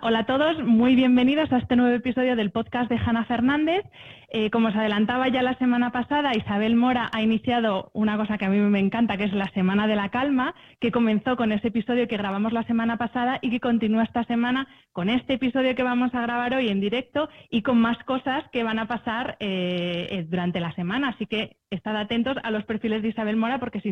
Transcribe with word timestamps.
Hola 0.00 0.20
a 0.20 0.26
todos, 0.26 0.62
muy 0.62 0.94
bienvenidos 0.94 1.50
a 1.52 1.58
este 1.58 1.74
nuevo 1.74 1.92
episodio 1.92 2.36
del 2.36 2.52
podcast 2.52 2.88
de 2.88 2.98
Hanna 3.04 3.24
Fernández. 3.24 3.84
Eh, 4.28 4.48
como 4.48 4.68
os 4.68 4.76
adelantaba 4.76 5.26
ya 5.26 5.42
la 5.42 5.58
semana 5.58 5.90
pasada, 5.90 6.36
Isabel 6.36 6.76
Mora 6.76 7.10
ha 7.12 7.20
iniciado 7.20 7.90
una 7.94 8.16
cosa 8.16 8.38
que 8.38 8.44
a 8.44 8.48
mí 8.48 8.58
me 8.58 8.78
encanta, 8.78 9.16
que 9.16 9.24
es 9.24 9.32
la 9.32 9.50
Semana 9.54 9.88
de 9.88 9.96
la 9.96 10.10
Calma, 10.10 10.54
que 10.78 10.92
comenzó 10.92 11.36
con 11.36 11.50
ese 11.50 11.68
episodio 11.68 12.06
que 12.06 12.16
grabamos 12.16 12.52
la 12.52 12.62
semana 12.62 12.96
pasada 12.96 13.40
y 13.42 13.50
que 13.50 13.58
continúa 13.58 14.04
esta 14.04 14.22
semana 14.22 14.68
con 14.92 15.08
este 15.08 15.34
episodio 15.34 15.74
que 15.74 15.82
vamos 15.82 16.14
a 16.14 16.22
grabar 16.22 16.54
hoy 16.54 16.68
en 16.68 16.80
directo 16.80 17.28
y 17.50 17.62
con 17.62 17.80
más 17.80 17.98
cosas 18.04 18.44
que 18.52 18.62
van 18.62 18.78
a 18.78 18.86
pasar 18.86 19.36
eh, 19.40 20.06
eh, 20.12 20.26
durante 20.28 20.60
la 20.60 20.72
semana. 20.76 21.08
Así 21.08 21.26
que 21.26 21.56
estad 21.70 21.96
atentos 21.96 22.36
a 22.44 22.52
los 22.52 22.64
perfiles 22.66 23.02
de 23.02 23.08
Isabel 23.08 23.36
Mora 23.36 23.58
porque 23.58 23.78
os 23.78 23.84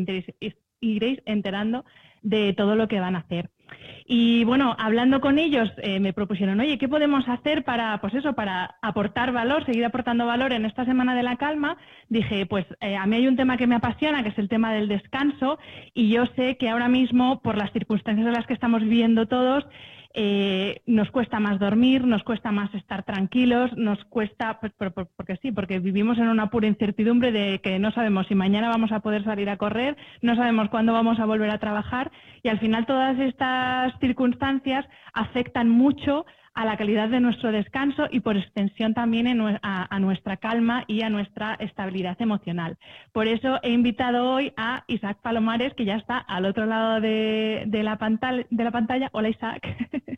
iréis 0.81 1.21
enterando 1.27 1.85
de 2.23 2.53
todo 2.53 2.77
lo 2.77 2.87
que 2.87 3.01
van 3.01 3.17
a 3.17 3.21
hacer. 3.21 3.51
Y 4.09 4.45
bueno, 4.45 4.77
hablando 4.79 5.21
con 5.21 5.39
ellos, 5.39 5.69
eh, 5.79 5.99
me 5.99 6.13
propusieron, 6.13 6.61
oye, 6.61 6.79
¿qué 6.79 6.89
podemos 6.89 7.29
hacer 7.29 7.65
para, 7.65 8.01
pues 8.01 8.15
eso, 8.15 8.35
para 8.35 8.77
aportar 8.81 9.33
valor, 9.33 9.67
seguir 9.67 9.85
aportando 9.85 10.27
valor 10.27 10.53
en 10.53 10.65
esta 10.65 10.85
semana 10.85 11.17
de 11.17 11.25
la 11.25 11.37
calma? 11.37 11.77
Dije, 12.09 12.47
pues 12.47 12.67
eh, 12.81 12.97
a 12.97 13.05
mí 13.07 13.17
hay 13.17 13.27
un 13.27 13.35
tema 13.35 13.57
que 13.57 13.67
me 13.67 13.75
apasiona, 13.75 14.23
que 14.23 14.29
es 14.29 14.39
el 14.39 14.49
tema 14.49 14.73
del 14.73 14.87
descanso, 14.87 15.59
y 15.93 16.09
yo 16.09 16.25
sé 16.37 16.57
que 16.57 16.69
ahora 16.69 16.89
mismo, 16.89 17.41
por 17.41 17.59
las 17.59 17.73
circunstancias 17.73 18.29
en 18.29 18.35
las 18.35 18.47
que 18.47 18.55
estamos 18.55 18.81
viviendo 18.83 19.27
todos, 19.27 19.67
eh, 20.19 20.81
nos 20.87 21.11
cuesta 21.11 21.41
más 21.41 21.59
dormir, 21.59 22.07
nos 22.07 22.23
cuesta 22.23 22.51
más 22.51 22.75
estar 22.75 23.05
tranquilos, 23.05 23.77
nos 23.77 24.03
cuesta, 24.07 24.59
pues, 24.61 24.73
porque 25.15 25.37
sí, 25.43 25.53
porque 25.53 25.79
vivimos 25.79 26.17
en 26.17 26.29
una 26.29 26.49
pura 26.49 26.67
incertidumbre 26.67 27.33
de 27.33 27.61
que 27.61 27.79
no 27.79 27.93
sabemos 27.93 28.27
si 28.27 28.35
mañana 28.35 28.71
vamos 28.71 28.93
a 28.93 29.01
poder 29.01 29.25
salir 29.25 29.51
a 29.51 29.59
correr, 29.59 29.95
no 30.23 30.35
sabemos 30.35 30.71
cuándo 30.71 30.95
vamos 30.95 31.21
a 31.21 31.27
volver 31.27 31.51
a 31.51 31.59
trabajar 31.59 32.11
y 32.43 32.49
al 32.49 32.59
final 32.59 32.87
todas 32.87 33.19
estas 33.19 33.93
circunstancias 34.01 34.87
afectan 35.13 35.69
mucho 35.69 36.25
a 36.57 36.65
la 36.65 36.77
calidad 36.79 37.11
de 37.11 37.21
nuestro 37.21 37.53
descanso 37.53 38.09
y 38.11 38.21
por 38.21 38.37
extensión 38.37 38.95
también 38.95 39.27
a, 39.63 39.99
nuestra 40.01 40.39
calma 40.39 40.85
y 40.89 41.03
a 41.03 41.11
nuestra 41.11 41.55
estabilidad 41.55 42.21
emocional. 42.21 42.79
Por 43.13 43.29
eso 43.29 43.61
he 43.63 43.71
invitado 43.71 44.31
hoy 44.31 44.53
a 44.57 44.83
Isaac 44.89 45.19
Palomares, 45.23 45.75
que 45.75 45.85
ya 45.85 45.97
está 45.97 46.17
al 46.17 46.47
otro 46.47 46.65
lado 46.65 47.01
de, 47.01 47.69
la, 47.85 47.97
pantalla, 47.99 48.47
de 48.49 48.65
la 48.65 48.71
pantalla. 48.71 49.11
Hola 49.13 49.29
Isaac. 49.29 49.63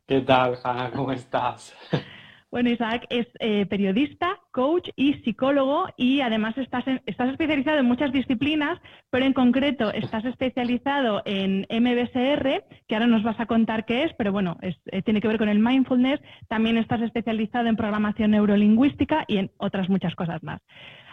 ¿Qué 0.07 0.21
tal, 0.21 0.57
Hanna? 0.63 0.93
¿Cómo 0.93 1.11
estás? 1.11 1.77
Bueno, 2.51 2.71
Isaac 2.71 3.05
es 3.11 3.27
eh, 3.41 3.67
periodista, 3.67 4.41
coach 4.53 4.89
y 4.97 5.15
psicólogo 5.23 5.87
y 5.99 6.23
además 6.23 6.57
estás, 6.57 6.83
estás 7.05 7.29
especializado 7.31 7.79
en 7.79 7.85
muchas 7.85 8.11
disciplinas, 8.11 8.81
pero 9.11 9.27
en 9.27 9.35
concreto 9.35 9.93
estás 9.93 10.25
especializado 10.25 11.21
en 11.27 11.67
MBSR, 11.69 12.65
que 12.89 12.95
ahora 12.95 13.07
nos 13.07 13.23
vas 13.23 13.39
a 13.39 13.45
contar 13.45 13.85
qué 13.85 14.05
es, 14.05 14.15
pero 14.15 14.33
bueno, 14.33 14.57
eh, 14.63 15.03
tiene 15.03 15.21
que 15.21 15.29
ver 15.29 15.37
con 15.37 15.51
el 15.51 15.59
mindfulness. 15.59 16.21
También 16.49 16.79
estás 16.79 17.03
especializado 17.03 17.69
en 17.69 17.77
programación 17.77 18.31
neurolingüística 18.31 19.27
y 19.29 19.37
en 19.37 19.51
otras 19.59 19.91
muchas 19.91 20.15
cosas 20.15 20.43
más. 20.43 20.63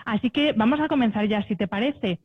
Así 0.06 0.30
que 0.30 0.54
vamos 0.54 0.80
a 0.80 0.88
comenzar 0.88 1.28
ya, 1.28 1.44
si 1.48 1.58
te 1.58 1.68
parece. 1.68 2.20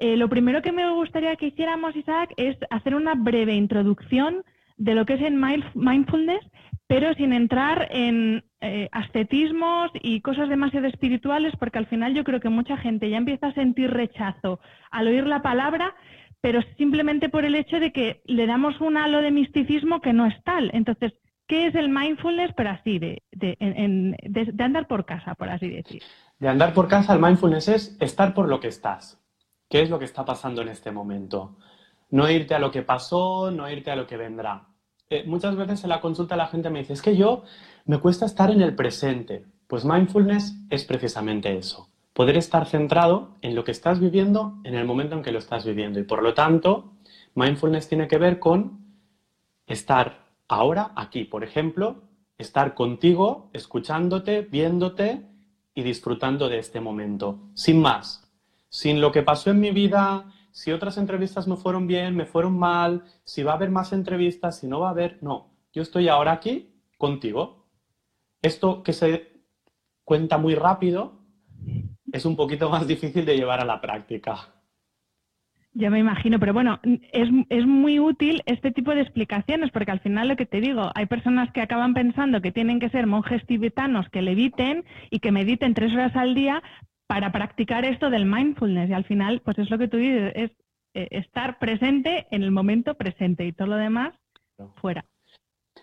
Eh, 0.00 0.16
lo 0.16 0.28
primero 0.28 0.62
que 0.62 0.72
me 0.72 0.90
gustaría 0.90 1.36
que 1.36 1.46
hiciéramos, 1.46 1.94
Isaac, 1.94 2.32
es 2.36 2.56
hacer 2.70 2.96
una 2.96 3.14
breve 3.14 3.54
introducción 3.54 4.42
de 4.78 4.94
lo 4.94 5.06
que 5.06 5.14
es 5.14 5.22
el 5.22 5.34
mindfulness, 5.74 6.40
pero 6.88 7.14
sin 7.14 7.32
entrar 7.32 7.86
en 7.90 8.44
eh, 8.60 8.88
ascetismos 8.92 9.90
y 10.02 10.22
cosas 10.22 10.48
demasiado 10.48 10.86
espirituales, 10.86 11.52
porque 11.60 11.78
al 11.78 11.86
final 11.86 12.14
yo 12.14 12.24
creo 12.24 12.40
que 12.40 12.48
mucha 12.48 12.78
gente 12.78 13.10
ya 13.10 13.18
empieza 13.18 13.48
a 13.48 13.54
sentir 13.54 13.90
rechazo 13.90 14.58
al 14.90 15.06
oír 15.06 15.26
la 15.26 15.42
palabra, 15.42 15.94
pero 16.40 16.60
simplemente 16.78 17.28
por 17.28 17.44
el 17.44 17.54
hecho 17.54 17.78
de 17.78 17.92
que 17.92 18.22
le 18.24 18.46
damos 18.46 18.80
un 18.80 18.96
halo 18.96 19.20
de 19.20 19.30
misticismo 19.30 20.00
que 20.00 20.14
no 20.14 20.24
es 20.26 20.42
tal. 20.44 20.70
Entonces, 20.72 21.12
¿qué 21.46 21.66
es 21.66 21.74
el 21.74 21.90
mindfulness, 21.90 22.52
pero 22.56 22.70
así, 22.70 22.98
de, 22.98 23.22
de 23.32 24.64
andar 24.64 24.86
por 24.86 25.04
casa, 25.04 25.34
por 25.34 25.50
así 25.50 25.68
decir? 25.68 26.02
De 26.38 26.48
andar 26.48 26.72
por 26.72 26.88
casa, 26.88 27.12
el 27.12 27.20
mindfulness 27.20 27.68
es 27.68 27.96
estar 28.00 28.32
por 28.32 28.48
lo 28.48 28.60
que 28.60 28.68
estás. 28.68 29.22
¿Qué 29.68 29.82
es 29.82 29.90
lo 29.90 29.98
que 29.98 30.06
está 30.06 30.24
pasando 30.24 30.62
en 30.62 30.68
este 30.68 30.90
momento? 30.90 31.58
No 32.10 32.30
irte 32.30 32.54
a 32.54 32.58
lo 32.58 32.70
que 32.70 32.80
pasó, 32.80 33.50
no 33.50 33.70
irte 33.70 33.90
a 33.90 33.96
lo 33.96 34.06
que 34.06 34.16
vendrá. 34.16 34.68
Eh, 35.10 35.24
muchas 35.26 35.56
veces 35.56 35.82
en 35.84 35.90
la 35.90 36.02
consulta 36.02 36.36
la 36.36 36.48
gente 36.48 36.68
me 36.68 36.80
dice, 36.80 36.92
es 36.92 37.00
que 37.00 37.16
yo 37.16 37.42
me 37.86 37.98
cuesta 37.98 38.26
estar 38.26 38.50
en 38.50 38.60
el 38.60 38.74
presente. 38.74 39.44
Pues 39.66 39.84
mindfulness 39.84 40.54
es 40.68 40.84
precisamente 40.84 41.56
eso, 41.56 41.88
poder 42.12 42.36
estar 42.36 42.66
centrado 42.66 43.36
en 43.40 43.54
lo 43.54 43.64
que 43.64 43.72
estás 43.72 44.00
viviendo 44.00 44.58
en 44.64 44.74
el 44.74 44.84
momento 44.84 45.14
en 45.14 45.22
que 45.22 45.32
lo 45.32 45.38
estás 45.38 45.64
viviendo. 45.64 45.98
Y 45.98 46.04
por 46.04 46.22
lo 46.22 46.34
tanto, 46.34 46.92
mindfulness 47.34 47.88
tiene 47.88 48.06
que 48.06 48.18
ver 48.18 48.38
con 48.38 48.80
estar 49.66 50.26
ahora, 50.46 50.92
aquí, 50.94 51.24
por 51.24 51.42
ejemplo, 51.42 52.02
estar 52.36 52.74
contigo, 52.74 53.48
escuchándote, 53.52 54.42
viéndote 54.42 55.22
y 55.74 55.82
disfrutando 55.82 56.48
de 56.48 56.58
este 56.58 56.80
momento, 56.80 57.38
sin 57.54 57.80
más, 57.80 58.30
sin 58.68 59.00
lo 59.00 59.10
que 59.12 59.22
pasó 59.22 59.50
en 59.50 59.60
mi 59.60 59.70
vida, 59.70 60.32
si 60.58 60.72
otras 60.72 60.98
entrevistas 60.98 61.46
me 61.46 61.54
fueron 61.54 61.86
bien, 61.86 62.16
me 62.16 62.26
fueron 62.26 62.58
mal, 62.58 63.04
si 63.22 63.44
va 63.44 63.52
a 63.52 63.54
haber 63.54 63.70
más 63.70 63.92
entrevistas, 63.92 64.58
si 64.58 64.66
no 64.66 64.80
va 64.80 64.88
a 64.88 64.90
haber, 64.90 65.22
no. 65.22 65.54
Yo 65.72 65.82
estoy 65.82 66.08
ahora 66.08 66.32
aquí 66.32 66.74
contigo. 66.96 67.68
Esto 68.42 68.82
que 68.82 68.92
se 68.92 69.44
cuenta 70.02 70.36
muy 70.36 70.56
rápido 70.56 71.20
es 72.12 72.24
un 72.24 72.34
poquito 72.34 72.68
más 72.70 72.88
difícil 72.88 73.24
de 73.24 73.36
llevar 73.36 73.60
a 73.60 73.64
la 73.64 73.80
práctica. 73.80 74.52
Ya 75.74 75.90
me 75.90 76.00
imagino, 76.00 76.40
pero 76.40 76.52
bueno, 76.52 76.80
es, 77.12 77.28
es, 77.50 77.64
muy 77.64 78.00
útil 78.00 78.42
este 78.46 78.72
tipo 78.72 78.92
de 78.92 79.02
explicaciones, 79.02 79.70
porque 79.70 79.92
al 79.92 80.00
final 80.00 80.26
lo 80.26 80.34
que 80.34 80.46
te 80.46 80.60
digo, 80.60 80.90
hay 80.96 81.06
personas 81.06 81.52
que 81.52 81.60
acaban 81.60 81.94
pensando 81.94 82.40
que 82.40 82.50
tienen 82.50 82.80
que 82.80 82.90
ser 82.90 83.06
monjes 83.06 83.46
tibetanos 83.46 84.08
que 84.08 84.22
leviten 84.22 84.84
y 85.08 85.20
que 85.20 85.30
mediten 85.30 85.74
tres 85.74 85.92
horas 85.92 86.16
al 86.16 86.34
día 86.34 86.64
para 87.08 87.32
practicar 87.32 87.84
esto 87.84 88.10
del 88.10 88.26
mindfulness 88.26 88.90
y 88.90 88.92
al 88.92 89.04
final, 89.04 89.40
pues 89.40 89.58
es 89.58 89.70
lo 89.70 89.78
que 89.78 89.88
tú 89.88 89.96
dices, 89.96 90.32
es 90.36 90.50
eh, 90.94 91.08
estar 91.10 91.58
presente 91.58 92.28
en 92.30 92.42
el 92.42 92.50
momento 92.50 92.94
presente 92.94 93.46
y 93.46 93.52
todo 93.52 93.68
lo 93.68 93.76
demás 93.76 94.14
fuera. 94.76 95.04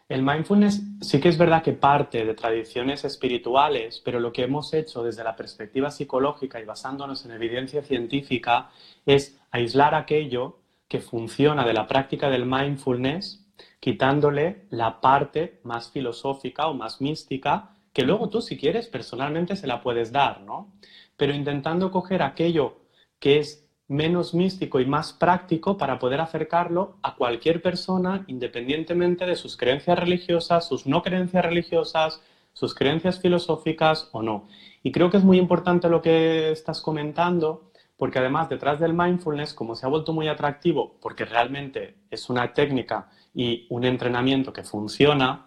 El 0.08 0.22
mindfulness 0.22 0.84
sí 1.02 1.20
que 1.20 1.30
es 1.30 1.38
verdad 1.38 1.64
que 1.64 1.74
parte 1.74 2.24
de 2.24 2.36
tradiciones 2.36 3.04
espirituales, 3.06 4.02
pero 4.06 4.20
lo 4.20 4.32
que 4.32 4.44
hemos 4.44 4.72
hecho 4.74 5.04
desde 5.04 5.24
la 5.24 5.36
perspectiva 5.36 5.90
psicológica 5.90 6.62
y 6.62 6.66
basándonos 6.66 7.26
en 7.26 7.32
evidencia 7.32 7.82
científica 7.82 8.70
es 9.06 9.40
aislar 9.50 9.96
aquello 9.96 10.60
que 10.88 11.00
funciona 11.00 11.66
de 11.66 11.74
la 11.74 11.88
práctica 11.88 12.30
del 12.30 12.46
mindfulness, 12.46 13.44
quitándole 13.80 14.68
la 14.70 15.02
parte 15.02 15.60
más 15.64 15.90
filosófica 15.90 16.68
o 16.68 16.76
más 16.76 17.02
mística, 17.02 17.72
que 17.92 18.04
luego 18.04 18.30
tú 18.30 18.42
si 18.42 18.58
quieres 18.58 18.88
personalmente 18.88 19.56
se 19.56 19.68
la 19.68 19.82
puedes 19.82 20.12
dar, 20.12 20.42
¿no? 20.42 20.74
Pero 21.18 21.34
intentando 21.34 21.92
coger 21.92 22.22
aquello 22.22 22.78
que 23.20 23.40
es 23.40 23.68
menos 23.88 24.34
místico 24.34 24.80
y 24.80 24.86
más 24.86 25.14
práctico 25.14 25.78
para 25.78 26.00
poder 26.00 26.20
acercarlo 26.20 26.98
a 27.04 27.16
cualquier 27.16 27.62
persona 27.62 28.24
independientemente 28.28 29.26
de 29.26 29.36
sus 29.36 29.58
creencias 29.58 30.00
religiosas, 30.00 30.68
sus 30.68 30.88
no 30.88 31.02
creencias 31.04 31.46
religiosas, 31.46 32.22
sus 32.54 32.74
creencias 32.74 33.20
filosóficas 33.20 34.10
o 34.12 34.24
no. 34.24 34.48
Y 34.82 34.92
creo 34.92 35.10
que 35.10 35.18
es 35.18 35.24
muy 35.24 35.38
importante 35.38 35.90
lo 35.90 36.02
que 36.02 36.52
estás 36.52 36.82
comentando 36.82 37.72
porque 37.98 38.20
además 38.20 38.50
detrás 38.50 38.80
del 38.80 38.94
mindfulness, 38.94 39.54
como 39.54 39.76
se 39.76 39.86
ha 39.86 39.90
vuelto 39.90 40.14
muy 40.14 40.28
atractivo, 40.28 40.98
porque 41.02 41.26
realmente 41.26 41.96
es 42.10 42.30
una 42.30 42.54
técnica 42.54 43.10
y 43.34 43.68
un 43.70 43.86
entrenamiento 43.86 44.52
que 44.52 44.64
funciona, 44.64 45.45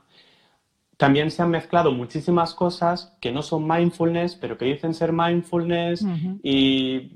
también 0.99 1.31
se 1.31 1.43
han 1.43 1.51
mezclado 1.51 1.93
muchísimas 1.93 2.55
cosas 2.55 3.17
que 3.21 3.31
no 3.31 3.43
son 3.43 3.69
mindfulness, 3.69 4.35
pero 4.35 4.59
que 4.59 4.65
dicen 4.65 4.95
ser 4.95 5.13
mindfulness 5.13 6.05
y 6.43 7.13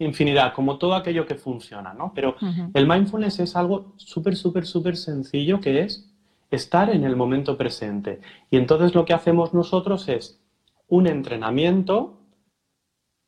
infinidad, 0.00 0.52
como 0.54 0.76
todo 0.76 0.96
aquello 0.96 1.24
que 1.24 1.36
funciona, 1.36 1.94
¿no? 1.94 2.12
Pero 2.14 2.34
el 2.74 2.86
mindfulness 2.88 3.38
es 3.38 3.54
algo 3.54 3.94
súper, 3.96 4.34
súper, 4.34 4.66
súper 4.66 4.96
sencillo 4.96 5.60
que 5.60 5.82
es 5.82 6.12
estar 6.50 6.90
en 6.90 7.04
el 7.04 7.14
momento 7.14 7.56
presente. 7.56 8.20
Y 8.50 8.56
entonces 8.56 8.92
lo 8.92 9.04
que 9.04 9.14
hacemos 9.14 9.54
nosotros 9.54 10.08
es 10.08 10.40
un 10.88 11.06
entrenamiento 11.06 12.18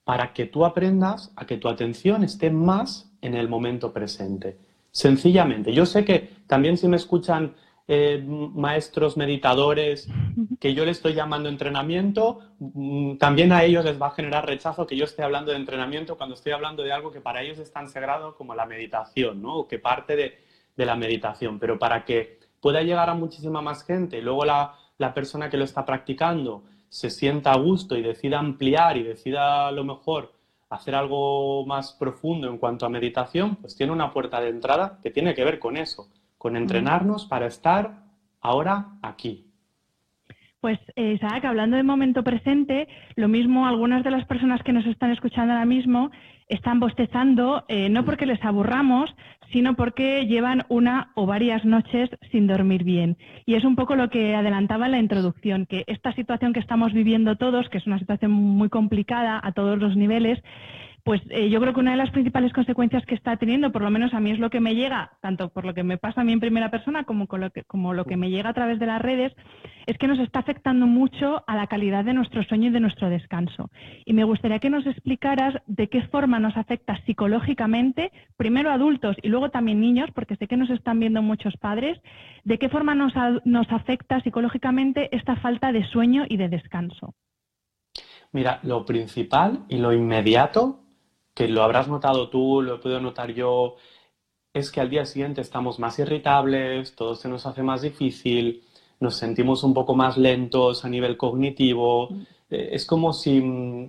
para 0.02 0.32
que 0.32 0.46
tú 0.46 0.64
aprendas 0.64 1.32
a 1.36 1.46
que 1.46 1.56
tu 1.56 1.68
atención 1.68 2.24
esté 2.24 2.50
más 2.50 3.12
en 3.22 3.34
el 3.34 3.48
momento 3.48 3.92
presente. 3.92 4.58
Sencillamente. 4.90 5.72
Yo 5.72 5.86
sé 5.86 6.04
que 6.04 6.30
también 6.48 6.76
si 6.76 6.88
me 6.88 6.96
escuchan 6.96 7.54
eh, 7.86 8.24
maestros 8.26 9.18
meditadores 9.18 10.08
que 10.58 10.72
yo 10.72 10.86
le 10.86 10.92
estoy 10.92 11.12
llamando 11.12 11.50
entrenamiento, 11.50 12.40
mm, 12.58 13.18
también 13.18 13.52
a 13.52 13.62
ellos 13.62 13.84
les 13.84 14.00
va 14.00 14.06
a 14.06 14.10
generar 14.12 14.46
rechazo 14.46 14.86
que 14.86 14.96
yo 14.96 15.04
esté 15.04 15.22
hablando 15.22 15.50
de 15.50 15.58
entrenamiento 15.58 16.16
cuando 16.16 16.34
estoy 16.34 16.52
hablando 16.52 16.82
de 16.82 16.92
algo 16.92 17.10
que 17.10 17.20
para 17.20 17.42
ellos 17.42 17.58
es 17.58 17.70
tan 17.72 17.90
sagrado 17.90 18.36
como 18.36 18.54
la 18.54 18.64
meditación, 18.64 19.42
¿no? 19.42 19.58
O 19.58 19.68
que 19.68 19.78
parte 19.78 20.16
de, 20.16 20.38
la 20.76 20.96
meditación. 20.96 21.58
Pero 21.58 21.78
para 21.78 22.04
que 22.04 22.40
pueda 22.60 22.82
llegar 22.82 23.10
a 23.10 23.14
muchísima 23.14 23.60
más 23.60 23.84
gente 23.84 24.20
luego 24.22 24.44
la, 24.44 24.74
la 24.98 25.12
persona 25.14 25.50
que 25.50 25.56
lo 25.56 25.64
está 25.64 25.84
practicando 25.84 26.64
se 26.88 27.10
sienta 27.10 27.52
a 27.52 27.58
gusto 27.58 27.96
y 27.96 28.02
decida 28.02 28.38
ampliar 28.38 28.96
y 28.96 29.02
decida 29.02 29.68
a 29.68 29.72
lo 29.72 29.84
mejor 29.84 30.32
hacer 30.70 30.94
algo 30.94 31.64
más 31.66 31.92
profundo 31.92 32.48
en 32.48 32.58
cuanto 32.58 32.86
a 32.86 32.88
meditación, 32.88 33.56
pues 33.56 33.76
tiene 33.76 33.92
una 33.92 34.12
puerta 34.12 34.40
de 34.40 34.48
entrada 34.48 34.98
que 35.02 35.10
tiene 35.10 35.34
que 35.34 35.44
ver 35.44 35.58
con 35.58 35.76
eso 35.76 36.08
con 36.44 36.56
entrenarnos 36.58 37.24
para 37.24 37.46
estar 37.46 38.02
ahora 38.42 38.98
aquí. 39.00 39.46
Pues 40.60 40.78
eh, 40.94 41.14
Isaac, 41.14 41.42
hablando 41.46 41.78
de 41.78 41.82
momento 41.82 42.22
presente, 42.22 42.86
lo 43.16 43.28
mismo 43.28 43.66
algunas 43.66 44.04
de 44.04 44.10
las 44.10 44.26
personas 44.26 44.62
que 44.62 44.74
nos 44.74 44.84
están 44.84 45.10
escuchando 45.10 45.54
ahora 45.54 45.64
mismo 45.64 46.10
están 46.48 46.80
bostezando, 46.80 47.64
eh, 47.68 47.88
no 47.88 48.04
porque 48.04 48.26
les 48.26 48.44
aburramos, 48.44 49.08
sino 49.52 49.74
porque 49.74 50.26
llevan 50.26 50.66
una 50.68 51.12
o 51.14 51.24
varias 51.24 51.64
noches 51.64 52.10
sin 52.30 52.46
dormir 52.46 52.84
bien. 52.84 53.16
Y 53.46 53.54
es 53.54 53.64
un 53.64 53.74
poco 53.74 53.96
lo 53.96 54.10
que 54.10 54.34
adelantaba 54.34 54.84
en 54.84 54.92
la 54.92 54.98
introducción, 54.98 55.64
que 55.64 55.84
esta 55.86 56.12
situación 56.12 56.52
que 56.52 56.60
estamos 56.60 56.92
viviendo 56.92 57.36
todos, 57.36 57.70
que 57.70 57.78
es 57.78 57.86
una 57.86 57.98
situación 57.98 58.32
muy 58.32 58.68
complicada 58.68 59.40
a 59.42 59.52
todos 59.52 59.78
los 59.78 59.96
niveles, 59.96 60.42
pues 61.04 61.20
eh, 61.28 61.50
yo 61.50 61.60
creo 61.60 61.74
que 61.74 61.80
una 61.80 61.90
de 61.90 61.98
las 61.98 62.10
principales 62.10 62.54
consecuencias 62.54 63.04
que 63.04 63.14
está 63.14 63.36
teniendo, 63.36 63.70
por 63.70 63.82
lo 63.82 63.90
menos 63.90 64.14
a 64.14 64.20
mí 64.20 64.30
es 64.30 64.38
lo 64.38 64.48
que 64.48 64.60
me 64.60 64.74
llega, 64.74 65.18
tanto 65.20 65.50
por 65.50 65.66
lo 65.66 65.74
que 65.74 65.82
me 65.82 65.98
pasa 65.98 66.22
a 66.22 66.24
mí 66.24 66.32
en 66.32 66.40
primera 66.40 66.70
persona 66.70 67.04
como, 67.04 67.26
con 67.26 67.42
lo, 67.42 67.50
que, 67.50 68.16
me 68.16 68.30
llega 68.30 68.48
a 68.48 68.54
través 68.54 68.78
de 68.78 68.86
las 68.86 69.02
redes, 69.02 69.34
es 69.84 69.98
que 69.98 70.08
nos 70.08 70.18
está 70.18 70.38
afectando 70.38 70.86
mucho 70.86 71.44
a 71.46 71.56
la 71.56 71.66
calidad 71.66 72.06
de 72.06 72.14
nuestro 72.14 72.42
sueño 72.44 72.68
y 72.68 72.72
de 72.72 72.80
nuestro 72.80 73.10
descanso. 73.10 73.70
Y 74.06 74.14
me 74.14 74.24
gustaría 74.24 74.60
que 74.60 74.70
nos 74.70 74.86
explicaras 74.86 75.54
de 75.66 75.88
qué 75.88 76.00
forma 76.04 76.38
nos 76.38 76.56
afecta 76.56 76.98
psicológicamente, 77.04 78.10
primero 78.38 78.70
adultos 78.70 79.14
y 79.22 79.28
luego 79.28 79.50
también 79.50 79.82
niños, 79.82 80.08
porque 80.14 80.36
sé 80.36 80.48
que 80.48 80.56
nos 80.56 80.70
están 80.70 81.00
viendo 81.00 81.20
muchos 81.20 81.54
padres, 81.58 82.00
de 82.44 82.58
qué 82.58 82.70
forma 82.70 82.94
nos 82.94 83.72
afecta 83.72 84.22
psicológicamente 84.22 85.14
esta 85.14 85.36
falta 85.36 85.70
de 85.70 85.84
sueño 85.84 86.24
y 86.26 86.38
de 86.38 86.48
descanso. 86.48 87.14
Mira, 88.32 88.58
lo 88.62 88.86
principal 88.86 89.64
y 89.68 89.76
lo 89.76 89.92
inmediato 89.92 90.83
que 91.34 91.48
lo 91.48 91.62
habrás 91.62 91.88
notado 91.88 92.30
tú, 92.30 92.62
lo 92.62 92.76
he 92.76 92.78
podido 92.78 93.00
notar 93.00 93.32
yo, 93.32 93.76
es 94.52 94.70
que 94.70 94.80
al 94.80 94.88
día 94.88 95.04
siguiente 95.04 95.40
estamos 95.40 95.80
más 95.80 95.98
irritables, 95.98 96.94
todo 96.94 97.16
se 97.16 97.28
nos 97.28 97.44
hace 97.44 97.62
más 97.62 97.82
difícil, 97.82 98.62
nos 99.00 99.16
sentimos 99.16 99.64
un 99.64 99.74
poco 99.74 99.96
más 99.96 100.16
lentos 100.16 100.84
a 100.84 100.88
nivel 100.88 101.16
cognitivo. 101.16 102.10
Eh, 102.48 102.68
es 102.72 102.86
como 102.86 103.12
si 103.12 103.40
mm, 103.40 103.88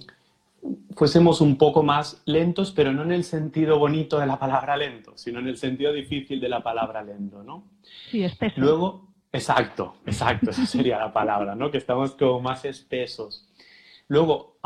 fuésemos 0.95 1.39
un 1.39 1.57
poco 1.57 1.83
más 1.83 2.21
lentos, 2.25 2.71
pero 2.71 2.91
no 2.91 3.03
en 3.03 3.11
el 3.11 3.23
sentido 3.23 3.77
bonito 3.77 4.19
de 4.19 4.25
la 4.25 4.39
palabra 4.39 4.75
lento, 4.75 5.13
sino 5.15 5.39
en 5.39 5.47
el 5.47 5.57
sentido 5.57 5.93
difícil 5.93 6.39
de 6.39 6.49
la 6.49 6.63
palabra 6.63 7.03
lento, 7.03 7.43
¿no? 7.43 7.65
Sí, 8.09 8.23
espeso. 8.23 8.59
Luego, 8.59 9.07
exacto, 9.31 9.97
exacto, 10.05 10.49
esa 10.49 10.65
sería 10.65 10.97
la 10.97 11.13
palabra, 11.13 11.53
¿no? 11.53 11.69
Que 11.69 11.77
estamos 11.77 12.15
como 12.15 12.41
más 12.41 12.65
espesos. 12.65 13.47
Luego, 14.07 14.57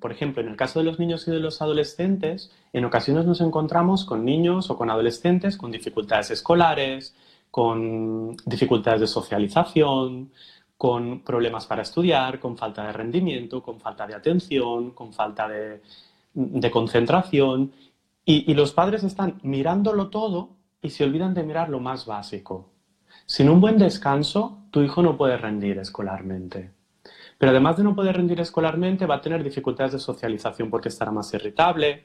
por 0.00 0.12
ejemplo, 0.12 0.42
en 0.42 0.48
el 0.48 0.56
caso 0.56 0.78
de 0.78 0.84
los 0.84 0.98
niños 0.98 1.26
y 1.26 1.30
de 1.30 1.40
los 1.40 1.60
adolescentes, 1.60 2.52
en 2.72 2.84
ocasiones 2.84 3.26
nos 3.26 3.40
encontramos 3.40 4.04
con 4.04 4.24
niños 4.24 4.70
o 4.70 4.76
con 4.76 4.90
adolescentes 4.90 5.56
con 5.56 5.72
dificultades 5.72 6.30
escolares, 6.30 7.16
con 7.50 8.36
dificultades 8.46 9.00
de 9.00 9.06
socialización, 9.08 10.30
con 10.76 11.20
problemas 11.24 11.66
para 11.66 11.82
estudiar, 11.82 12.38
con 12.38 12.56
falta 12.56 12.86
de 12.86 12.92
rendimiento, 12.92 13.62
con 13.62 13.80
falta 13.80 14.06
de 14.06 14.14
atención, 14.14 14.92
con 14.92 15.12
falta 15.12 15.48
de, 15.48 15.82
concentración. 16.70 17.72
y 18.24 18.54
los 18.54 18.72
padres 18.72 19.02
están 19.02 19.40
mirándolo 19.42 20.08
todo 20.10 20.50
y 20.80 20.90
se 20.90 21.04
olvidan 21.04 21.34
de 21.34 21.42
mirar 21.42 21.68
lo 21.68 21.80
más 21.80 22.06
básico. 22.06 22.70
Sin 23.26 23.48
un 23.48 23.60
buen 23.60 23.78
descanso, 23.78 24.58
tu 24.70 24.82
hijo 24.82 25.02
no 25.02 25.16
puede 25.16 25.36
rendir 25.36 25.78
escolarmente. 25.78 26.79
Pero 27.40 27.52
además 27.52 27.78
de 27.78 27.84
no 27.84 27.94
poder 27.94 28.18
rendir 28.18 28.38
escolarmente, 28.38 29.06
va 29.06 29.14
a 29.14 29.20
tener 29.22 29.42
dificultades 29.42 29.92
de 29.92 29.98
socialización 29.98 30.68
porque 30.68 30.90
estará 30.90 31.10
más 31.10 31.32
irritable, 31.32 32.04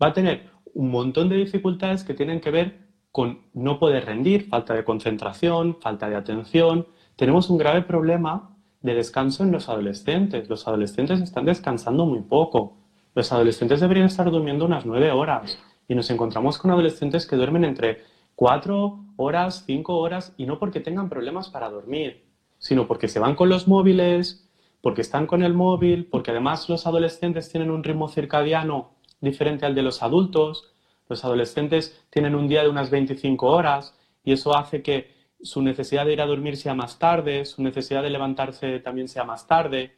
va 0.00 0.06
a 0.06 0.12
tener 0.12 0.50
un 0.74 0.88
montón 0.88 1.28
de 1.28 1.34
dificultades 1.34 2.04
que 2.04 2.14
tienen 2.14 2.40
que 2.40 2.52
ver 2.52 2.78
con 3.10 3.40
no 3.54 3.80
poder 3.80 4.06
rendir, 4.06 4.48
falta 4.48 4.72
de 4.72 4.84
concentración, 4.84 5.78
falta 5.80 6.08
de 6.08 6.14
atención. 6.14 6.86
Tenemos 7.16 7.50
un 7.50 7.58
grave 7.58 7.82
problema 7.82 8.56
de 8.82 8.94
descanso 8.94 9.42
en 9.42 9.50
los 9.50 9.68
adolescentes. 9.68 10.48
Los 10.48 10.68
adolescentes 10.68 11.20
están 11.20 11.44
descansando 11.44 12.06
muy 12.06 12.20
poco. 12.20 12.76
Los 13.16 13.32
adolescentes 13.32 13.80
deberían 13.80 14.06
estar 14.06 14.30
durmiendo 14.30 14.64
unas 14.64 14.86
nueve 14.86 15.10
horas 15.10 15.58
y 15.88 15.96
nos 15.96 16.08
encontramos 16.08 16.58
con 16.58 16.70
adolescentes 16.70 17.26
que 17.26 17.34
duermen 17.34 17.64
entre 17.64 18.04
cuatro 18.36 19.06
horas, 19.16 19.64
cinco 19.66 19.98
horas 19.98 20.34
y 20.36 20.46
no 20.46 20.60
porque 20.60 20.78
tengan 20.78 21.08
problemas 21.08 21.48
para 21.48 21.68
dormir, 21.68 22.26
sino 22.60 22.86
porque 22.86 23.08
se 23.08 23.18
van 23.18 23.34
con 23.34 23.48
los 23.48 23.66
móviles, 23.66 24.48
porque 24.82 25.00
están 25.00 25.26
con 25.26 25.42
el 25.42 25.54
móvil, 25.54 26.06
porque 26.06 26.32
además 26.32 26.68
los 26.68 26.86
adolescentes 26.86 27.48
tienen 27.48 27.70
un 27.70 27.84
ritmo 27.84 28.08
circadiano 28.08 28.90
diferente 29.20 29.64
al 29.64 29.74
de 29.74 29.82
los 29.82 30.02
adultos. 30.02 30.74
Los 31.08 31.24
adolescentes 31.24 32.04
tienen 32.10 32.34
un 32.34 32.48
día 32.48 32.62
de 32.62 32.68
unas 32.68 32.90
25 32.90 33.46
horas 33.46 33.96
y 34.24 34.32
eso 34.32 34.54
hace 34.54 34.82
que 34.82 35.12
su 35.40 35.62
necesidad 35.62 36.04
de 36.04 36.12
ir 36.12 36.20
a 36.20 36.26
dormir 36.26 36.56
sea 36.56 36.74
más 36.74 36.98
tarde, 36.98 37.44
su 37.44 37.62
necesidad 37.62 38.02
de 38.02 38.10
levantarse 38.10 38.80
también 38.80 39.08
sea 39.08 39.24
más 39.24 39.46
tarde. 39.46 39.96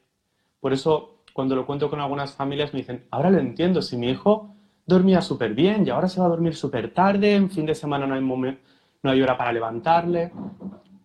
Por 0.61 0.73
eso, 0.73 1.23
cuando 1.33 1.57
lo 1.57 1.67
cuento 1.67 1.89
con 1.89 2.01
algunas 2.01 2.35
familias, 2.35 2.73
me 2.73 2.81
dicen, 2.81 3.07
ahora 3.11 3.31
lo 3.31 3.39
entiendo, 3.39 3.81
si 3.81 3.97
mi 3.97 4.11
hijo 4.11 4.55
dormía 4.87 5.23
súper 5.23 5.55
bien 5.55 5.87
y 5.87 5.91
ahora 5.91 6.09
se 6.09 6.21
va 6.21 6.27
a 6.27 6.31
dormir 6.31 6.55
súper 6.55 6.93
tarde, 6.93 7.35
en 7.35 7.51
fin 7.51 7.65
de 7.65 7.75
semana 7.75 8.07
no 8.07 8.15
hay, 8.15 8.21
no 8.21 9.11
hay 9.11 9.23
hora 9.23 9.37
para 9.37 9.53
levantarle, 9.53 10.31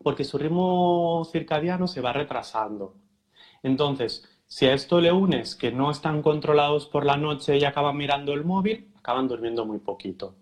porque 0.03 0.25
su 0.25 0.37
ritmo 0.37 1.23
circadiano 1.31 1.87
se 1.87 2.01
va 2.01 2.11
retrasando. 2.11 2.95
Entonces, 3.63 4.27
si 4.47 4.65
a 4.65 4.73
esto 4.73 4.99
le 4.99 5.11
unes 5.11 5.55
que 5.55 5.71
no 5.71 5.91
están 5.91 6.21
controlados 6.21 6.87
por 6.87 7.05
la 7.05 7.17
noche 7.17 7.57
y 7.57 7.65
acaban 7.65 7.97
mirando 7.97 8.33
el 8.33 8.43
móvil, 8.43 8.87
acaban 8.97 9.27
durmiendo 9.27 9.65
muy 9.65 9.79
poquito. 9.79 10.35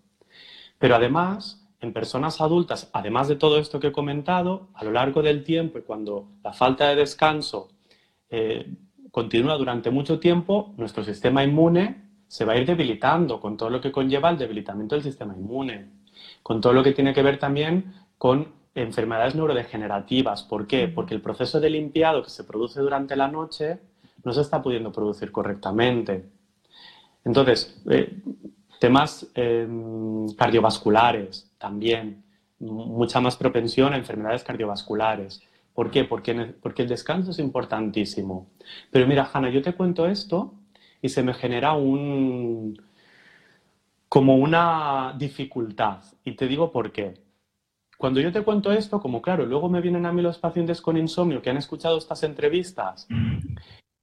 Pero 0.78 0.96
además, 0.96 1.68
en 1.80 1.92
personas 1.92 2.40
adultas, 2.40 2.90
además 2.92 3.28
de 3.28 3.36
todo 3.36 3.58
esto 3.58 3.78
que 3.80 3.88
he 3.88 3.92
comentado, 3.92 4.68
a 4.74 4.84
lo 4.84 4.92
largo 4.92 5.22
del 5.22 5.44
tiempo 5.44 5.78
y 5.78 5.82
cuando 5.82 6.28
la 6.42 6.52
falta 6.52 6.88
de 6.88 6.96
descanso 6.96 7.68
eh, 8.30 8.72
continúa 9.10 9.56
durante 9.56 9.90
mucho 9.90 10.18
tiempo, 10.18 10.74
nuestro 10.76 11.04
sistema 11.04 11.44
inmune 11.44 12.08
se 12.26 12.44
va 12.44 12.54
a 12.54 12.56
ir 12.56 12.66
debilitando 12.66 13.40
con 13.40 13.56
todo 13.56 13.70
lo 13.70 13.80
que 13.80 13.92
conlleva 13.92 14.30
el 14.30 14.38
debilitamiento 14.38 14.94
del 14.94 15.04
sistema 15.04 15.34
inmune, 15.34 15.90
con 16.42 16.60
todo 16.60 16.72
lo 16.72 16.82
que 16.82 16.92
tiene 16.92 17.14
que 17.14 17.22
ver 17.22 17.38
también 17.38 17.94
con 18.18 18.57
enfermedades 18.82 19.34
neurodegenerativas. 19.34 20.42
¿Por 20.42 20.66
qué? 20.66 20.88
Porque 20.88 21.14
el 21.14 21.20
proceso 21.20 21.60
de 21.60 21.70
limpiado 21.70 22.22
que 22.22 22.30
se 22.30 22.44
produce 22.44 22.80
durante 22.80 23.16
la 23.16 23.28
noche 23.28 23.78
no 24.24 24.32
se 24.32 24.40
está 24.40 24.62
pudiendo 24.62 24.92
producir 24.92 25.32
correctamente. 25.32 26.28
Entonces, 27.24 27.82
eh, 27.90 28.22
temas 28.78 29.26
em, 29.34 30.28
cardiovasculares 30.34 31.50
también, 31.58 32.24
mucha 32.60 33.20
más 33.20 33.36
propensión 33.36 33.92
a 33.92 33.96
enfermedades 33.96 34.42
cardiovasculares. 34.44 35.40
¿Por 35.74 35.90
qué? 35.90 36.04
Porque, 36.04 36.34
porque 36.60 36.82
el 36.82 36.88
descanso 36.88 37.30
es 37.30 37.38
importantísimo. 37.38 38.48
Pero 38.90 39.06
mira, 39.06 39.30
Hanna, 39.32 39.50
yo 39.50 39.62
te 39.62 39.74
cuento 39.74 40.06
esto 40.06 40.54
y 41.00 41.08
se 41.08 41.22
me 41.22 41.34
genera 41.34 41.74
un 41.74 42.80
como 44.08 44.36
una 44.36 45.14
dificultad. 45.18 46.02
Y 46.24 46.32
te 46.32 46.48
digo 46.48 46.72
por 46.72 46.92
qué. 46.92 47.14
Cuando 47.98 48.20
yo 48.20 48.30
te 48.30 48.42
cuento 48.42 48.70
esto, 48.70 49.00
como 49.00 49.20
claro, 49.20 49.44
luego 49.44 49.68
me 49.68 49.80
vienen 49.80 50.06
a 50.06 50.12
mí 50.12 50.22
los 50.22 50.38
pacientes 50.38 50.80
con 50.80 50.96
insomnio 50.96 51.42
que 51.42 51.50
han 51.50 51.56
escuchado 51.56 51.98
estas 51.98 52.22
entrevistas 52.22 53.08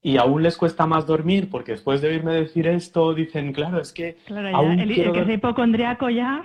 y 0.02 0.18
aún 0.18 0.44
les 0.44 0.58
cuesta 0.58 0.86
más 0.86 1.08
dormir 1.08 1.50
porque 1.50 1.72
después 1.72 2.02
de 2.02 2.10
oírme 2.10 2.34
decir 2.34 2.68
esto 2.68 3.14
dicen, 3.14 3.54
claro, 3.54 3.80
es 3.80 3.94
que... 3.94 4.18
Claro, 4.26 4.56
aún 4.56 4.82
el, 4.82 4.94
que 4.94 5.22
es 5.22 5.30
hipocondriaco 5.30 6.10
ya... 6.10 6.44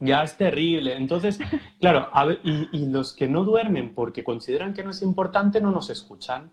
Ya 0.00 0.22
es 0.22 0.36
terrible. 0.36 0.96
Entonces, 0.96 1.38
claro, 1.80 2.08
y, 2.42 2.86
los 2.86 3.12
que 3.12 3.28
no 3.28 3.44
duermen 3.44 3.94
porque 3.94 4.24
consideran 4.24 4.72
que 4.72 4.82
no 4.82 4.90
es 4.90 5.02
importante 5.02 5.60
no 5.60 5.70
nos 5.70 5.90
escuchan. 5.90 6.50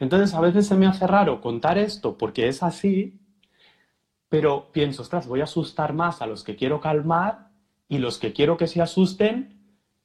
Entonces, 0.00 0.32
a 0.34 0.40
veces 0.40 0.66
se 0.66 0.74
me 0.74 0.86
hace 0.86 1.06
raro 1.06 1.40
contar 1.40 1.76
esto 1.76 2.16
porque 2.16 2.48
es 2.48 2.62
así, 2.62 3.20
pero 4.28 4.70
pienso, 4.72 5.02
ostras, 5.02 5.28
voy 5.28 5.40
a 5.40 5.44
asustar 5.44 5.92
más 5.92 6.22
a 6.22 6.26
los 6.26 6.42
que 6.42 6.56
quiero 6.56 6.80
calmar 6.80 7.47
y 7.88 7.98
los 7.98 8.18
que 8.18 8.32
quiero 8.32 8.56
que 8.56 8.66
se 8.66 8.82
asusten 8.82 9.56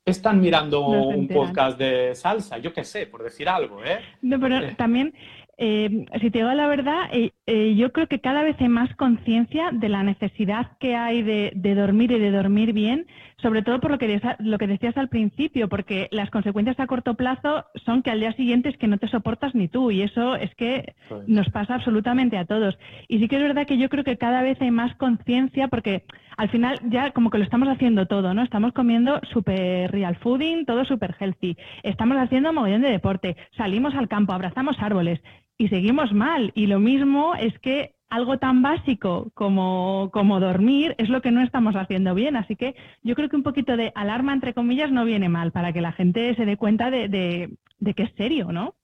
están 0.06 0.42
mirando 0.42 0.86
un 0.88 1.28
podcast 1.30 1.78
de 1.78 2.14
salsa, 2.16 2.58
yo 2.58 2.74
qué 2.74 2.84
sé, 2.84 3.08
por 3.08 3.24
decir 3.24 3.48
algo, 3.48 3.84
¿eh? 3.86 4.00
No, 4.22 4.38
pero 4.40 4.58
eh. 4.58 4.76
también 4.78 5.14
eh, 5.58 6.06
si 6.20 6.32
te 6.32 6.40
digo 6.40 6.52
la 6.52 6.68
verdad, 6.68 7.10
eh, 7.12 7.32
eh, 7.46 7.76
yo 7.76 7.92
creo 7.92 8.08
que 8.08 8.20
cada 8.20 8.44
vez 8.44 8.56
hay 8.60 8.70
más 8.70 8.94
conciencia 8.96 9.70
de 9.72 9.88
la 9.88 10.02
necesidad 10.02 10.72
que 10.80 10.96
hay 10.96 11.22
de, 11.22 11.76
dormir 11.76 12.12
y 12.12 12.20
de 12.20 12.32
dormir 12.32 12.74
bien, 12.74 13.06
sobre 13.44 13.62
todo 13.62 13.80
por 13.80 13.92
lo 13.92 14.00
que, 14.00 14.20
lo 14.40 14.58
que 14.58 14.68
decías 14.68 14.98
al 14.98 15.10
principio, 15.10 15.70
porque 15.70 16.08
las 16.12 16.32
consecuencias 16.32 16.80
a 16.80 16.88
corto 16.88 17.14
plazo 17.14 17.66
son 17.86 18.02
que 18.02 18.10
al 18.10 18.22
día 18.22 18.34
siguiente 18.34 18.70
es 18.70 18.78
que 18.78 18.88
no 18.88 18.98
te 18.98 19.10
soportas 19.10 19.54
ni 19.54 19.68
tú, 19.68 19.92
y 19.92 20.02
eso 20.02 20.36
es 20.36 20.56
que 20.56 20.96
nos 21.28 21.50
pasa 21.50 21.76
absolutamente 21.76 22.38
a 22.38 22.46
todos. 22.46 22.80
Y 23.08 23.20
sí 23.20 23.28
que 23.28 23.36
es 23.36 23.44
verdad 23.44 23.68
que 23.68 23.78
yo 23.78 23.90
creo 23.90 24.04
que 24.04 24.18
cada 24.18 24.42
vez 24.42 24.60
hay 24.62 24.72
más 24.72 24.96
conciencia, 24.96 25.68
porque 25.68 26.04
al 26.38 26.50
final 26.50 26.80
ya 26.90 27.12
como 27.12 27.30
que 27.30 27.38
lo 27.38 27.44
estamos 27.44 27.68
haciendo 27.68 28.08
todo, 28.08 28.34
¿no? 28.34 28.42
Estamos 28.42 28.72
comiendo 28.74 29.20
super 29.32 29.92
real 29.92 30.16
fooding, 30.16 30.66
todo 30.66 30.86
super 30.86 31.16
healthy, 31.20 31.58
estamos 31.84 32.18
haciendo 32.18 32.54
mogollón 32.54 32.82
de 32.82 32.92
deporte, 32.92 33.36
salimos 33.58 33.94
al 33.94 34.08
campo, 34.08 34.34
abrazamos 34.34 34.78
árboles, 34.80 35.20
y 35.58 35.68
seguimos 35.68 36.14
mal. 36.14 36.52
Y 36.56 36.68
lo 36.68 36.80
mismo 36.80 37.36
es 37.36 37.58
que 37.60 37.93
algo 38.14 38.38
tan 38.38 38.62
básico 38.62 39.32
como, 39.34 40.12
como, 40.14 40.40
dormir 40.40 40.94
es 41.00 41.10
lo 41.10 41.22
que 41.22 41.32
no 41.32 41.42
estamos 41.42 41.76
haciendo 41.76 42.14
bien. 42.14 42.36
Así 42.36 42.56
que 42.56 42.76
yo 43.02 43.16
creo 43.16 43.28
que 43.28 43.36
un 43.36 43.42
poquito 43.42 43.76
de 43.76 43.92
alarma, 43.96 44.34
entre 44.34 44.54
comillas, 44.54 44.92
no 44.92 45.04
viene 45.04 45.30
mal 45.30 45.52
para 45.52 45.74
que 45.74 45.82
la 45.82 45.94
gente 45.94 46.36
se 46.36 46.46
dé 46.46 46.56
cuenta 46.56 46.92
de, 46.92 47.08
de, 47.08 47.94
que 47.96 48.04
es 48.04 48.12
serio, 48.16 48.52
¿no? 48.52 48.76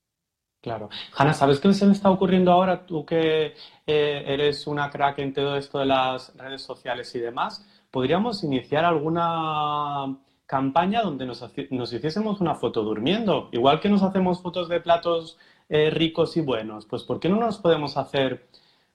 Claro. 0.61 0.89
Hanna, 1.15 1.33
¿sabes 1.33 1.59
qué 1.59 1.71
se 1.73 1.85
me 1.85 1.91
está 1.91 2.09
ocurriendo 2.09 2.51
ahora? 2.51 2.87
Tú 2.87 3.05
que 3.05 3.53
eh, 3.85 4.23
eres 4.25 4.65
una 4.65 4.89
crack 4.89 5.19
en 5.19 5.33
todo 5.33 5.57
esto 5.57 5.77
de 5.77 5.85
las 5.85 6.35
redes 6.35 6.63
sociales 6.63 7.13
y 7.13 7.19
demás, 7.19 7.65
¿podríamos 7.91 8.43
iniciar 8.43 8.83
alguna 8.83 10.17
campaña 10.47 11.03
donde 11.03 11.27
nos, 11.27 11.45
nos 11.69 11.93
hiciésemos 11.93 12.41
una 12.41 12.55
foto 12.55 12.83
durmiendo? 12.83 13.49
Igual 13.51 13.79
que 13.79 13.89
nos 13.89 14.01
hacemos 14.01 14.41
fotos 14.41 14.67
de 14.67 14.81
platos 14.81 15.37
eh, 15.69 15.91
ricos 15.91 16.35
y 16.35 16.41
buenos? 16.41 16.87
Pues 16.87 17.03
¿por 17.03 17.19
qué 17.19 17.29
no 17.29 17.35
nos 17.35 17.59
podemos 17.59 17.95
hacer, 17.95 18.49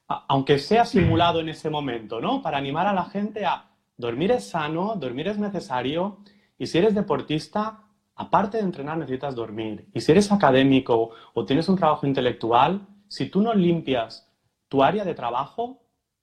aunque 0.07 0.59
sea 0.59 0.85
simulado 0.85 1.41
en 1.41 1.49
ese 1.49 1.71
momento, 1.71 2.21
¿no? 2.21 2.43
Para 2.43 2.59
animar 2.59 2.87
a 2.87 2.93
la 2.93 3.05
gente 3.05 3.47
a 3.47 3.71
dormir 3.97 4.33
es 4.33 4.49
sano, 4.49 4.97
dormir 4.97 5.29
es 5.29 5.39
necesario 5.39 6.19
y 6.59 6.67
si 6.67 6.79
eres 6.79 6.95
deportista, 6.95 7.85
aparte 8.15 8.59
de 8.59 8.65
entrenar 8.65 8.99
necesitas 8.99 9.35
dormir. 9.35 9.89
Y 9.95 10.01
si 10.01 10.13
eres 10.13 10.31
académico 10.31 11.11
o 11.33 11.45
tienes 11.45 11.69
un 11.69 11.77
trabajo 11.77 12.07
intelectual, 12.07 12.87
si 13.09 13.27
tú 13.27 13.41
no 13.41 13.55
limpias 13.55 14.31
tu 14.69 14.83
área 14.83 15.05
de 15.05 15.15
trabajo, 15.15 15.81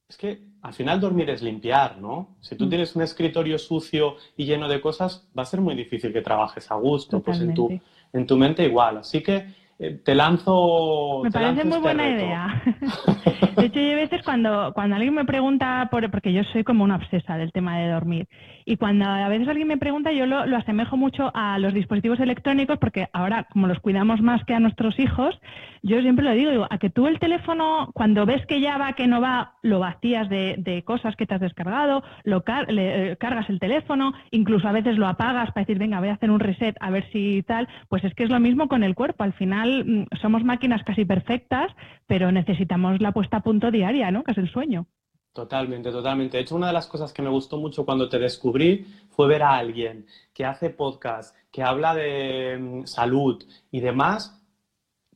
es 0.08 0.18
que 0.18 0.52
al 0.62 0.74
final 0.74 1.00
dormir 1.00 1.30
es 1.30 1.42
limpiar, 1.42 1.98
¿no? 1.98 2.36
Si 2.42 2.56
tú 2.56 2.66
mm. 2.66 2.70
tienes 2.70 2.96
un 2.96 3.02
escritorio 3.02 3.58
sucio 3.58 4.18
y 4.38 4.46
lleno 4.46 4.68
de 4.68 4.82
cosas, 4.82 5.28
va 5.38 5.44
a 5.44 5.46
ser 5.46 5.62
muy 5.62 5.76
difícil 5.76 6.14
que 6.14 6.22
trabajes 6.22 6.70
a 6.70 6.76
gusto, 6.76 7.22
pues 7.22 7.40
en 7.40 7.54
tu, 7.54 7.80
en 8.14 8.28
tu 8.28 8.38
mente 8.38 8.64
igual. 8.64 8.98
Así 8.98 9.24
que 9.24 9.48
te 10.04 10.16
lanzo. 10.16 11.22
Me 11.24 11.32
parece 11.32 11.64
muy 11.64 11.78
este 11.78 11.82
buena 11.82 12.10
idea. 12.10 12.64
De 13.58 13.66
hecho, 13.66 13.80
yo 13.80 13.94
a 13.94 13.96
veces 13.96 14.22
cuando, 14.24 14.72
cuando 14.74 14.96
alguien 14.96 15.14
me 15.14 15.26
pregunta, 15.26 15.88
por, 15.92 16.10
porque 16.12 16.34
yo 16.34 16.44
soy 16.52 16.64
como 16.64 16.84
una 16.84 16.98
obsesa 16.98 17.38
del 17.38 17.52
tema 17.52 17.80
de 17.80 17.90
dormir, 17.90 18.28
y 18.72 18.78
cuando 18.78 19.04
a 19.04 19.28
veces 19.28 19.50
alguien 19.50 19.68
me 19.68 19.76
pregunta, 19.76 20.14
yo 20.14 20.26
lo, 20.26 20.56
asemejo 20.56 20.96
mucho 20.96 21.30
a 21.34 21.60
los 21.60 21.74
dispositivos 21.74 22.22
electrónicos, 22.22 22.80
porque 22.80 23.10
ahora, 23.12 23.44
como 23.52 23.68
los 23.68 23.82
cuidamos 23.82 24.22
más 24.22 24.46
que 24.46 24.54
a 24.54 24.62
nuestros 24.62 24.98
hijos, 24.98 25.38
yo 25.84 26.00
siempre 26.00 26.24
lo 26.24 26.32
digo, 26.32 26.52
digo 26.52 26.68
a 26.70 26.78
que 26.78 26.90
tú 26.90 27.06
el 27.08 27.20
teléfono, 27.20 27.92
cuando 27.94 28.26
ves 28.26 28.46
que 28.46 28.62
ya 28.62 28.78
va, 28.78 28.94
que 28.94 29.08
no 29.08 29.20
va, 29.20 29.56
lo 29.62 29.80
vacías 29.80 30.30
de, 30.30 30.56
de 30.58 30.84
cosas 30.84 31.18
que 31.18 31.26
te 31.26 31.36
has 31.36 31.42
descargado, 31.42 32.02
lo 32.24 32.46
le, 32.70 33.12
eh, 33.12 33.18
cargas 33.18 33.50
el 33.50 33.60
teléfono, 33.60 34.14
incluso 34.32 34.70
a 34.70 34.72
veces 34.72 34.98
lo 34.98 35.06
apagas 35.06 35.52
para 35.52 35.66
decir, 35.66 35.78
venga, 35.78 36.00
voy 36.00 36.08
a 36.08 36.14
hacer 36.14 36.32
un 36.32 36.40
reset 36.40 36.78
a 36.80 36.92
ver 36.92 37.12
si 37.12 37.44
tal, 37.44 37.68
pues 37.90 38.06
es 38.06 38.14
que 38.14 38.24
es 38.24 38.30
lo 38.30 38.40
mismo 38.40 38.70
con 38.70 38.86
el 38.86 38.96
cuerpo. 38.96 39.26
Al 39.26 39.34
final 39.34 39.84
mm, 39.84 40.16
somos 40.22 40.46
máquinas 40.46 40.82
casi 40.86 41.04
perfectas, 41.04 41.76
pero 42.08 42.32
necesitamos 42.32 43.02
la 43.02 43.12
puesta 43.12 43.36
a 43.36 43.44
punto 43.44 43.70
diaria, 43.70 44.12
¿no? 44.12 44.24
Que 44.24 44.32
es 44.32 44.38
el 44.38 44.50
sueño. 44.50 44.88
Totalmente, 45.34 45.92
totalmente. 45.92 46.38
De 46.38 46.44
hecho, 46.44 46.56
una 46.56 46.68
de 46.68 46.74
las 46.74 46.88
cosas 46.88 47.14
que 47.14 47.22
me 47.22 47.30
gustó 47.30 47.58
mucho 47.58 47.86
cuando 47.86 48.10
te 48.10 48.20
descubrí 48.20 48.86
fue 49.12 49.28
ver 49.28 49.44
a 49.44 49.56
alguien 49.56 50.06
que 50.34 50.44
hace 50.44 50.70
podcast, 50.70 51.36
que 51.52 51.64
habla 51.64 51.96
de 51.96 52.58
mm, 52.60 52.86
salud 52.86 53.42
y 53.72 53.80
demás, 53.80 54.42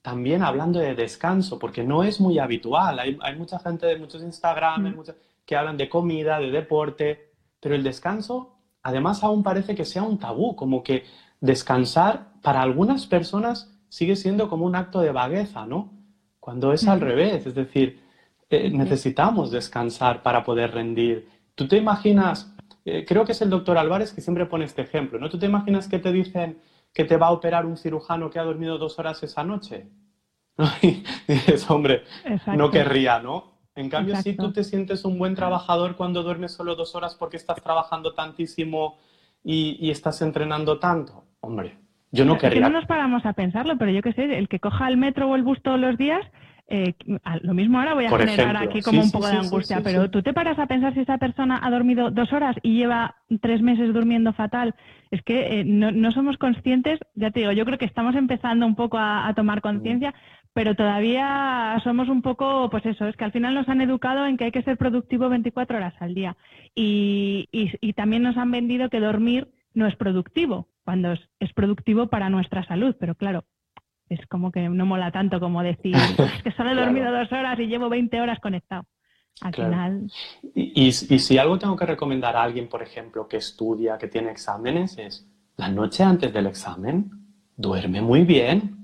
también 0.02 0.42
hablando 0.42 0.80
de 0.80 0.96
descanso, 0.96 1.60
porque 1.60 1.84
no 1.84 2.04
es 2.04 2.22
muy 2.22 2.40
habitual. 2.40 3.00
Hay, 3.00 3.36
mucha 3.38 3.60
gente 3.60 3.88
de 3.88 3.98
muchos 3.98 4.22
Instagram 4.22 4.96
mm. 4.96 5.04
que 5.46 5.56
hablan 5.58 5.76
de 5.76 5.90
comida, 5.90 6.40
de 6.40 6.52
deporte, 6.52 7.34
pero 7.60 7.76
el 7.76 7.84
descanso, 7.84 8.56
además, 8.84 9.22
aún 9.22 9.44
parece 9.44 9.76
que 9.76 9.84
sea 9.84 10.04
un 10.04 10.18
tabú, 10.18 10.56
como 10.56 10.82
que 10.82 11.04
descansar 11.42 12.32
para 12.42 12.62
algunas 12.62 13.06
personas 13.06 13.76
sigue 13.90 14.16
siendo 14.16 14.48
como 14.48 14.66
un 14.66 14.76
acto 14.76 15.02
de 15.02 15.12
vagueza, 15.12 15.66
¿no? 15.66 15.92
Cuando 16.40 16.72
es 16.72 16.88
al 16.88 17.02
revés, 17.02 17.46
es 17.48 17.56
decir, 17.56 18.05
eh, 18.50 18.70
necesitamos 18.70 19.52
descansar 19.52 20.22
para 20.22 20.44
poder 20.44 20.72
rendir. 20.72 21.28
¿Tú 21.56 21.68
te 21.68 21.78
imaginas, 21.78 22.56
eh, 22.86 23.06
creo 23.08 23.26
que 23.26 23.32
es 23.32 23.42
el 23.42 23.50
doctor 23.50 23.78
Álvarez 23.78 24.14
que 24.14 24.22
siempre 24.22 24.46
pone 24.46 24.66
este 24.66 24.84
ejemplo, 24.84 25.20
¿no? 25.20 25.30
¿Tú 25.30 25.40
te 25.40 25.48
imaginas 25.48 25.88
que 25.88 26.00
te 26.00 26.12
dicen 26.12 26.60
que 26.94 27.06
te 27.06 27.18
va 27.18 27.28
a 27.28 27.32
operar 27.32 27.66
un 27.66 27.78
cirujano 27.78 28.30
que 28.30 28.40
ha 28.40 28.44
dormido 28.44 28.78
dos 28.78 29.00
horas 29.00 29.24
esa 29.24 29.44
noche? 29.44 29.88
y 30.82 31.04
dices, 31.28 31.70
hombre, 31.70 32.04
no 32.56 32.70
querría, 32.70 33.20
¿no? 33.20 33.56
En 33.76 33.90
cambio, 33.90 34.16
si 34.18 34.38
tú 34.38 34.54
te 34.54 34.64
sientes 34.64 35.04
un 35.04 35.18
buen 35.18 35.36
trabajador 35.36 35.98
cuando 35.98 36.24
duermes 36.24 36.54
solo 36.54 36.76
dos 36.76 36.96
horas 36.96 37.16
porque 37.16 37.36
estás 37.36 37.62
trabajando 37.62 38.14
tantísimo 38.14 38.98
y, 39.44 39.78
y 39.86 39.92
estás 39.92 40.22
entrenando 40.22 40.80
tanto, 40.80 41.26
hombre, 41.42 41.78
yo 42.12 42.24
no 42.24 42.38
querría. 42.38 42.62
no 42.62 42.70
nos 42.70 42.86
paramos 42.86 43.26
a 43.26 43.34
pensarlo, 43.34 43.78
pero 43.78 43.92
yo 43.92 44.02
qué 44.02 44.14
sé, 44.14 44.38
el 44.38 44.48
que 44.48 44.62
coja 44.62 44.88
el 44.88 44.96
metro 44.96 45.30
o 45.30 45.36
el 45.36 45.44
bus 45.44 45.62
todos 45.62 45.80
los 45.80 45.98
días 45.98 46.26
eh, 46.68 46.96
lo 47.42 47.54
mismo 47.54 47.78
ahora 47.78 47.94
voy 47.94 48.06
a 48.06 48.18
generar 48.18 48.58
aquí 48.58 48.82
como 48.82 49.02
un 49.02 49.12
poco 49.12 49.28
de 49.28 49.38
angustia, 49.38 49.82
pero 49.84 50.10
tú 50.10 50.24
te 50.24 50.34
paras 50.34 50.58
a 50.58 50.66
pensar 50.66 50.96
si 50.96 51.02
esa 51.02 51.20
persona 51.20 51.60
ha 51.62 51.70
dormido 51.70 52.10
dos 52.10 52.34
horas 52.34 52.56
y 52.64 52.78
lleva 52.78 53.16
tres 53.42 53.62
meses 53.62 53.94
durmiendo 53.94 54.34
fatal. 54.34 54.74
Es 55.12 55.22
que 55.22 55.60
eh, 55.60 55.64
no, 55.64 56.12
somos 56.12 56.38
conscientes, 56.38 57.00
ya 57.14 57.30
te 57.30 57.42
digo, 57.42 57.52
yo 57.52 57.66
creo 57.66 57.78
que 57.78 57.86
estamos 57.86 58.16
empezando 58.16 58.66
un 58.66 58.76
poco 58.76 58.98
a, 58.98 59.32
tomar 59.36 59.62
conciencia, 59.62 60.16
pero 60.54 60.74
todavía 60.74 61.80
somos 61.84 62.10
un 62.10 62.24
poco, 62.24 62.70
pues 62.72 62.86
eso, 62.88 63.08
es 63.08 63.16
que 63.16 63.26
al 63.26 63.32
final 63.32 63.54
nos 63.54 63.70
han 63.70 63.82
educado 63.82 64.26
en 64.26 64.36
que 64.36 64.46
hay 64.46 64.52
que 64.52 64.64
ser 64.64 64.78
productivo 64.78 65.30
24 65.30 65.78
horas 65.78 65.94
al 66.00 66.16
día. 66.16 66.36
Y, 66.74 67.48
y, 67.52 67.94
también 67.94 68.24
nos 68.24 68.38
han 68.38 68.50
vendido 68.50 68.90
que 68.90 69.00
dormir 69.00 69.50
no 69.74 69.86
es 69.86 69.96
productivo, 69.96 70.70
cuando 70.84 71.14
es 71.40 71.54
productivo 71.54 72.08
para 72.08 72.30
nuestra 72.30 72.66
salud, 72.66 72.96
pero 73.00 73.16
claro, 73.16 73.44
es 74.10 74.26
como 74.28 74.52
que 74.52 74.68
no 74.70 74.86
mola 74.86 75.12
tanto 75.12 75.40
como 75.40 75.64
decir, 75.64 75.96
es 76.36 76.44
que 76.44 76.52
solo 76.52 76.72
he 76.72 76.76
dormido 76.76 77.12
dos 77.12 77.32
horas 77.32 77.60
y 77.60 77.68
llevo 77.68 77.90
20 77.90 78.22
horas 78.22 78.40
conectado. 78.40 78.86
Al 79.42 79.54
final. 79.54 80.12
Y, 80.54 80.92
si 80.94 81.38
algo 81.38 81.60
tengo 81.60 81.76
que 81.76 81.86
recomendar 81.86 82.38
a 82.38 82.44
alguien, 82.44 82.70
por 82.70 82.82
ejemplo, 82.82 83.28
que 83.28 83.38
estudia, 83.38 83.98
que 83.98 84.08
tiene 84.08 84.32
exámenes, 84.32 84.98
es 84.98 85.28
la 85.58 85.68
noche 85.68 86.04
antes 86.04 86.32
del 86.32 86.48
examen, 86.48 87.12
duerme 87.58 88.02
muy 88.02 88.24
bien. 88.24 88.78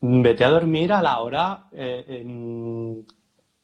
Vete 0.00 0.44
a 0.44 0.50
dormir 0.50 0.92
a 0.92 1.02
la 1.02 1.18
hora, 1.18 1.66
eh, 1.72 3.04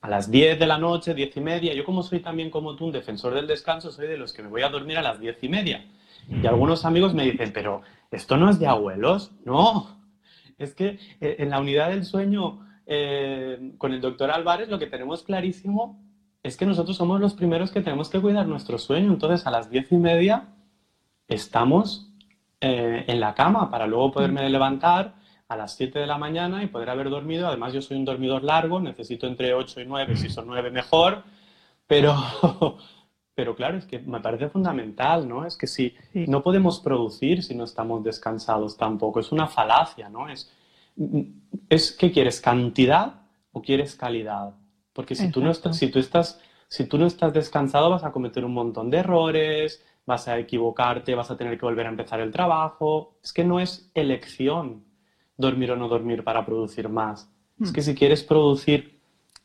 a 0.02 0.09
las 0.11 0.31
10 0.31 0.59
de 0.59 0.66
la 0.66 0.76
noche, 0.76 1.14
10 1.14 1.37
y 1.38 1.40
media. 1.40 1.73
Yo 1.73 1.85
como 1.85 2.02
soy 2.02 2.21
también 2.21 2.50
como 2.50 2.76
tú 2.76 2.87
un 2.87 2.93
defensor 2.93 3.33
del 3.33 3.47
descanso, 3.47 3.90
soy 3.90 4.07
de 4.07 4.19
los 4.19 4.35
que 4.35 4.43
me 4.43 4.49
voy 4.49 4.62
a 4.62 4.69
dormir 4.69 4.99
a 4.99 5.02
las 5.02 5.19
10 5.19 5.43
y 5.43 5.49
media. 5.49 5.87
Y 6.28 6.47
algunos 6.47 6.85
amigos 6.85 7.14
me 7.14 7.25
dicen, 7.25 7.50
pero 7.52 7.83
esto 8.11 8.37
no 8.37 8.50
es 8.50 8.59
de 8.59 8.66
abuelos. 8.66 9.33
No, 9.45 10.03
es 10.58 10.75
que 10.75 10.99
eh, 11.20 11.37
en 11.38 11.50
la 11.50 11.61
unidad 11.61 11.90
del 11.90 12.04
sueño 12.04 12.66
eh, 12.87 13.73
con 13.78 13.92
el 13.92 14.00
doctor 14.00 14.30
Álvarez 14.30 14.68
lo 14.68 14.78
que 14.78 14.87
tenemos 14.87 15.23
clarísimo 15.23 16.02
es 16.42 16.56
que 16.56 16.66
nosotros 16.66 16.96
somos 16.96 17.20
los 17.20 17.34
primeros 17.34 17.70
que 17.70 17.80
tenemos 17.80 18.11
que 18.11 18.20
cuidar 18.20 18.46
nuestro 18.46 18.78
sueño. 18.78 19.11
Entonces 19.12 19.46
a 19.46 19.50
las 19.50 19.70
diez 19.70 19.90
y 19.90 19.96
media 19.96 20.49
estamos 21.26 22.12
eh, 22.61 23.04
en 23.08 23.20
la 23.20 23.34
cama 23.34 23.70
para 23.70 23.87
luego 23.87 24.12
poderme 24.12 24.49
levantar 24.50 25.14
a 25.49 25.56
las 25.56 25.75
7 25.76 25.99
de 25.99 26.06
la 26.06 26.18
mañana 26.18 26.62
y 26.62 26.66
poder 26.66 26.90
haber 26.90 27.11
dormido. 27.11 27.49
Además 27.49 27.73
yo 27.73 27.80
soy 27.80 27.96
un 27.96 28.04
dormidor 28.04 28.42
largo, 28.42 28.80
necesito 28.80 29.26
entre 29.26 29.54
8 29.54 29.80
y 29.80 29.87
9, 29.87 30.16
si 30.16 30.28
son 30.28 30.46
9 30.46 30.70
mejor, 30.70 31.23
pero 31.87 32.14
Pero 33.34 33.56
claro, 33.56 33.78
es 33.78 33.84
que 33.84 33.98
me 33.98 34.20
parece 34.20 34.48
fundamental, 34.48 35.28
¿no? 35.28 35.44
Es 35.44 35.56
que 35.56 35.66
si 35.66 35.94
no 36.14 36.42
podemos 36.42 36.80
producir 36.80 37.42
si 37.42 37.54
no 37.54 37.64
estamos 37.64 38.04
descansados 38.04 38.76
tampoco, 38.76 39.20
es 39.20 39.32
una 39.32 39.48
falacia, 39.48 40.08
¿no? 40.08 40.28
Es, 40.28 40.52
es 41.68 41.92
¿qué 41.92 42.12
quieres? 42.12 42.40
¿Cantidad 42.40 43.22
o 43.52 43.60
quieres 43.60 43.96
calidad? 43.96 44.54
Porque 44.92 45.16
si 45.16 45.30
tú, 45.30 45.42
no 45.42 45.50
estás, 45.50 45.76
si, 45.76 45.88
tú 45.88 45.98
estás, 45.98 46.40
si 46.68 46.86
tú 46.86 46.96
no 46.98 47.06
estás 47.06 47.32
descansado 47.32 47.90
vas 47.90 48.04
a 48.04 48.12
cometer 48.12 48.44
un 48.44 48.54
montón 48.54 48.90
de 48.90 48.98
errores, 48.98 49.84
vas 50.06 50.28
a 50.28 50.38
equivocarte, 50.38 51.16
vas 51.16 51.30
a 51.30 51.36
tener 51.36 51.58
que 51.58 51.66
volver 51.66 51.86
a 51.86 51.90
empezar 51.90 52.20
el 52.20 52.30
trabajo. 52.30 53.18
Es 53.22 53.32
que 53.32 53.42
no 53.42 53.58
es 53.58 53.90
elección 53.94 54.84
dormir 55.36 55.72
o 55.72 55.76
no 55.76 55.88
dormir 55.88 56.22
para 56.22 56.46
producir 56.46 56.88
más. 56.88 57.28
Es 57.60 57.72
que 57.72 57.80
mm. 57.80 57.84
si 57.84 57.94
quieres 57.96 58.22
producir 58.22 59.00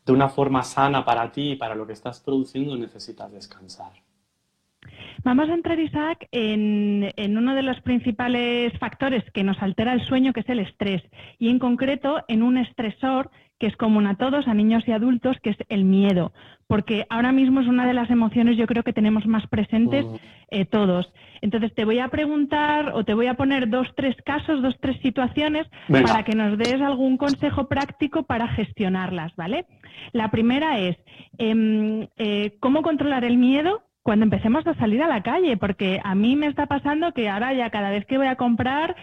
de 0.09 0.15
una 0.15 0.29
forma 0.29 0.63
sana 0.63 1.05
para 1.05 1.31
ti 1.31 1.51
y 1.51 1.55
para 1.55 1.75
lo 1.75 1.85
que 1.85 1.93
estás 1.93 2.19
produciendo, 2.19 2.75
necesitas 2.75 3.31
descansar. 3.31 3.91
Vamos 5.23 5.49
a 5.49 5.53
entrar, 5.53 5.79
Isaac, 5.79 6.27
en, 6.31 7.11
en, 7.15 7.37
uno 7.37 7.53
de 7.53 7.61
los 7.61 7.79
principales 7.81 8.73
factores 8.79 9.23
que 9.33 9.43
nos 9.43 9.61
altera 9.61 9.93
el 9.93 10.03
sueño, 10.07 10.33
que 10.33 10.39
es 10.39 10.49
el 10.49 10.59
estrés, 10.59 11.03
y 11.37 11.49
en 11.49 11.59
concreto 11.59 12.23
en 12.27 12.41
un 12.41 12.57
estresor 12.57 13.29
que 13.59 13.67
es 13.67 13.75
común 13.75 14.07
a 14.07 14.15
todos, 14.15 14.47
a 14.47 14.53
niños 14.53 14.83
y 14.87 14.91
adultos, 14.91 15.37
que 15.43 15.51
es 15.51 15.57
el 15.67 15.83
miedo, 15.83 16.31
porque 16.67 17.05
ahora 17.09 17.31
mismo 17.31 17.59
es 17.59 17.67
una 17.67 17.85
de 17.85 17.93
las 17.93 18.09
emociones 18.09 18.57
yo 18.57 18.67
creo 18.67 18.83
que 18.83 18.93
tenemos 18.93 19.25
más 19.25 19.45
presentes 19.47 20.05
eh, 20.49 20.65
todos. 20.65 21.11
Entonces 21.41 21.73
te 21.75 21.85
voy 21.85 21.99
a 21.99 22.07
preguntar 22.07 22.91
o 22.93 23.03
te 23.03 23.13
voy 23.13 23.27
a 23.27 23.35
poner 23.35 23.69
dos, 23.69 23.87
tres 23.95 24.15
casos, 24.25 24.61
dos, 24.61 24.75
tres 24.79 24.97
situaciones 25.01 25.67
para 25.87 26.23
que 26.23 26.35
nos 26.35 26.57
des 26.57 26.81
algún 26.81 27.17
consejo 27.17 27.67
práctico 27.67 28.23
para 28.23 28.47
gestionarlas, 28.47 29.35
¿vale? 29.35 29.65
La 30.13 30.31
primera 30.31 30.79
es, 30.79 30.97
em, 31.37 32.07
eh, 32.17 32.55
¿cómo 32.59 32.81
controlar 32.81 33.25
el 33.25 33.37
miedo 33.37 33.83
cuando 34.03 34.23
empecemos 34.23 34.65
a 34.67 34.75
salir 34.75 35.03
a 35.03 35.07
la 35.07 35.21
calle? 35.21 35.57
Porque 35.57 35.99
a 36.03 36.15
mí 36.15 36.35
me 36.35 36.47
está 36.47 36.65
pasando 36.65 37.13
que 37.13 37.29
ahora 37.29 37.53
ya 37.53 37.69
cada 37.69 37.89
vez 37.89 38.05
que 38.05 38.17
voy 38.17 38.27
a 38.27 38.35
comprar 38.35 38.95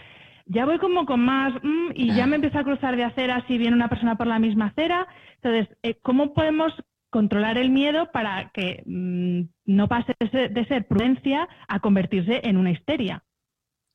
ya 0.47 0.65
voy 0.65 0.79
como 0.79 1.07
con 1.07 1.21
más 1.21 1.53
mm, 1.63 1.91
y 1.95 2.15
ya 2.15 2.27
me 2.27 2.37
empiezo 2.37 2.59
a 2.59 2.65
cruzar 2.65 2.97
de 2.97 3.05
acera 3.05 3.45
si 3.47 3.59
viene 3.59 3.77
una 3.77 3.89
persona 3.89 4.17
por 4.17 4.27
la 4.27 4.39
misma 4.39 4.67
acera. 4.67 5.07
Entonces, 5.43 5.77
eh, 5.83 5.99
¿cómo 6.03 6.33
podemos 6.33 6.73
controlar 7.11 7.59
el 7.59 7.71
miedo 7.71 8.11
para 8.13 8.51
que 8.51 8.83
mm, 8.87 9.43
no 9.67 9.89
pase 9.89 10.15
de 10.21 10.67
ser, 10.67 10.87
prudencia 10.87 11.49
a 11.69 11.81
convertirse 11.81 12.41
en 12.45 12.57
una 12.57 12.71
histeria? 12.71 13.25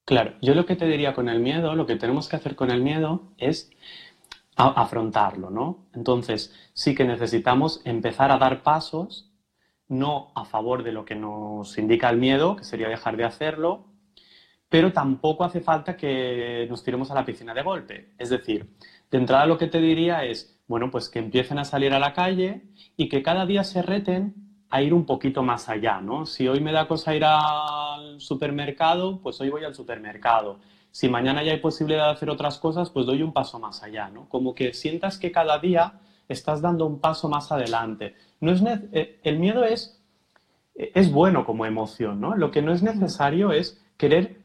Claro, 0.06 0.34
yo 0.42 0.56
lo 0.56 0.66
que 0.66 0.76
te 0.76 0.88
diría 0.88 1.14
con 1.14 1.30
el 1.30 1.40
miedo, 1.40 1.76
lo 1.76 1.86
que 1.86 1.96
tenemos 1.96 2.28
que 2.28 2.36
hacer 2.36 2.56
con 2.56 2.72
el 2.72 2.82
miedo 2.82 3.34
es 3.38 3.72
afrontarlo, 4.58 5.50
¿no? 5.50 5.88
Entonces, 5.94 6.54
sí 6.74 6.94
que 6.96 7.06
necesitamos 7.06 7.82
empezar 7.86 8.32
a 8.32 8.38
dar 8.38 8.64
pasos, 8.64 9.32
no 9.88 10.32
a 10.36 10.44
favor 10.46 10.84
de 10.84 10.92
lo 10.92 11.06
que 11.06 11.16
nos 11.16 11.78
indica 11.78 12.10
el 12.10 12.18
miedo, 12.18 12.58
que 12.58 12.64
sería 12.64 12.90
dejar 12.90 13.16
de 13.16 13.24
hacerlo, 13.24 13.91
pero 14.72 14.94
tampoco 14.94 15.44
hace 15.44 15.60
falta 15.60 15.98
que 15.98 16.66
nos 16.70 16.82
tiremos 16.82 17.12
a 17.12 17.14
la 17.14 17.26
piscina 17.26 17.54
de 17.54 17.62
golpe. 17.62 18.14
Es 18.18 18.30
decir, 18.30 18.70
de 19.12 19.18
entrada 19.18 19.46
lo 19.46 19.58
que 19.58 19.68
te 19.68 19.82
diría 19.82 20.24
es, 20.24 20.58
bueno, 20.66 20.90
pues 20.90 21.10
que 21.10 21.20
empiecen 21.20 21.60
a 21.60 21.66
salir 21.66 21.94
a 21.94 22.00
la 22.00 22.14
calle 22.14 22.62
y 22.96 23.10
que 23.10 23.22
cada 23.22 23.46
día 23.46 23.66
se 23.66 23.82
reten 23.82 24.34
a 24.70 24.82
ir 24.82 24.94
un 24.94 25.06
poquito 25.06 25.44
más 25.44 25.68
allá, 25.68 26.00
¿no? 26.00 26.26
Si 26.26 26.48
hoy 26.48 26.62
me 26.62 26.72
da 26.72 26.88
cosa 26.88 27.14
ir 27.14 27.26
al 27.26 28.22
supermercado, 28.22 29.20
pues 29.22 29.42
hoy 29.42 29.50
voy 29.50 29.66
al 29.66 29.76
supermercado. 29.76 30.60
Si 30.90 31.10
mañana 31.10 31.44
ya 31.44 31.52
hay 31.52 31.60
posibilidad 31.60 32.06
de 32.06 32.14
hacer 32.14 32.30
otras 32.30 32.58
cosas, 32.58 32.90
pues 32.92 33.06
doy 33.06 33.24
un 33.24 33.34
paso 33.34 33.60
más 33.60 33.84
allá, 33.84 34.08
¿no? 34.08 34.30
Como 34.30 34.56
que 34.56 34.74
sientas 34.74 35.18
que 35.18 35.34
cada 35.34 35.60
día 35.60 36.00
estás 36.30 36.62
dando 36.62 36.86
un 36.86 37.02
paso 37.02 37.28
más 37.28 37.52
adelante. 37.52 38.16
No 38.40 38.54
es 38.54 38.64
eh, 38.94 39.20
el 39.22 39.38
miedo 39.38 39.66
es, 39.66 40.02
es 40.74 41.12
bueno 41.12 41.46
como 41.46 41.66
emoción, 41.66 42.22
¿no? 42.22 42.38
Lo 42.38 42.52
que 42.52 42.62
no 42.62 42.72
es 42.72 42.82
necesario 42.82 43.52
es 43.52 43.78
querer 43.98 44.41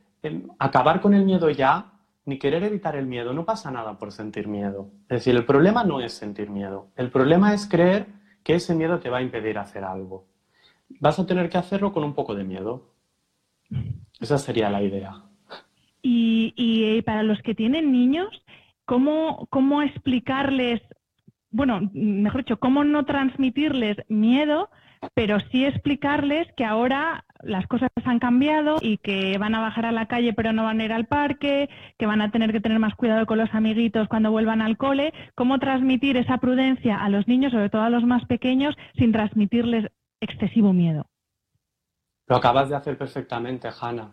acabar 0.59 1.00
con 1.00 1.14
el 1.14 1.25
miedo 1.25 1.50
ya, 1.50 1.92
ni 2.25 2.38
querer 2.38 2.64
evitar 2.64 2.97
el 2.97 3.06
miedo. 3.06 3.33
No 3.33 3.45
pasa 3.45 3.71
nada 3.71 3.99
por 3.99 4.12
sentir 4.12 4.49
miedo. 4.49 4.90
Es 5.09 5.18
decir, 5.18 5.35
el 5.37 5.45
problema 5.45 5.85
no 5.85 6.00
es 6.00 6.12
sentir 6.12 6.50
miedo. 6.50 6.88
El 6.97 7.11
problema 7.11 7.54
es 7.54 7.68
creer 7.68 8.06
que 8.42 8.54
ese 8.54 8.75
miedo 8.75 8.99
te 9.00 9.11
va 9.11 9.18
a 9.18 9.23
impedir 9.23 9.59
hacer 9.59 9.85
algo. 9.85 10.26
Vas 11.00 11.18
a 11.18 11.26
tener 11.26 11.49
que 11.49 11.59
hacerlo 11.59 11.92
con 11.92 12.04
un 12.04 12.14
poco 12.14 12.35
de 12.35 12.45
miedo. 12.45 12.92
Esa 14.21 14.38
sería 14.38 14.71
la 14.71 14.83
idea. 14.83 15.23
Y, 16.02 16.55
y 16.57 17.03
para 17.03 17.22
los 17.22 17.40
que 17.42 17.55
tienen 17.55 17.90
niños, 17.90 18.29
¿cómo, 18.85 19.46
¿cómo 19.50 19.83
explicarles, 19.83 20.81
bueno, 21.50 21.90
mejor 21.92 22.44
dicho, 22.44 22.59
cómo 22.59 22.85
no 22.85 23.05
transmitirles 23.05 23.96
miedo, 24.09 24.70
pero 25.14 25.38
sí 25.50 25.64
explicarles 25.64 26.48
que 26.57 26.64
ahora 26.64 27.25
las 27.42 27.66
cosas 27.66 27.90
han 28.05 28.18
cambiado 28.18 28.77
y 28.81 28.99
que 28.99 29.37
van 29.38 29.55
a 29.55 29.61
bajar 29.61 29.87
a 29.87 29.92
la 29.92 30.07
calle 30.07 30.33
pero 30.33 30.53
no 30.53 30.64
van 30.64 30.81
a 30.81 30.85
ir 30.85 30.92
al 30.92 31.07
parque, 31.07 31.68
que 31.99 32.07
van 32.07 32.20
a 32.20 32.31
tener 32.31 32.53
que 32.53 32.61
tener 32.61 32.79
más 32.79 32.94
cuidado 32.94 33.27
con 33.27 33.38
los 33.38 33.53
amiguitos 33.55 34.09
cuando 34.09 34.31
vuelvan 34.31 34.61
al 34.62 34.77
cole, 34.77 35.12
cómo 35.35 35.59
transmitir 35.59 36.16
esa 36.16 36.38
prudencia 36.38 37.03
a 37.03 37.09
los 37.09 37.27
niños, 37.29 37.53
sobre 37.53 37.70
todo 37.70 37.83
a 37.83 37.90
los 37.90 38.05
más 38.05 38.25
pequeños, 38.27 38.77
sin 38.96 39.12
transmitirles 39.12 39.90
excesivo 40.20 40.72
miedo. 40.72 41.07
Lo 42.27 42.37
acabas 42.37 42.68
de 42.68 42.77
hacer 42.77 42.99
perfectamente, 42.99 43.68
Hanna. 43.81 44.11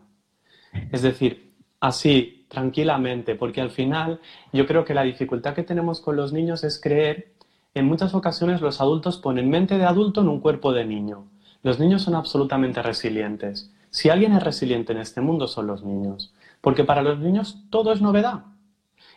Es 0.91 1.01
decir, 1.01 1.53
así, 1.79 2.45
tranquilamente, 2.49 3.35
porque 3.35 3.61
al 3.61 3.71
final 3.71 4.19
yo 4.51 4.65
creo 4.65 4.85
que 4.85 4.93
la 4.93 5.03
dificultad 5.03 5.55
que 5.55 5.63
tenemos 5.63 6.01
con 6.01 6.15
los 6.15 6.31
niños 6.31 6.63
es 6.63 6.79
creer, 6.79 7.33
en 7.73 7.85
muchas 7.85 8.13
ocasiones 8.13 8.61
los 8.61 8.79
adultos 8.81 9.17
ponen 9.17 9.49
mente 9.49 9.77
de 9.77 9.85
adulto 9.85 10.21
en 10.21 10.29
un 10.29 10.39
cuerpo 10.39 10.73
de 10.73 10.85
niño. 10.85 11.27
Los 11.63 11.79
niños 11.79 12.01
son 12.01 12.15
absolutamente 12.15 12.81
resilientes. 12.81 13.73
Si 13.89 14.09
alguien 14.09 14.33
es 14.33 14.43
resiliente 14.43 14.91
en 14.91 14.99
este 14.99 15.21
mundo 15.21 15.47
son 15.47 15.65
los 15.65 15.83
niños, 15.83 16.33
porque 16.59 16.83
para 16.83 17.01
los 17.01 17.19
niños 17.19 17.63
todo 17.69 17.93
es 17.93 18.01
novedad. 18.01 18.43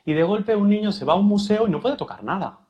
Y 0.05 0.13
de 0.13 0.23
golpe 0.23 0.55
un 0.55 0.69
niño 0.69 0.93
se 0.93 1.05
va 1.05 1.15
a 1.15 1.17
un 1.17 1.27
museo 1.27 1.67
y 1.67 1.71
no 1.71 1.81
puede 1.81 1.97
tocar 1.97 2.23
nada. 2.23 2.61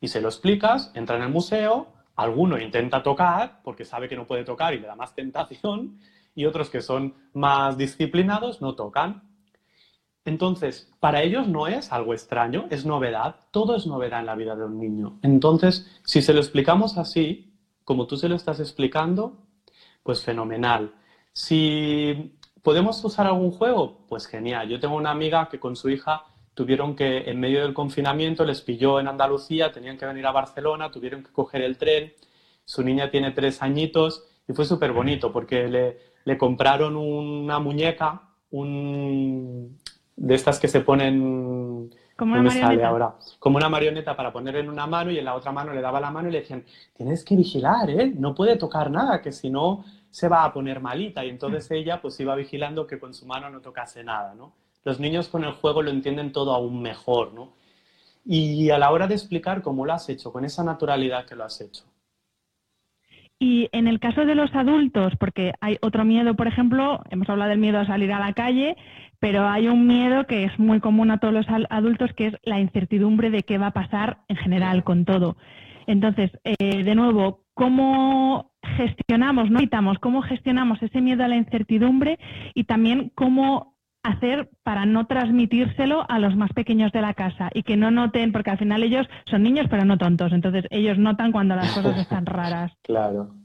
Y 0.00 0.08
se 0.08 0.20
lo 0.20 0.28
explicas, 0.28 0.90
entra 0.94 1.16
en 1.16 1.22
el 1.22 1.28
museo, 1.28 1.86
alguno 2.16 2.58
intenta 2.58 3.04
tocar 3.04 3.60
porque 3.62 3.84
sabe 3.84 4.08
que 4.08 4.16
no 4.16 4.26
puede 4.26 4.44
tocar 4.44 4.74
y 4.74 4.80
le 4.80 4.88
da 4.88 4.96
más 4.96 5.14
tentación, 5.14 6.00
y 6.34 6.46
otros 6.46 6.68
que 6.68 6.80
son 6.80 7.14
más 7.32 7.78
disciplinados 7.78 8.60
no 8.60 8.74
tocan. 8.74 9.22
Entonces, 10.24 10.92
para 10.98 11.22
ellos 11.22 11.46
no 11.46 11.68
es 11.68 11.92
algo 11.92 12.12
extraño, 12.12 12.66
es 12.70 12.84
novedad, 12.84 13.36
todo 13.52 13.76
es 13.76 13.86
novedad 13.86 14.18
en 14.20 14.26
la 14.26 14.34
vida 14.34 14.56
de 14.56 14.64
un 14.64 14.80
niño. 14.80 15.18
Entonces, 15.22 16.00
si 16.04 16.22
se 16.22 16.32
lo 16.32 16.40
explicamos 16.40 16.98
así, 16.98 17.51
como 17.84 18.06
tú 18.06 18.16
se 18.16 18.28
lo 18.28 18.36
estás 18.36 18.60
explicando, 18.60 19.38
pues 20.02 20.24
fenomenal. 20.24 20.94
Si 21.32 22.36
podemos 22.62 23.04
usar 23.04 23.26
algún 23.26 23.50
juego, 23.50 24.06
pues 24.08 24.26
genial. 24.26 24.68
Yo 24.68 24.80
tengo 24.80 24.96
una 24.96 25.10
amiga 25.10 25.48
que 25.48 25.60
con 25.60 25.76
su 25.76 25.90
hija 25.90 26.24
tuvieron 26.54 26.94
que, 26.94 27.30
en 27.30 27.40
medio 27.40 27.62
del 27.62 27.74
confinamiento, 27.74 28.44
les 28.44 28.60
pilló 28.60 29.00
en 29.00 29.08
Andalucía, 29.08 29.72
tenían 29.72 29.98
que 29.98 30.06
venir 30.06 30.26
a 30.26 30.32
Barcelona, 30.32 30.90
tuvieron 30.90 31.22
que 31.22 31.32
coger 31.32 31.62
el 31.62 31.78
tren. 31.78 32.12
Su 32.64 32.82
niña 32.82 33.10
tiene 33.10 33.32
tres 33.32 33.62
añitos 33.62 34.24
y 34.48 34.52
fue 34.52 34.64
súper 34.64 34.92
bonito 34.92 35.32
porque 35.32 35.68
le, 35.68 35.98
le, 36.24 36.38
compraron 36.38 36.96
una 36.96 37.58
muñeca, 37.58 38.30
un, 38.50 39.78
de 40.16 40.34
estas 40.34 40.60
que 40.60 40.68
se 40.68 40.80
ponen 40.80 41.90
como 42.16 42.34
una 42.34 42.42
marioneta. 42.42 42.88
ahora? 42.88 43.14
Como 43.38 43.56
una 43.56 43.68
marioneta 43.68 44.16
para 44.16 44.32
poner 44.32 44.56
en 44.56 44.68
una 44.68 44.86
mano 44.86 45.10
y 45.10 45.18
en 45.18 45.24
la 45.24 45.34
otra 45.34 45.52
mano 45.52 45.72
le 45.72 45.80
daba 45.80 46.00
la 46.00 46.10
mano 46.10 46.28
y 46.28 46.32
le 46.32 46.40
decían, 46.40 46.64
tienes 46.96 47.24
que 47.24 47.36
vigilar, 47.36 47.88
¿eh? 47.90 48.12
No 48.16 48.34
puede 48.34 48.56
tocar 48.56 48.90
nada, 48.90 49.20
que 49.20 49.32
si 49.32 49.50
no 49.50 49.84
se 50.10 50.28
va 50.28 50.44
a 50.44 50.52
poner 50.52 50.80
malita. 50.80 51.24
Y 51.24 51.30
entonces 51.30 51.70
mm. 51.70 51.74
ella 51.74 52.00
pues 52.00 52.18
iba 52.20 52.34
vigilando 52.34 52.86
que 52.86 52.98
con 52.98 53.14
su 53.14 53.26
mano 53.26 53.50
no 53.50 53.60
tocase 53.60 54.04
nada, 54.04 54.34
¿no? 54.34 54.52
Los 54.84 55.00
niños 55.00 55.28
con 55.28 55.44
el 55.44 55.52
juego 55.52 55.82
lo 55.82 55.90
entienden 55.90 56.32
todo 56.32 56.52
aún 56.54 56.82
mejor, 56.82 57.32
¿no? 57.32 57.52
Y 58.24 58.70
a 58.70 58.78
la 58.78 58.90
hora 58.90 59.06
de 59.06 59.14
explicar 59.14 59.62
cómo 59.62 59.84
lo 59.86 59.92
has 59.92 60.08
hecho, 60.08 60.32
con 60.32 60.44
esa 60.44 60.62
naturalidad 60.62 61.26
que 61.26 61.34
lo 61.34 61.44
has 61.44 61.60
hecho. 61.60 61.84
Y 63.42 63.68
en 63.72 63.88
el 63.88 63.98
caso 63.98 64.24
de 64.24 64.36
los 64.36 64.54
adultos, 64.54 65.14
porque 65.18 65.52
hay 65.60 65.76
otro 65.82 66.04
miedo, 66.04 66.36
por 66.36 66.46
ejemplo, 66.46 67.00
hemos 67.10 67.28
hablado 67.28 67.50
del 67.50 67.58
miedo 67.58 67.80
a 67.80 67.86
salir 67.86 68.12
a 68.12 68.20
la 68.20 68.32
calle, 68.34 68.76
pero 69.22 69.46
hay 69.48 69.68
un 69.68 69.86
miedo 69.86 70.26
que 70.26 70.42
es 70.42 70.58
muy 70.58 70.80
común 70.80 71.12
a 71.12 71.18
todos 71.18 71.32
los 71.32 71.46
adultos, 71.70 72.12
que 72.12 72.26
es 72.26 72.34
la 72.42 72.58
incertidumbre 72.58 73.30
de 73.30 73.44
qué 73.44 73.56
va 73.56 73.68
a 73.68 73.72
pasar 73.72 74.18
en 74.26 74.34
general 74.34 74.82
con 74.82 75.04
todo. 75.04 75.36
Entonces, 75.86 76.32
eh, 76.42 76.82
de 76.82 76.94
nuevo, 76.96 77.44
¿cómo 77.54 78.50
gestionamos, 78.76 79.48
no 79.48 79.60
evitamos, 79.60 80.00
cómo 80.00 80.22
gestionamos 80.22 80.82
ese 80.82 81.00
miedo 81.00 81.22
a 81.22 81.28
la 81.28 81.36
incertidumbre 81.36 82.18
y 82.52 82.64
también 82.64 83.12
cómo 83.14 83.76
hacer 84.02 84.50
para 84.64 84.86
no 84.86 85.06
transmitírselo 85.06 86.04
a 86.10 86.18
los 86.18 86.34
más 86.34 86.52
pequeños 86.52 86.90
de 86.90 87.02
la 87.02 87.14
casa 87.14 87.48
y 87.54 87.62
que 87.62 87.76
no 87.76 87.92
noten, 87.92 88.32
porque 88.32 88.50
al 88.50 88.58
final 88.58 88.82
ellos 88.82 89.06
son 89.30 89.44
niños 89.44 89.68
pero 89.70 89.84
no 89.84 89.98
tontos, 89.98 90.32
entonces 90.32 90.64
ellos 90.70 90.98
notan 90.98 91.30
cuando 91.30 91.54
las 91.54 91.72
cosas 91.72 91.96
están 92.00 92.26
raras. 92.26 92.72
Claro. 92.82 93.36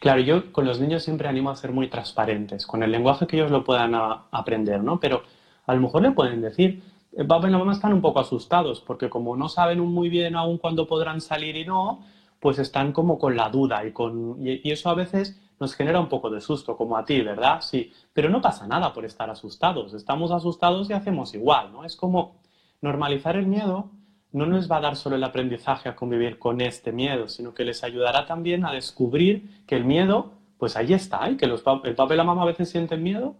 Claro, 0.00 0.20
yo 0.20 0.52
con 0.52 0.64
los 0.64 0.80
niños 0.80 1.02
siempre 1.02 1.28
animo 1.28 1.50
a 1.50 1.56
ser 1.56 1.72
muy 1.72 1.88
transparentes, 1.88 2.66
con 2.66 2.82
el 2.82 2.90
lenguaje 2.90 3.26
que 3.26 3.36
ellos 3.36 3.50
lo 3.50 3.64
puedan 3.64 3.94
aprender, 3.94 4.82
¿no? 4.82 5.00
Pero 5.00 5.22
a 5.66 5.74
lo 5.74 5.80
mejor 5.80 6.02
le 6.02 6.12
pueden 6.12 6.40
decir, 6.40 6.82
eh, 7.16 7.24
papá 7.24 7.48
y 7.48 7.50
la 7.50 7.58
mamá 7.58 7.72
están 7.72 7.92
un 7.92 8.00
poco 8.00 8.20
asustados, 8.20 8.80
porque 8.80 9.08
como 9.08 9.36
no 9.36 9.48
saben 9.48 9.80
muy 9.80 10.08
bien 10.08 10.36
aún 10.36 10.58
cuándo 10.58 10.86
podrán 10.86 11.20
salir 11.20 11.56
y 11.56 11.64
no, 11.64 12.00
pues 12.40 12.58
están 12.58 12.92
como 12.92 13.18
con 13.18 13.36
la 13.36 13.48
duda 13.48 13.84
y, 13.86 13.92
con, 13.92 14.36
y 14.46 14.70
eso 14.70 14.90
a 14.90 14.94
veces 14.94 15.40
nos 15.58 15.74
genera 15.74 16.00
un 16.00 16.08
poco 16.08 16.30
de 16.30 16.40
susto, 16.40 16.76
como 16.76 16.96
a 16.96 17.04
ti, 17.04 17.20
¿verdad? 17.22 17.60
Sí, 17.60 17.92
pero 18.12 18.28
no 18.28 18.40
pasa 18.40 18.66
nada 18.66 18.92
por 18.92 19.04
estar 19.04 19.30
asustados, 19.30 19.94
estamos 19.94 20.30
asustados 20.30 20.90
y 20.90 20.92
hacemos 20.92 21.34
igual, 21.34 21.72
¿no? 21.72 21.84
Es 21.84 21.96
como 21.96 22.36
normalizar 22.82 23.36
el 23.36 23.46
miedo 23.46 23.90
no 24.32 24.46
nos 24.46 24.70
va 24.70 24.78
a 24.78 24.80
dar 24.80 24.96
solo 24.96 25.16
el 25.16 25.24
aprendizaje 25.24 25.88
a 25.88 25.96
convivir 25.96 26.38
con 26.38 26.60
este 26.60 26.92
miedo, 26.92 27.28
sino 27.28 27.54
que 27.54 27.64
les 27.64 27.82
ayudará 27.84 28.26
también 28.26 28.64
a 28.64 28.72
descubrir 28.72 29.64
que 29.66 29.76
el 29.76 29.84
miedo, 29.84 30.32
pues 30.58 30.76
ahí 30.76 30.92
está, 30.92 31.28
y 31.30 31.36
que 31.36 31.46
el 31.46 31.94
papá 31.94 32.14
y 32.14 32.16
la 32.16 32.24
mamá 32.24 32.42
a 32.42 32.46
veces 32.46 32.68
sienten 32.68 33.02
miedo 33.02 33.36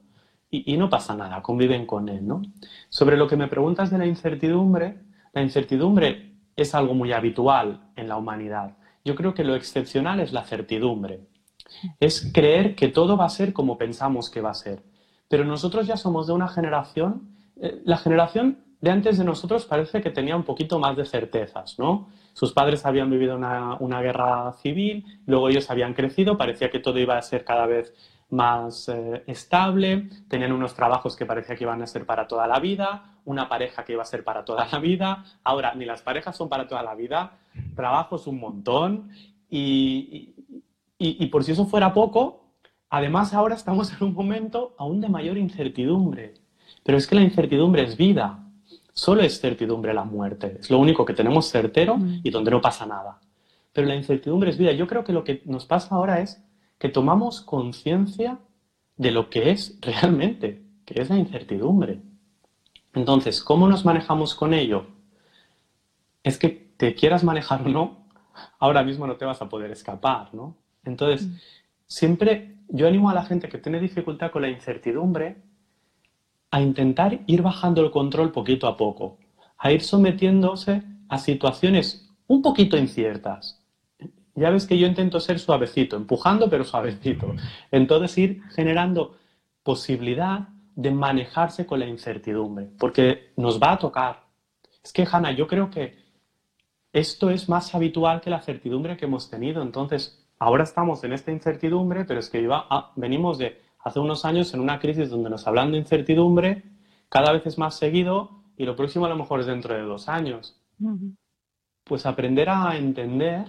y, 0.51 0.72
y, 0.72 0.77
no 0.77 0.88
pasa 0.88 1.14
nada, 1.14 1.42
conviven 1.42 1.87
con 1.87 2.09
él, 2.09 2.27
¿no? 2.27 2.42
Sobre 2.88 3.16
lo 3.16 3.27
que 3.27 3.37
me 3.37 3.49
preguntas 3.49 3.90
de 3.90 3.99
la 3.99 4.07
incertidumbre, 4.07 4.99
la 5.33 5.42
incertidumbre 5.42 6.33
es 6.57 6.75
algo 6.75 6.94
muy 6.94 7.12
habitual 7.12 7.90
en 7.96 8.09
la 8.09 8.16
humanidad. 8.16 8.77
Yo 9.05 9.14
creo 9.14 9.35
que 9.35 9.44
lo 9.44 9.55
excepcional 9.55 10.20
es 10.20 10.33
la 10.33 10.44
certidumbre. 10.44 11.20
Es 12.01 12.31
creer 12.33 12.75
que 12.75 12.88
todo 12.88 13.16
va 13.16 13.27
a 13.27 13.31
ser 13.31 13.53
como 13.53 13.77
pensamos 13.77 14.31
que 14.31 14.40
va 14.40 14.51
a 14.51 14.55
ser. 14.55 14.83
Pero 15.29 15.44
nosotros 15.44 15.87
ya 15.87 15.96
somos 15.96 16.27
de 16.27 16.33
una 16.33 16.49
generación, 16.49 17.37
eh, 17.57 17.83
la 17.85 17.99
generación 17.99 18.64
de 18.81 18.91
antes 18.91 19.19
de 19.19 19.25
nosotros 19.25 19.67
parece 19.67 20.03
que 20.03 20.11
tenía 20.11 20.37
un 20.37 20.45
poquito 20.45 20.79
más 20.79 20.97
de 20.97 21.05
certezas, 21.05 21.79
¿no? 21.79 22.09
Sus 22.33 22.53
padres 22.53 22.85
habían 22.85 23.11
vivido 23.11 23.37
una, 23.37 23.77
una 23.81 24.03
guerra 24.03 24.53
civil, 24.61 25.05
luego 25.27 25.49
ellos 25.49 25.71
habían 25.71 25.95
crecido, 25.95 26.37
parecía 26.37 26.71
que 26.71 26.81
todo 26.81 26.99
iba 26.99 27.17
a 27.17 27.23
ser 27.23 27.45
cada 27.45 27.67
vez 27.67 27.95
más 28.29 28.89
eh, 28.89 29.23
estable, 29.27 30.09
tenían 30.29 30.53
unos 30.53 30.75
trabajos 30.75 31.17
que 31.17 31.27
parecía 31.27 31.57
que 31.57 31.65
iban 31.65 31.81
a 31.83 31.87
ser 31.87 32.05
para 32.05 32.27
toda 32.27 32.47
la 32.47 32.59
vida, 32.59 33.21
una 33.25 33.49
pareja 33.49 33.85
que 33.85 33.93
iba 33.93 34.03
a 34.03 34.07
ser 34.07 34.25
para 34.25 34.45
toda 34.45 34.67
la 34.71 34.79
vida. 34.79 35.25
Ahora, 35.45 35.75
ni 35.75 35.85
las 35.85 36.03
parejas 36.03 36.37
son 36.37 36.49
para 36.49 36.67
toda 36.67 36.83
la 36.83 36.95
vida, 36.95 37.39
trabajos 37.75 38.27
un 38.27 38.41
montón 38.41 39.11
y, 39.49 40.35
y, 40.99 41.25
y 41.25 41.27
por 41.27 41.45
si 41.45 41.53
eso 41.53 41.67
fuera 41.67 41.95
poco, 41.95 42.53
además 42.91 43.33
ahora 43.33 43.55
estamos 43.55 43.93
en 43.93 44.09
un 44.09 44.15
momento 44.15 44.75
aún 44.79 45.01
de 45.01 45.09
mayor 45.09 45.39
incertidumbre. 45.39 46.35
Pero 46.83 46.99
es 46.99 47.07
que 47.07 47.15
la 47.15 47.23
incertidumbre 47.23 47.83
es 47.83 47.97
vida. 47.97 48.46
Solo 48.97 49.21
es 49.23 49.39
certidumbre 49.41 49.93
la 49.93 50.05
muerte. 50.05 50.57
Es 50.59 50.71
lo 50.71 50.79
único 50.79 51.05
que 51.05 51.13
tenemos 51.13 51.51
certero 51.51 51.99
Mm. 51.99 52.21
y 52.25 52.31
donde 52.31 52.51
no 52.51 52.63
pasa 52.63 52.87
nada. 52.87 53.21
Pero 53.75 53.87
la 53.87 53.95
incertidumbre 53.95 54.51
es 54.51 54.57
vida. 54.57 54.73
Yo 54.73 54.87
creo 54.87 55.05
que 55.05 55.13
lo 55.13 55.23
que 55.23 55.43
nos 55.45 55.67
pasa 55.67 55.95
ahora 55.95 56.21
es 56.21 56.43
que 56.79 56.89
tomamos 56.89 57.43
conciencia 57.43 58.39
de 58.97 59.11
lo 59.11 59.29
que 59.29 59.51
es 59.51 59.79
realmente, 59.83 60.63
que 60.87 61.03
es 61.03 61.11
la 61.11 61.19
incertidumbre. 61.19 62.01
Entonces, 62.95 63.43
¿cómo 63.45 63.69
nos 63.69 63.85
manejamos 63.85 64.35
con 64.35 64.55
ello? 64.55 64.87
Es 66.23 66.39
que 66.39 66.49
te 66.49 66.95
quieras 66.95 67.23
manejar 67.23 67.63
o 67.67 67.69
no, 67.69 67.99
ahora 68.59 68.83
mismo 68.83 69.07
no 69.07 69.17
te 69.17 69.27
vas 69.27 69.43
a 69.43 69.49
poder 69.51 69.71
escapar, 69.71 70.33
¿no? 70.35 70.57
Entonces, 70.85 71.29
siempre 71.87 72.57
yo 72.69 72.89
animo 72.89 73.11
a 73.11 73.15
la 73.15 73.25
gente 73.27 73.51
que 73.51 73.59
tiene 73.59 73.79
dificultad 73.79 74.31
con 74.31 74.41
la 74.43 74.49
incertidumbre 74.49 75.37
a 76.51 76.61
intentar 76.61 77.21
ir 77.27 77.43
bajando 77.43 77.83
el 77.83 77.91
control 77.91 78.33
poquito 78.33 78.67
a 78.67 78.77
poco, 78.77 79.19
a 79.59 79.73
ir 79.73 79.83
sometiéndose 79.83 80.83
a 81.09 81.19
situaciones 81.19 82.09
un 82.27 82.43
poquito 82.43 82.77
inciertas. 82.77 83.61
Ya 84.35 84.51
ves 84.51 84.67
que 84.67 84.79
yo 84.79 84.87
intento 84.87 85.19
ser 85.21 85.39
suavecito, 85.39 85.97
empujando 85.97 86.51
pero 86.51 86.65
suavecito. 86.65 87.35
Entonces 87.71 88.17
ir 88.19 88.43
generando 88.55 89.17
posibilidad 89.63 90.49
de 90.75 90.91
manejarse 90.91 91.65
con 91.67 91.81
la 91.81 91.87
incertidumbre, 91.87 92.69
porque 92.79 93.33
nos 93.37 93.59
va 93.61 93.73
a 93.73 93.79
tocar. 93.79 94.25
Es 94.85 94.93
que, 94.93 95.07
Hanna, 95.11 95.33
yo 95.33 95.47
creo 95.47 95.71
que 95.71 95.97
esto 96.93 97.31
es 97.31 97.49
más 97.49 97.75
habitual 97.75 98.21
que 98.21 98.31
la 98.31 98.41
certidumbre 98.41 98.97
que 98.97 99.07
hemos 99.07 99.29
tenido. 99.31 99.63
Entonces, 99.63 100.27
ahora 100.39 100.65
estamos 100.65 101.03
en 101.05 101.13
esta 101.13 101.33
incertidumbre, 101.33 102.05
pero 102.05 102.21
es 102.21 102.29
que 102.31 102.41
iba 102.41 102.67
a- 102.71 102.93
venimos 102.97 103.39
de 103.39 103.61
hace 103.87 104.01
unos 104.01 104.25
años 104.25 104.53
en 104.53 104.59
una 104.59 104.81
crisis 104.81 105.11
donde 105.11 105.31
nos 105.31 105.46
hablan 105.46 105.70
de 105.70 105.79
incertidumbre, 105.79 106.64
cada 107.09 107.31
vez 107.33 107.46
es 107.46 107.57
más 107.57 107.77
seguido 107.77 108.42
y 108.57 108.64
lo 108.64 108.75
próximo 108.75 109.07
a 109.07 109.09
lo 109.09 109.14
mejor 109.14 109.38
es 109.38 109.46
dentro 109.46 109.75
de 109.75 109.83
dos 109.83 110.09
años. 110.09 110.61
Pues 111.85 112.05
aprender 112.05 112.49
a 112.51 112.77
entender, 112.77 113.44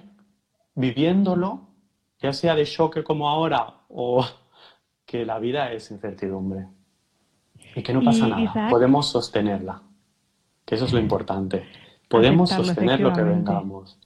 viviéndolo, 0.75 1.61
ya 2.21 2.33
sea 2.33 2.53
de 2.53 2.65
choque 2.65 3.03
como 3.03 3.27
ahora 3.27 3.81
o 3.89 4.23
que 5.07 5.25
la 5.25 5.39
vida 5.39 5.71
es 5.71 5.89
incertidumbre 5.89 6.67
y 7.75 7.81
que 7.81 7.91
no 7.91 8.03
pasa 8.03 8.27
Y, 8.27 8.29
nada, 8.29 8.69
podemos 8.69 9.09
sostenerla, 9.09 9.81
que 10.63 10.75
eso 10.75 10.85
es 10.85 10.93
lo 10.93 10.99
importante. 10.99 11.65
Podemos 12.07 12.51
Aceptarlo, 12.51 12.75
sostener 12.75 12.99
lo 12.99 13.11
que 13.11 13.23
vengamos. 13.23 13.99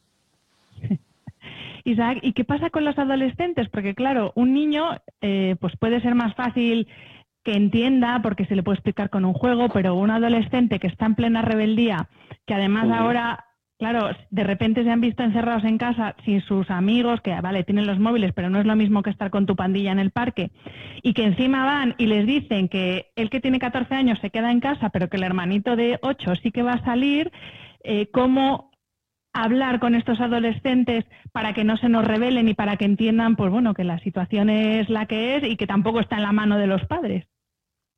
Isaac, 1.84 2.20
¿y 2.22 2.34
qué 2.34 2.44
pasa 2.44 2.70
con 2.70 2.86
los 2.86 2.98
adolescentes? 2.98 3.70
Porque 3.70 3.96
claro, 3.96 4.32
un 4.36 4.54
niño 4.54 4.90
eh, 5.22 5.56
pues 5.60 5.76
puede 5.78 6.02
ser 6.02 6.16
más 6.16 6.36
fácil 6.36 6.88
que 7.44 7.54
entienda 7.54 8.20
porque 8.22 8.46
se 8.46 8.56
le 8.56 8.64
puede 8.64 8.76
explicar 8.76 9.10
con 9.10 9.26
un 9.26 9.34
juego, 9.34 9.70
pero 9.70 9.96
un 9.96 10.12
adolescente 10.12 10.80
que 10.80 10.88
está 10.88 11.06
en 11.06 11.16
plena 11.16 11.42
rebeldía, 11.42 12.10
que 12.46 12.54
además 12.54 12.90
ahora, 12.92 13.46
claro, 13.80 14.16
de 14.30 14.44
repente 14.44 14.84
se 14.84 14.92
han 14.92 15.02
visto 15.02 15.24
encerrados 15.24 15.64
en 15.64 15.78
casa 15.78 16.16
sin 16.24 16.42
sus 16.42 16.70
amigos, 16.70 17.22
que 17.22 17.40
vale, 17.42 17.64
tienen 17.64 17.88
los 17.88 18.00
móviles, 18.00 18.32
pero 18.36 18.50
no 18.50 18.60
es 18.60 18.66
lo 18.66 18.76
mismo 18.76 19.02
que 19.02 19.10
estar 19.10 19.32
con 19.32 19.48
tu 19.48 19.56
pandilla 19.56 19.92
en 19.92 20.00
el 20.00 20.12
parque, 20.12 20.52
y 21.02 21.14
que 21.14 21.24
encima 21.24 21.66
van 21.66 21.96
y 21.98 22.06
les 22.06 22.28
dicen 22.28 22.70
que 22.70 23.12
el 23.16 23.30
que 23.30 23.40
tiene 23.40 23.60
14 23.60 23.96
años 23.96 24.20
se 24.20 24.30
queda 24.30 24.52
en 24.52 24.60
casa, 24.60 24.90
pero 24.90 25.10
que 25.10 25.18
el 25.18 25.24
hermanito 25.24 25.76
de 25.76 25.98
8 26.02 26.36
sí 26.44 26.52
que 26.52 26.64
va 26.64 26.74
a 26.74 26.86
salir, 26.86 27.32
eh, 27.84 28.08
¿cómo 28.12 28.71
hablar 29.34 29.80
con 29.80 29.96
estos 29.96 30.20
adolescentes 30.20 31.06
para 31.32 31.54
que 31.54 31.64
no 31.64 31.78
se 31.78 31.90
nos 31.90 32.06
rebelen 32.06 32.50
y 32.50 32.54
para 32.54 32.78
que 32.78 32.86
entiendan, 32.86 33.36
pues 33.36 33.52
bueno, 33.52 33.74
que 33.74 33.84
la 33.84 34.00
situación 34.00 34.50
es 34.50 34.90
la 34.90 35.06
que 35.06 35.38
es 35.38 35.44
y 35.44 35.56
que 35.58 35.68
tampoco 35.68 36.00
está 36.00 36.18
en 36.18 36.24
la 36.24 36.32
mano 36.32 36.58
de 36.58 36.68
los 36.68 36.84
padres. 36.86 37.26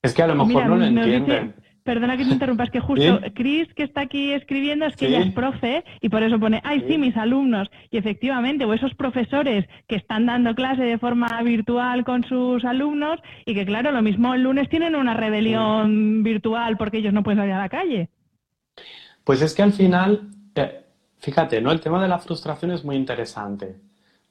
Es 0.01 0.13
que 0.13 0.21
a 0.21 0.27
lo 0.27 0.35
mejor 0.35 0.47
Mira, 0.49 0.67
no 0.67 0.75
lo 0.75 0.85
dice- 0.85 1.15
entienden. 1.15 1.55
Perdona 1.83 2.15
que 2.15 2.23
te 2.23 2.31
interrumpa, 2.31 2.63
es 2.63 2.69
que 2.71 2.79
justo 2.79 3.19
¿Sí? 3.21 3.31
Cris, 3.31 3.73
que 3.73 3.83
está 3.83 4.01
aquí 4.01 4.31
escribiendo, 4.31 4.85
es 4.85 4.95
que 4.95 5.07
Sí. 5.07 5.13
ella 5.15 5.25
es 5.25 5.33
profe 5.33 5.83
y 5.99 6.07
por 6.07 6.23
eso 6.23 6.39
pone, 6.39 6.61
ay, 6.63 6.79
sí, 6.87 6.93
Sí. 6.93 6.97
mis 6.97 7.17
alumnos. 7.17 7.69
Y 7.91 7.97
efectivamente, 7.97 8.63
o 8.63 8.73
esos 8.73 8.95
profesores 8.95 9.65
que 9.89 9.97
están 9.97 10.25
dando 10.25 10.55
clase 10.55 10.83
de 10.83 10.97
forma 10.97 11.41
virtual 11.43 12.05
con 12.05 12.23
sus 12.23 12.63
alumnos 12.63 13.19
y 13.45 13.53
que, 13.53 13.65
claro, 13.65 13.91
lo 13.91 14.01
mismo 14.01 14.33
el 14.33 14.43
lunes 14.43 14.69
tienen 14.69 14.95
una 14.95 15.13
rebelión 15.13 16.23
virtual 16.23 16.77
porque 16.77 16.99
ellos 16.99 17.11
no 17.13 17.21
pueden 17.21 17.39
salir 17.39 17.53
a 17.53 17.59
la 17.59 17.69
calle. 17.69 18.07
Pues 19.25 19.41
es 19.41 19.53
que 19.53 19.63
al 19.63 19.73
final, 19.73 20.29
eh, 20.55 20.82
fíjate, 21.23 21.61
¿no? 21.61 21.71
El 21.71 21.79
tema 21.79 22.01
de 22.01 22.09
la 22.09 22.19
frustración 22.19 22.71
es 22.71 22.83
muy 22.83 22.97
interesante, 22.97 23.79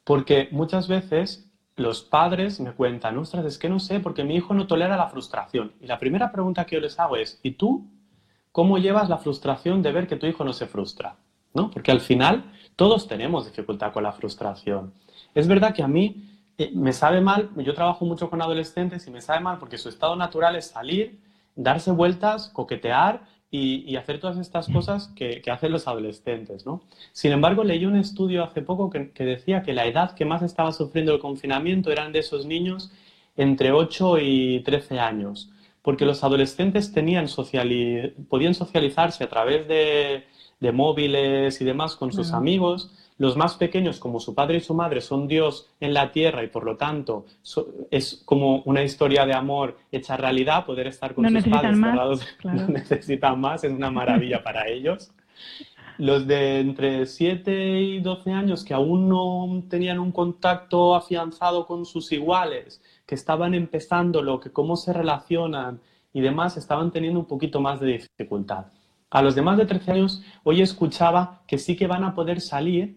porque 0.05 0.49
muchas 0.51 0.89
veces 0.89 1.51
los 1.75 2.03
padres 2.03 2.61
me 2.61 2.73
cuentan, 2.73 3.17
ostras, 3.17 3.47
es 3.47 3.57
que 3.57 3.71
no 3.71 3.79
sé, 3.79 3.99
porque 3.99 4.25
mi 4.25 4.37
hijo 4.37 4.53
no 4.53 4.67
tolera 4.67 4.99
la 4.99 5.09
frustración. 5.09 5.73
Y 5.81 5.87
la 5.87 5.99
primera 5.99 6.31
pregunta 6.31 6.67
que 6.67 6.77
yo 6.77 6.83
les 6.83 7.01
hago 7.01 7.17
es, 7.17 7.41
¿y 7.43 7.53
tú 7.53 7.87
cómo 8.53 8.77
llevas 8.77 9.09
la 9.09 9.17
frustración 9.17 9.81
de 9.81 9.91
ver 9.91 10.07
que 10.07 10.17
tu 10.17 10.27
hijo 10.27 10.45
no 10.45 10.53
se 10.53 10.67
frustra? 10.67 11.17
¿No? 11.55 11.71
Porque 11.71 11.93
al 11.93 12.01
final 12.01 12.53
todos 12.77 13.09
tenemos 13.09 13.47
dificultad 13.47 13.91
con 13.95 14.03
la 14.03 14.13
frustración. 14.13 14.93
Es 15.35 15.49
verdad 15.49 15.75
que 15.75 15.83
a 15.83 15.89
mí 15.89 16.29
eh, 16.59 16.73
me 16.75 16.93
sabe 16.93 17.23
mal, 17.23 17.49
yo 17.57 17.73
trabajo 17.73 18.05
mucho 18.05 18.29
con 18.29 18.43
adolescentes 18.43 19.07
y 19.07 19.11
me 19.11 19.23
sabe 19.23 19.41
mal 19.41 19.57
porque 19.57 19.79
su 19.79 19.89
estado 19.89 20.15
natural 20.15 20.57
es 20.57 20.67
salir, 20.67 21.19
darse 21.57 21.91
vueltas, 21.91 22.51
coquetear 22.51 23.23
y, 23.53 23.85
y 23.89 23.97
hacer 23.97 24.19
todas 24.19 24.39
estas 24.39 24.67
cosas 24.69 25.09
que, 25.15 25.41
que 25.43 25.51
hacen 25.53 25.71
los 25.71 25.87
adolescentes, 25.87 26.67
¿no? 26.67 26.83
Sin 27.13 27.31
embargo, 27.33 27.63
leí 27.63 27.85
un 27.85 27.97
estudio 27.97 28.43
hace 28.43 28.63
poco 28.63 28.91
que, 28.91 29.11
que 29.13 29.25
decía 29.25 29.63
que 29.63 29.75
la 29.75 29.87
edad 29.87 30.15
que 30.17 30.25
más 30.25 30.43
estaba 30.43 30.73
sufriendo 30.73 31.13
el 31.15 31.21
confinamiento 31.21 31.93
eran 31.93 32.13
de 32.13 32.21
esos 32.21 32.47
niños 32.47 32.91
entre 33.37 33.71
8 33.71 34.19
y 34.21 34.61
13 34.65 34.99
años, 34.99 35.51
porque 35.83 36.05
los 36.07 36.25
adolescentes 36.25 36.93
tenían 36.93 37.27
sociali- 37.29 38.13
podían 38.29 38.55
socializarse 38.55 39.23
a 39.23 39.29
través 39.29 39.69
de, 39.69 40.25
de 40.61 40.73
móviles 40.73 41.61
y 41.61 41.65
demás 41.65 41.95
con 41.97 42.11
sus 42.13 42.29
amigos. 42.39 42.91
Los 43.23 43.37
más 43.37 43.55
pequeños, 43.55 44.01
como 44.01 44.19
su 44.19 44.35
padre 44.35 44.57
y 44.57 44.61
su 44.61 44.75
madre, 44.75 45.01
son 45.01 45.29
Dios 45.29 45.69
en 45.79 45.95
la 45.95 46.11
tierra 46.11 46.43
y 46.43 46.49
por 46.49 46.65
lo 46.65 46.77
tanto 46.77 47.25
so- 47.41 47.69
es 47.91 48.21
como 48.25 48.63
una 48.65 48.83
historia 48.83 49.25
de 49.25 49.33
amor 49.33 49.77
hecha 49.93 50.17
realidad, 50.17 50.67
poder 50.67 50.89
estar 50.89 51.15
con 51.15 51.23
No 51.25 51.31
sus 51.41 51.49
padres 51.49 51.77
más, 51.77 51.91
cerrados, 51.93 52.21
claro. 52.39 52.61
no 52.63 52.69
necesitan 52.69 53.41
más, 53.41 53.63
es 53.63 53.71
una 53.73 53.93
maravilla 53.93 54.43
para 54.43 54.67
ellos. 54.69 55.13
Los 55.99 56.27
de 56.27 56.59
entre 56.59 57.07
7 57.07 57.81
y 57.81 58.01
12 58.01 58.33
años 58.33 58.65
que 58.65 58.75
aún 58.75 59.09
no 59.09 59.63
tenían 59.69 60.01
un 60.01 60.11
contacto 60.11 60.97
afianzado 60.97 61.65
con 61.67 61.85
sus 61.87 62.11
iguales, 62.11 62.83
que 63.07 63.15
estaban 63.15 63.55
empezando 63.55 64.21
lo 64.23 64.41
que 64.41 64.51
cómo 64.51 64.75
se 64.77 64.93
relacionan 64.93 65.81
y 66.13 66.23
demás, 66.23 66.57
estaban 66.57 66.91
teniendo 66.91 67.21
un 67.21 67.27
poquito 67.27 67.61
más 67.61 67.79
de 67.79 67.87
dificultad. 68.19 68.65
A 69.11 69.23
los 69.23 69.35
demás 69.37 69.59
de 69.59 69.67
13 69.67 69.93
años, 69.93 70.23
hoy 70.43 70.61
escuchaba 70.63 71.43
que 71.47 71.59
sí 71.59 71.77
que 71.77 71.87
van 71.87 72.03
a 72.03 72.15
poder 72.15 72.41
salir 72.41 72.97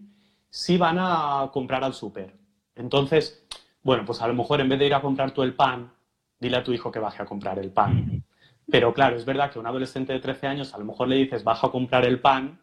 si 0.56 0.78
van 0.78 0.96
a 0.98 1.50
comprar 1.52 1.84
al 1.84 1.92
súper. 1.92 2.32
Entonces, 2.74 3.44
bueno, 3.82 4.06
pues 4.06 4.22
a 4.22 4.26
lo 4.26 4.32
mejor 4.32 4.58
en 4.62 4.70
vez 4.70 4.78
de 4.78 4.86
ir 4.86 4.94
a 4.94 5.02
comprar 5.02 5.32
tú 5.32 5.42
el 5.42 5.52
pan, 5.54 5.92
dile 6.40 6.56
a 6.56 6.64
tu 6.64 6.72
hijo 6.72 6.90
que 6.90 6.98
baje 6.98 7.22
a 7.22 7.26
comprar 7.26 7.58
el 7.58 7.70
pan. 7.70 8.22
Pero 8.70 8.94
claro, 8.94 9.16
es 9.16 9.26
verdad 9.26 9.50
que 9.50 9.58
a 9.58 9.60
un 9.60 9.66
adolescente 9.66 10.14
de 10.14 10.18
13 10.18 10.46
años 10.46 10.72
a 10.72 10.78
lo 10.78 10.86
mejor 10.86 11.08
le 11.08 11.16
dices 11.16 11.44
baja 11.44 11.66
a 11.66 11.70
comprar 11.70 12.06
el 12.06 12.20
pan 12.20 12.58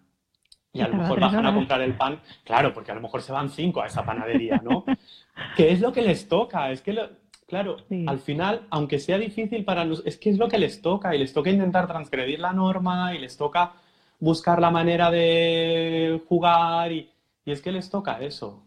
y 0.74 0.82
a 0.82 0.88
lo 0.88 0.96
mejor 0.96 1.20
bajan 1.20 1.46
a 1.46 1.54
comprar 1.54 1.82
el 1.84 1.94
pan, 1.94 2.20
claro, 2.44 2.74
porque 2.74 2.92
a 2.92 2.96
lo 2.96 3.02
mejor 3.02 3.22
se 3.22 3.32
van 3.32 3.52
cinco 3.52 3.84
a 3.84 3.86
esa 3.86 4.04
panadería, 4.04 4.60
¿no? 4.64 4.86
que 5.56 5.72
es 5.72 5.80
lo 5.80 5.92
que 5.94 6.02
les 6.02 6.28
toca, 6.28 6.72
es 6.72 6.82
que, 6.82 6.94
lo- 6.94 7.10
claro, 7.48 7.78
Sí. 7.90 8.06
al 8.08 8.18
final, 8.18 8.66
aunque 8.72 8.98
sea 8.98 9.20
difícil 9.20 9.64
para 9.66 9.86
nosotros, 9.86 10.12
es 10.12 10.20
que 10.20 10.32
es 10.32 10.40
lo 10.40 10.48
que 10.50 10.58
les 10.58 10.82
toca 10.82 11.14
y 11.16 11.20
les 11.20 11.32
toca 11.32 11.52
intentar 11.52 11.88
transgredir 11.88 12.40
la 12.40 12.54
norma 12.54 13.14
y 13.14 13.20
les 13.20 13.38
toca 13.38 13.74
buscar 14.20 14.60
la 14.60 14.72
manera 14.72 15.12
de 15.12 16.20
jugar 16.28 16.92
y, 16.92 17.13
es 17.52 17.62
que 17.62 17.72
les 17.72 17.90
toca 17.90 18.20
eso. 18.22 18.64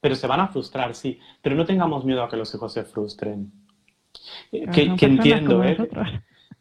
Pero 0.00 0.14
se 0.14 0.26
van 0.26 0.40
a 0.40 0.48
frustrar, 0.48 0.94
sí, 0.94 1.18
pero 1.42 1.56
no 1.56 1.64
tengamos 1.64 2.04
miedo 2.04 2.22
a 2.22 2.28
que 2.28 2.36
los 2.36 2.54
hijos 2.54 2.72
se 2.72 2.84
frustren. 2.84 3.52
que, 4.50 4.96
entiendo, 5.00 5.62
¿eh? 5.64 5.76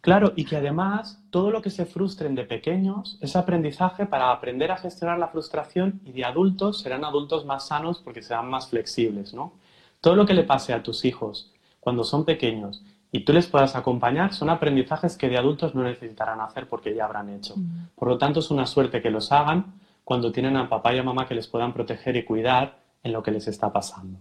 Claro, 0.06 0.34
y 0.36 0.46
que 0.46 0.58
además 0.58 1.20
todo 1.32 1.50
lo 1.50 1.64
que 1.64 1.72
se 1.72 1.88
frustren 1.88 2.36
de 2.36 2.44
pequeños 2.44 3.18
es 3.22 3.36
aprendizaje 3.36 4.06
para 4.06 4.32
aprender 4.32 4.72
a 4.72 4.78
gestionar 4.78 5.18
la 5.18 5.30
frustración 5.30 6.00
y 6.06 6.12
de 6.12 6.24
adultos 6.24 6.82
serán 6.82 7.04
adultos 7.04 7.44
más 7.44 7.70
sanos 7.70 8.02
porque 8.04 8.22
serán 8.22 8.48
más 8.48 8.68
flexibles, 8.70 9.34
¿no? 9.34 9.54
Todo 10.02 10.16
lo 10.16 10.28
que 10.28 10.36
le 10.36 10.44
pase 10.44 10.74
a 10.74 10.84
tus 10.84 11.06
hijos 11.06 11.52
cuando 11.80 12.04
son 12.04 12.24
pequeños 12.24 12.84
y 13.12 13.22
tú 13.22 13.34
les 13.34 13.48
puedas 13.48 13.76
acompañar 13.76 14.32
son 14.34 14.52
aprendizajes 14.52 15.18
que 15.18 15.28
de 15.28 15.40
adultos 15.40 15.74
no 15.74 15.82
necesitarán 15.82 16.40
hacer 16.40 16.68
porque 16.68 16.94
ya 16.94 17.06
habrán 17.06 17.30
hecho. 17.30 17.56
Mm. 17.58 17.88
Por 17.96 18.10
lo 18.10 18.20
tanto, 18.20 18.42
es 18.42 18.52
una 18.52 18.68
suerte 18.68 19.02
que 19.02 19.10
los 19.10 19.32
hagan 19.32 19.74
cuando 20.06 20.32
tienen 20.32 20.56
a 20.56 20.70
papá 20.70 20.94
y 20.94 21.00
a 21.00 21.04
mamá 21.04 21.28
que 21.28 21.36
les 21.36 21.48
puedan 21.48 21.74
proteger 21.74 22.16
y 22.16 22.24
cuidar 22.24 22.78
en 23.04 23.12
lo 23.12 23.22
que 23.22 23.32
les 23.32 23.48
está 23.48 23.74
pasando. 23.74 24.20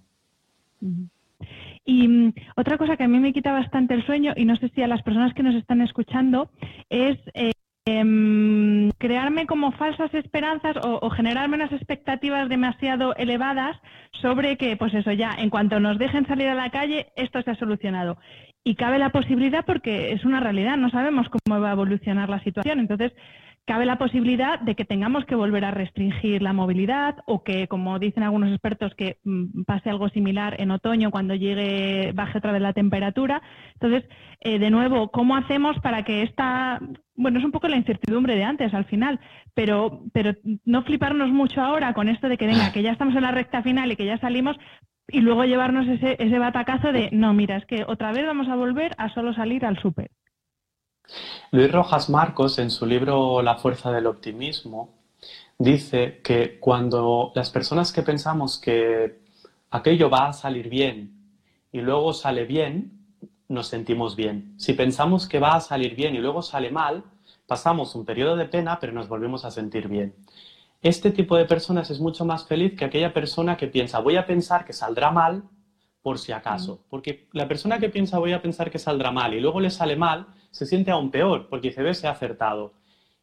Y 1.85 2.09
mm, 2.09 2.33
otra 2.57 2.79
cosa 2.79 2.97
que 2.97 3.05
a 3.05 3.09
mí 3.09 3.21
me 3.21 3.33
quita 3.33 3.53
bastante 3.53 3.95
el 3.95 4.05
sueño, 4.05 4.33
y 4.35 4.47
no 4.47 4.57
sé 4.57 4.71
si 4.75 4.83
a 4.83 4.89
las 4.89 5.03
personas 5.03 5.35
que 5.35 5.43
nos 5.43 5.55
están 5.55 5.83
escuchando, 5.83 6.51
es 6.89 7.19
eh, 7.35 7.53
em, 7.85 8.91
crearme 8.99 9.47
como 9.47 9.73
falsas 9.73 10.13
esperanzas 10.15 10.77
o, 10.83 11.11
generarme 11.11 11.57
unas 11.57 11.73
expectativas 11.73 12.49
demasiado 12.49 13.15
elevadas 13.17 13.77
sobre 14.23 14.57
que, 14.57 14.77
pues 14.79 14.95
eso, 14.95 15.13
ya 15.13 15.35
en 15.37 15.51
cuanto 15.51 15.81
nos 15.81 15.99
dejen 15.99 16.27
salir 16.27 16.49
a 16.49 16.55
la 16.55 16.71
calle, 16.71 17.09
esto 17.17 17.43
se 17.43 17.51
ha 17.51 17.57
solucionado. 17.57 18.17
Y 18.67 18.77
cabe 18.77 18.99
la 18.99 19.11
posibilidad 19.11 19.67
porque 19.67 20.13
es 20.13 20.25
una 20.25 20.41
realidad, 20.41 20.79
no 20.79 20.89
sabemos 20.89 21.27
cómo 21.29 21.61
va 21.61 21.69
a 21.69 21.73
evolucionar 21.73 22.31
la 22.31 22.43
situación. 22.43 22.81
Entonces, 22.81 23.13
cabe 23.67 23.87
la 23.87 23.97
posibilidad 23.97 24.61
de 24.61 24.75
que 24.75 24.85
tengamos 24.85 25.25
que 25.25 25.35
volver 25.35 25.65
a 25.65 25.71
restringir 25.71 26.43
la 26.43 26.53
movilidad 26.53 27.17
o 27.27 27.43
que, 27.43 27.67
como 27.67 27.99
dicen 27.99 28.23
algunos 28.23 28.51
expertos, 28.51 28.95
que 28.95 29.19
mm, 29.25 29.63
pase 29.65 29.89
algo 29.89 30.09
similar 30.11 30.61
en 30.61 30.71
otoño 30.71 31.11
cuando 31.11 31.35
llegue, 31.35 32.13
baje 32.13 32.39
otra 32.39 32.53
vez 32.53 32.61
la 32.61 32.75
temperatura. 32.75 33.43
Entonces, 33.75 34.05
eh, 34.41 34.59
de 34.59 34.71
nuevo, 34.71 35.11
¿cómo 35.11 35.37
hacemos 35.37 35.79
para 35.81 36.03
que 36.05 36.23
esta, 36.23 36.79
bueno, 37.17 37.39
es 37.39 37.45
un 37.45 37.53
poco 37.53 37.69
la 37.69 37.77
incertidumbre 37.77 38.37
de 38.37 38.45
antes 38.45 38.75
al 38.75 38.85
final, 38.85 39.19
pero, 39.55 40.03
pero 40.13 40.35
no 40.65 40.83
fliparnos 40.83 41.31
mucho 41.31 41.63
ahora 41.63 41.95
con 41.95 42.09
esto 42.09 42.29
de 42.29 42.37
que 42.37 42.47
venga, 42.47 42.73
que 42.73 42.83
ya 42.83 42.93
estamos 42.93 43.17
en 43.17 43.23
la 43.23 43.33
recta 43.33 43.63
final 43.63 43.91
y 43.91 43.97
que 43.97 44.07
ya 44.07 44.19
salimos, 44.19 44.57
y 45.09 45.21
luego 45.21 45.45
llevarnos 45.45 45.87
ese, 45.89 46.17
ese 46.19 46.39
batacazo 46.39 46.93
de, 46.93 47.11
no, 47.13 47.33
mira, 47.33 47.57
es 47.57 47.67
que 47.67 47.85
otra 47.87 48.13
vez 48.13 48.27
vamos 48.27 48.49
a 48.49 48.57
volver 48.57 48.93
a 48.99 49.09
solo 49.11 49.33
salir 49.35 49.65
al 49.65 49.79
súper. 49.79 50.11
Luis 51.51 51.71
Rojas 51.71 52.11
Marcos, 52.11 52.59
en 52.59 52.71
su 52.71 52.87
libro 52.87 53.43
La 53.43 53.57
fuerza 53.57 53.93
del 53.93 54.07
optimismo, 54.07 54.95
dice 55.59 56.21
que 56.23 56.59
cuando 56.59 57.33
las 57.35 57.51
personas 57.51 57.93
que 57.93 58.03
pensamos 58.03 58.59
que 58.59 59.19
aquello 59.71 60.11
va 60.11 60.29
a 60.29 60.33
salir 60.33 60.69
bien 60.69 61.13
y 61.73 61.81
luego 61.81 62.13
sale 62.13 62.45
bien, 62.45 62.93
nos 63.49 63.69
sentimos 63.69 64.17
bien. 64.17 64.55
Si 64.59 64.73
pensamos 64.73 65.29
que 65.29 65.39
va 65.39 65.55
a 65.55 65.61
salir 65.61 65.95
bien 65.95 66.15
y 66.15 66.19
luego 66.19 66.43
sale 66.43 66.71
mal, 66.71 67.05
pasamos 67.47 67.95
un 67.95 68.05
periodo 68.05 68.37
de 68.37 68.47
pena, 68.47 68.79
pero 68.81 68.93
nos 68.93 69.09
volvemos 69.09 69.45
a 69.45 69.51
sentir 69.51 69.89
bien. 69.89 70.15
Este 70.83 71.11
tipo 71.11 71.37
de 71.37 71.45
personas 71.45 71.91
es 71.91 72.01
mucho 72.01 72.25
más 72.25 72.47
feliz 72.47 72.77
que 72.77 72.85
aquella 72.85 73.13
persona 73.13 73.57
que 73.57 73.69
piensa, 73.69 74.01
voy 74.01 74.17
a 74.17 74.27
pensar 74.27 74.65
que 74.65 74.73
saldrá 74.73 75.11
mal 75.11 75.43
por 76.03 76.19
si 76.19 76.33
acaso. 76.33 76.75
Mm. 76.75 76.91
Porque 76.91 77.29
la 77.33 77.49
persona 77.49 77.79
que 77.79 77.89
piensa, 77.89 78.19
voy 78.19 78.33
a 78.33 78.43
pensar 78.43 78.71
que 78.71 78.79
saldrá 78.79 79.11
mal 79.11 79.35
y 79.35 79.41
luego 79.41 79.61
le 79.61 79.71
sale 79.71 79.97
mal, 79.97 80.27
se 80.55 80.67
siente 80.67 80.93
aún 80.93 81.11
peor 81.11 81.49
porque 81.49 81.71
dice, 81.71 81.83
ve, 81.83 81.95
se 81.95 82.07
ha 82.07 82.13
acertado. 82.13 82.75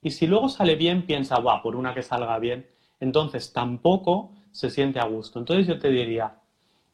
Y 0.01 0.11
si 0.11 0.27
luego 0.27 0.49
sale 0.49 0.75
bien, 0.75 1.05
piensa, 1.05 1.39
guau, 1.39 1.61
por 1.61 1.77
una 1.77 1.93
que 1.93 2.03
salga 2.03 2.37
bien, 2.39 2.67
entonces 2.99 3.53
tampoco 3.53 4.33
se 4.51 4.69
siente 4.69 4.99
a 4.99 5.05
gusto. 5.05 5.39
Entonces 5.39 5.65
yo 5.65 5.79
te 5.79 5.89
diría, 5.89 6.35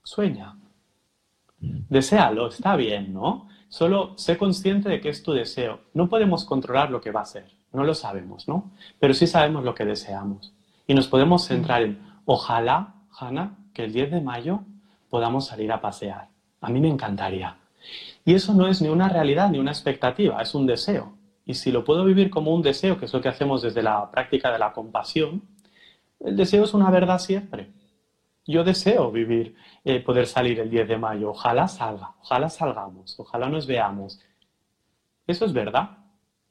sueña, 0.04 0.56
deséalo, 1.60 2.50
está 2.50 2.76
bien, 2.76 3.16
¿no? 3.16 3.48
Solo 3.68 4.16
sé 4.16 4.38
consciente 4.38 4.90
de 4.90 5.02
que 5.02 5.10
es 5.10 5.24
tu 5.24 5.34
deseo. 5.34 5.80
No 5.96 6.08
podemos 6.08 6.46
controlar 6.46 6.92
lo 6.92 7.02
que 7.02 7.10
va 7.10 7.22
a 7.22 7.26
ser, 7.26 7.50
no 7.74 7.84
lo 7.84 7.96
sabemos, 7.96 8.48
¿no? 8.48 8.70
Pero 9.00 9.16
sí 9.16 9.26
sabemos 9.26 9.64
lo 9.64 9.74
que 9.74 9.86
deseamos. 9.86 10.54
Y 10.86 10.94
nos 10.94 11.08
podemos 11.08 11.48
centrar 11.48 11.82
en, 11.82 12.00
ojalá, 12.26 12.94
Hanna, 13.20 13.58
que 13.74 13.86
el 13.86 13.92
10 13.92 14.12
de 14.12 14.22
mayo 14.22 14.60
podamos 15.10 15.48
salir 15.48 15.72
a 15.72 15.82
pasear. 15.82 16.28
A 16.62 16.70
mí 16.70 16.80
me 16.80 16.90
encantaría. 16.90 17.58
Y 18.26 18.34
eso 18.34 18.54
no 18.54 18.68
es 18.68 18.82
ni 18.82 18.90
una 18.90 19.10
realidad 19.10 19.50
ni 19.50 19.60
una 19.60 19.72
expectativa, 19.72 20.42
es 20.42 20.54
un 20.54 20.66
deseo. 20.66 21.14
Y 21.46 21.54
si 21.54 21.72
lo 21.72 21.84
puedo 21.84 22.04
vivir 22.04 22.30
como 22.30 22.54
un 22.54 22.62
deseo, 22.62 23.00
que 23.00 23.06
es 23.06 23.14
lo 23.14 23.22
que 23.22 23.30
hacemos 23.30 23.62
desde 23.62 23.82
la 23.82 24.12
práctica 24.12 24.52
de 24.52 24.60
la 24.60 24.74
compasión, 24.74 25.44
el 26.20 26.36
deseo 26.36 26.64
es 26.66 26.74
una 26.74 26.90
verdad 26.90 27.20
siempre. 27.20 27.72
Yo 28.46 28.64
deseo 28.64 29.12
vivir, 29.12 29.56
eh, 29.84 30.00
poder 30.00 30.26
salir 30.26 30.60
el 30.60 30.70
10 30.70 30.88
de 30.88 30.98
mayo. 30.98 31.32
Ojalá 31.32 31.68
salga, 31.68 32.16
ojalá 32.22 32.50
salgamos, 32.50 33.20
ojalá 33.20 33.50
nos 33.50 33.68
veamos. 33.68 34.20
Eso 35.26 35.46
es 35.46 35.54
verdad 35.54 35.98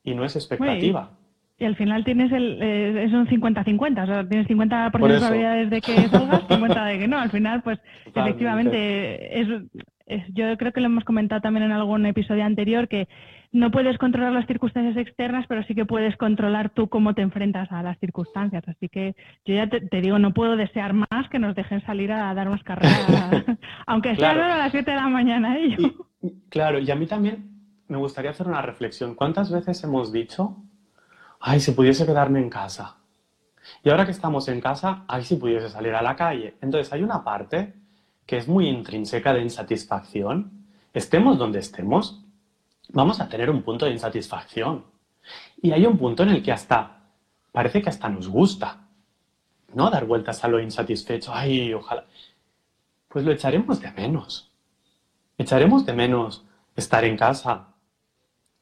y 0.03 0.14
no 0.14 0.25
es 0.25 0.37
expectativa. 0.37 1.11
Y 1.59 1.64
al 1.64 1.77
final 1.77 2.05
tienes 2.05 2.31
el, 2.33 2.62
eh, 2.62 3.05
es 3.05 3.12
un 3.12 3.27
50-50, 3.27 4.03
o 4.03 4.07
sea, 4.07 4.29
tienes 4.29 4.47
50% 4.47 4.85
de 4.85 4.90
probabilidades 4.90 5.71
de 5.71 5.81
que 5.81 6.09
salgas, 6.09 6.45
50 6.49 6.85
de 6.85 6.99
que 6.99 7.09
no. 7.09 7.19
Al 7.19 7.31
final, 7.31 7.62
pues 7.62 7.79
efectivamente, 8.05 9.40
es, 9.40 9.49
yo 10.35 10.57
creo 10.59 10.73
que 10.73 10.81
lo 10.81 10.87
hemos 10.87 11.05
comentado 11.05 11.40
también 11.40 11.64
en 11.64 11.73
algún 11.73 12.05
episodio 12.05 12.45
anterior, 12.45 12.88
que 12.88 13.09
no 13.53 13.71
puedes 13.71 13.97
controlar 13.97 14.33
las 14.33 14.47
circunstancias 14.47 14.97
externas, 14.99 15.47
pero 15.49 15.62
sí 15.64 15.75
que 15.75 15.87
puedes 15.87 16.14
controlar 16.16 16.71
tú 16.71 16.88
cómo 16.88 17.14
te 17.14 17.23
enfrentas 17.23 17.73
a 17.73 17.83
las 17.83 17.99
circunstancias. 18.01 18.62
Así 18.69 18.90
que 18.90 19.16
yo 19.47 19.55
ya 19.55 19.66
te, 19.69 20.01
digo, 20.03 20.19
no 20.19 20.35
puedo 20.35 20.57
desear 20.57 20.92
más 20.92 21.29
que 21.31 21.38
nos 21.38 21.55
dejen 21.55 21.81
salir 21.87 22.12
a 22.12 22.35
dar 22.35 22.49
unas 22.49 22.62
carreras, 22.62 23.07
aunque 23.87 24.14
sea 24.16 24.33
a 24.33 24.59
las 24.59 24.73
7 24.73 24.90
de 24.90 24.97
la 24.97 25.09
mañana. 25.09 25.59
¿eh? 25.59 25.77
claro, 26.51 26.79
y 26.79 26.90
a 26.90 26.97
mí 26.97 27.07
también 27.07 27.57
me 27.88 27.97
gustaría 27.97 28.31
hacer 28.31 28.47
una 28.47 28.61
reflexión. 28.61 29.14
¿Cuántas 29.14 29.51
veces 29.51 29.83
hemos 29.85 30.12
dicho, 30.12 30.57
ay, 31.40 31.61
si 31.61 31.72
pudiese 31.72 32.07
quedarme 32.07 32.40
en 32.40 32.51
casa? 32.51 32.96
Y 33.83 33.90
ahora 33.90 34.05
que 34.05 34.12
estamos 34.12 34.49
en 34.49 34.61
casa, 34.61 35.05
ay, 35.09 35.25
si 35.25 35.37
pudiese 35.37 35.68
salir 35.68 35.94
a 35.94 36.03
la 36.03 36.16
calle. 36.16 36.57
Entonces 36.61 36.92
hay 36.92 37.03
una 37.03 37.25
parte 37.25 37.75
que 38.27 38.37
es 38.37 38.49
muy 38.49 38.68
intrínseca 38.68 39.33
de 39.33 39.42
insatisfacción, 39.42 40.66
estemos 40.92 41.38
donde 41.38 41.61
estemos, 41.61 42.25
vamos 42.88 43.20
a 43.20 43.29
tener 43.29 43.51
un 43.51 43.62
punto 43.62 43.87
de 43.87 43.92
insatisfacción. 43.92 44.85
Y 45.62 45.72
hay 45.72 45.87
un 45.87 45.96
punto 45.96 46.22
en 46.22 46.31
el 46.31 46.42
que 46.42 46.53
hasta, 46.53 47.03
parece 47.53 47.83
que 47.83 47.88
hasta 47.88 48.09
nos 48.09 48.29
gusta, 48.29 48.88
¿no? 49.75 49.90
Dar 49.90 50.07
vueltas 50.07 50.42
a 50.44 50.49
lo 50.49 50.61
insatisfecho, 50.61 51.33
ay, 51.35 51.72
ojalá. 51.72 52.07
Pues 53.09 53.25
lo 53.25 53.33
echaremos 53.33 53.81
de 53.81 53.90
menos. 53.92 54.51
Echaremos 55.38 55.87
de 55.87 55.92
menos 55.92 56.44
estar 56.75 57.05
en 57.05 57.16
casa, 57.16 57.68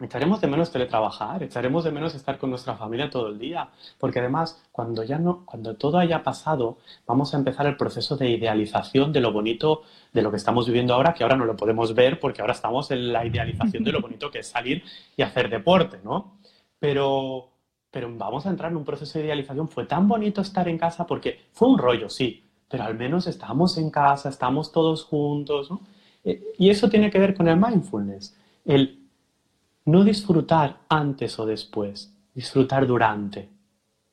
echaremos 0.01 0.41
de 0.41 0.49
menos 0.49 0.71
teletrabajar, 0.71 1.43
echaremos 1.43 1.85
de 1.85 1.93
menos 1.93 2.15
estar 2.15 2.39
con 2.39 2.51
nuestra 2.51 2.75
familia 2.77 3.11
todo 3.11 3.29
el 3.29 3.39
día, 3.39 3.71
porque 3.99 4.19
además 4.19 4.63
cuando 4.73 5.05
ya 5.05 5.19
no, 5.19 5.45
cuando 5.47 5.77
todo 5.77 5.99
haya 5.99 6.23
pasado, 6.23 6.79
vamos 7.07 7.33
a 7.33 7.39
empezar 7.39 7.67
el 7.67 7.77
proceso 7.77 8.17
de 8.17 8.31
idealización 8.31 9.13
de 9.13 9.21
lo 9.21 9.33
bonito 9.33 9.83
de 10.13 10.23
lo 10.23 10.31
que 10.31 10.37
estamos 10.37 10.67
viviendo 10.67 10.95
ahora, 10.95 11.15
que 11.15 11.23
ahora 11.23 11.37
no 11.37 11.45
lo 11.45 11.57
podemos 11.57 11.95
ver 11.95 12.19
porque 12.19 12.41
ahora 12.41 12.55
estamos 12.55 12.91
en 12.91 13.13
la 13.13 13.25
idealización 13.25 13.85
de 13.85 13.93
lo 13.93 14.01
bonito 14.03 14.31
que 14.31 14.41
es 14.41 14.49
salir 14.49 14.83
y 15.17 15.23
hacer 15.23 15.49
deporte, 15.49 15.99
¿no? 16.03 16.39
Pero 16.79 17.51
pero 17.91 18.13
vamos 18.13 18.45
a 18.45 18.51
entrar 18.51 18.73
en 18.73 18.79
un 18.79 18.85
proceso 18.85 19.21
de 19.21 19.27
idealización. 19.27 19.69
Fue 19.69 19.87
tan 19.87 20.09
bonito 20.09 20.41
estar 20.41 20.69
en 20.69 20.77
casa 20.77 21.07
porque 21.07 21.43
fue 21.53 21.69
un 21.69 21.79
rollo, 21.79 22.09
sí, 22.11 22.45
pero 22.69 22.83
al 22.83 22.97
menos 22.97 23.29
estamos 23.29 23.79
en 23.79 23.89
casa, 23.91 24.29
estamos 24.31 24.73
todos 24.73 25.05
juntos, 25.05 25.71
¿no? 25.71 25.81
Eh, 26.25 26.43
y 26.59 26.71
eso 26.71 26.91
tiene 26.91 27.09
que 27.09 27.21
ver 27.21 27.35
con 27.35 27.47
el 27.47 27.57
mindfulness, 27.57 28.37
el 28.65 29.04
no 29.85 30.05
disfrutar 30.05 30.81
antes 30.89 31.39
o 31.39 31.47
después, 31.47 32.15
disfrutar 32.35 32.87
durante, 32.87 33.51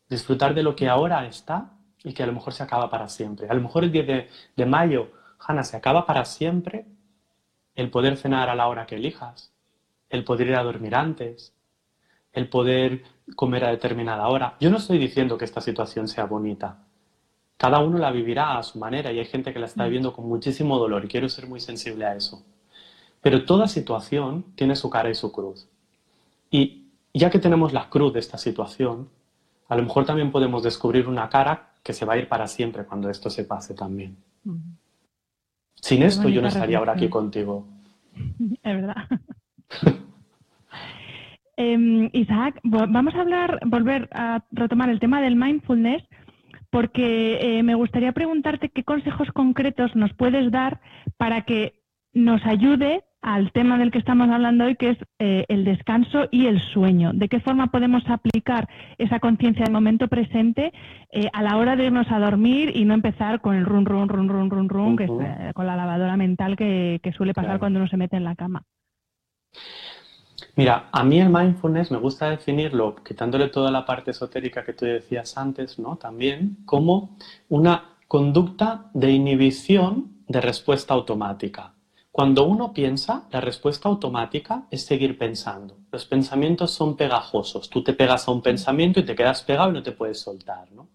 disfrutar 0.10 0.54
de 0.54 0.64
lo 0.64 0.76
que 0.76 0.90
ahora 0.90 1.26
está 1.26 1.72
y 2.04 2.14
que 2.14 2.24
a 2.24 2.28
lo 2.28 2.34
mejor 2.34 2.54
se 2.54 2.64
acaba 2.64 2.90
para 2.90 3.08
siempre. 3.08 3.48
A 3.50 3.54
lo 3.54 3.62
mejor 3.62 3.84
el 3.84 3.92
10 3.92 4.28
de, 4.56 4.66
mayo, 4.66 5.12
Hanna, 5.40 5.64
se 5.64 5.78
acaba 5.78 6.06
para 6.06 6.26
siempre 6.26 6.86
el 7.76 7.90
poder 7.90 8.18
cenar 8.18 8.50
a 8.50 8.56
la 8.56 8.68
hora 8.68 8.86
que 8.86 8.96
elijas, 8.96 9.54
el 10.10 10.24
poder 10.24 10.48
ir 10.48 10.56
a 10.56 10.64
dormir 10.64 10.96
antes, 10.96 11.56
el 12.34 12.50
poder 12.50 13.04
comer 13.36 13.64
a 13.66 13.70
determinada 13.70 14.28
hora. 14.28 14.56
Yo 14.60 14.70
no 14.70 14.78
estoy 14.78 14.98
diciendo 14.98 15.38
que 15.38 15.46
esta 15.46 15.62
situación 15.62 16.08
sea 16.08 16.26
bonita. 16.26 16.86
Cada 17.56 17.80
uno 17.80 17.98
la 17.98 18.12
vivirá 18.12 18.58
a 18.58 18.64
su 18.64 18.80
manera 18.80 19.12
y 19.12 19.20
hay 19.20 19.26
gente 19.26 19.54
que 19.54 19.60
la 19.60 19.68
está 19.68 19.86
viviendo 19.86 20.14
con 20.14 20.28
muchísimo 20.28 20.80
dolor 20.80 21.06
y 21.06 21.08
quiero 21.08 21.30
ser 21.30 21.48
muy 21.48 21.60
sensible 21.60 22.06
a 22.06 22.16
eso. 22.16 22.44
Pero 23.22 23.46
toda 23.46 23.68
situación 23.68 24.46
tiene 24.56 24.76
su 24.76 24.90
cara 24.90 25.10
y 25.10 25.16
su 25.16 25.32
cruz. 25.32 25.70
Y 26.50 26.88
ya 27.14 27.30
que 27.30 27.40
tenemos 27.40 27.72
la 27.74 27.90
cruz 27.90 28.14
de 28.14 28.20
esta 28.20 28.38
situación, 28.38 29.10
a 29.70 29.76
lo 29.76 29.84
mejor 29.84 30.06
también 30.06 30.32
podemos 30.32 30.64
descubrir 30.64 31.08
una 31.08 31.30
cara 31.30 31.70
que 31.84 31.94
se 31.94 32.06
va 32.06 32.14
a 32.14 32.18
ir 32.18 32.28
para 32.28 32.48
siempre 32.48 32.84
cuando 32.86 33.10
esto 33.10 33.30
se 33.30 33.44
pase 33.44 33.74
también. 33.74 34.18
Sin 35.76 36.04
esto 36.04 36.30
yo 36.30 36.42
no 36.42 36.48
estaría 36.48 36.78
ahora 36.78 36.94
aquí 36.94 37.10
contigo. 37.10 37.68
Es 38.64 38.76
verdad. 38.76 39.08
Em, 41.58 42.10
Isaac, 42.14 42.60
vamos 42.64 43.14
a 43.14 43.22
hablar, 43.22 43.60
volver 43.68 44.10
a 44.14 44.44
retomar 44.52 44.90
el 44.90 45.00
tema 45.00 45.22
del 45.22 45.36
mindfulness, 45.36 46.02
porque 46.72 47.38
eh, 47.40 47.62
me 47.62 47.76
gustaría 47.76 48.14
preguntarte 48.14 48.70
qué 48.70 48.84
consejos 48.84 49.28
concretos 49.32 49.96
nos 49.96 50.12
puedes 50.14 50.50
dar 50.50 50.82
para 51.18 51.44
que 51.44 51.84
nos 52.14 52.44
ayude 52.46 53.04
al 53.22 53.52
tema 53.52 53.78
del 53.78 53.92
que 53.92 54.00
estamos 54.00 54.30
hablando 54.30 54.66
hoy, 54.66 54.76
que 54.76 54.92
es 54.92 54.98
eh, 55.20 55.46
el 55.48 55.64
descanso 55.64 56.28
y 56.32 56.48
el 56.48 56.60
sueño. 56.60 57.12
¿De 57.14 57.30
qué 57.30 57.40
forma 57.40 57.68
podemos 57.68 58.04
aplicar 58.08 58.68
esa 58.98 59.20
conciencia 59.20 59.64
del 59.64 59.74
momento 59.74 60.08
presente 60.08 60.74
eh, 61.12 61.30
a 61.32 61.44
la 61.44 61.58
hora 61.58 61.76
de 61.76 61.86
irnos 61.86 62.08
a 62.12 62.20
dormir 62.20 62.76
y 62.76 62.84
no 62.86 62.94
empezar 62.94 63.40
con 63.42 63.56
el 63.56 63.66
run, 63.66 63.86
run, 63.86 64.10
run, 64.10 64.28
run, 64.28 64.50
run, 64.50 64.70
run, 64.70 64.98
que 64.98 65.04
es, 65.04 65.54
con 65.54 65.68
la 65.68 65.76
lavadora 65.76 66.18
mental 66.18 66.56
que, 66.56 67.00
suele 67.16 67.34
pasar 67.34 67.60
cuando 67.60 67.80
uno 67.80 67.88
se 67.88 67.98
mete 67.98 68.18
en 68.18 68.24
la 68.24 68.36
cama? 68.36 68.64
Mira, 70.56 70.90
a 70.92 71.04
mí 71.04 71.20
el 71.20 71.30
mindfulness 71.30 71.92
me 71.92 71.98
gusta 71.98 72.30
definirlo, 72.30 72.96
quitándole 72.96 73.50
toda 73.50 73.70
la 73.70 73.86
parte 73.86 74.12
esotérica 74.12 74.64
que 74.64 74.74
tú 74.74 74.86
decías 74.86 75.38
antes, 75.38 75.78
¿no? 75.78 75.98
También 75.98 76.58
como 76.66 77.18
una 77.50 77.98
conducta 78.08 78.90
de 78.94 79.12
inhibición 79.12 80.24
de 80.28 80.42
respuesta 80.42 80.94
automática. 80.94 81.74
Cuando 82.12 82.44
uno 82.44 82.74
piensa, 82.74 83.24
la 83.32 83.40
respuesta 83.40 83.88
automática 83.88 84.66
es 84.70 84.86
seguir 84.86 85.18
pensando. 85.18 85.78
Los 85.94 86.06
pensamientos 86.06 86.72
son 86.72 86.98
pegajosos. 86.98 87.70
Tú 87.70 87.84
te 87.84 87.94
pegas 87.94 88.28
a 88.28 88.32
un 88.32 88.42
pensamiento 88.42 89.00
y 89.00 89.06
te 89.06 89.16
quedas 89.16 89.44
pegado 89.44 89.70
y 89.70 89.74
no 89.74 89.82
te 89.82 89.94
puedes 89.94 90.20
soltar, 90.20 90.70
¿no? 90.74 90.90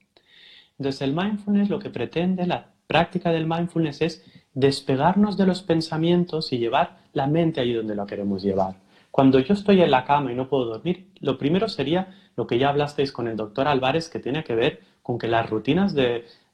Entonces 0.78 1.00
el 1.00 1.14
mindfulness 1.14 1.70
lo 1.70 1.78
que 1.78 1.88
pretende, 1.88 2.46
la 2.46 2.66
práctica 2.86 3.30
del 3.30 3.46
mindfulness 3.46 4.02
es 4.02 4.24
despegarnos 4.52 5.38
de 5.38 5.46
los 5.46 5.62
pensamientos 5.62 6.52
y 6.52 6.58
llevar 6.58 6.98
la 7.14 7.26
mente 7.26 7.62
allí 7.62 7.72
donde 7.72 7.94
la 7.94 8.04
queremos 8.04 8.42
llevar. 8.42 8.76
Cuando 9.10 9.38
yo 9.38 9.54
estoy 9.54 9.80
en 9.80 9.90
la 9.90 10.04
cama 10.04 10.32
y 10.32 10.34
no 10.34 10.48
puedo 10.48 10.66
dormir, 10.66 11.08
lo 11.20 11.38
primero 11.38 11.68
sería 11.70 12.14
lo 12.36 12.46
que 12.46 12.58
ya 12.58 12.68
hablasteis 12.68 13.10
con 13.10 13.26
el 13.26 13.36
doctor 13.36 13.68
Álvarez, 13.68 14.10
que 14.10 14.18
tiene 14.18 14.44
que 14.44 14.54
ver 14.54 14.82
con 15.02 15.16
que 15.16 15.28
las 15.28 15.48
rutinas 15.48 15.94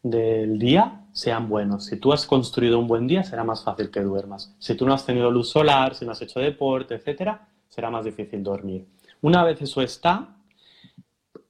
del 0.03 0.59
día 0.59 1.03
sean 1.13 1.49
buenos. 1.49 1.87
Si 1.87 1.97
tú 1.97 2.13
has 2.13 2.27
construido 2.27 2.79
un 2.79 2.89
buen 2.89 3.07
día, 3.07 3.23
será 3.23 3.45
más 3.45 3.63
fácil 3.63 3.91
que 3.91 4.01
duermas. 4.01 4.55
Si 4.59 4.75
tú 4.75 4.87
no 4.87 4.95
has 4.95 5.07
tenido 5.07 5.31
luz 5.31 5.51
solar, 5.51 5.95
si 5.95 6.05
no 6.05 6.13
has 6.13 6.23
hecho 6.23 6.41
deporte, 6.41 6.95
etcétera, 6.95 7.49
será 7.69 7.91
más 7.91 8.05
difícil 8.05 8.43
dormir. 8.43 8.87
Una 9.21 9.45
vez 9.45 9.63
eso 9.63 9.83
está, 9.83 10.37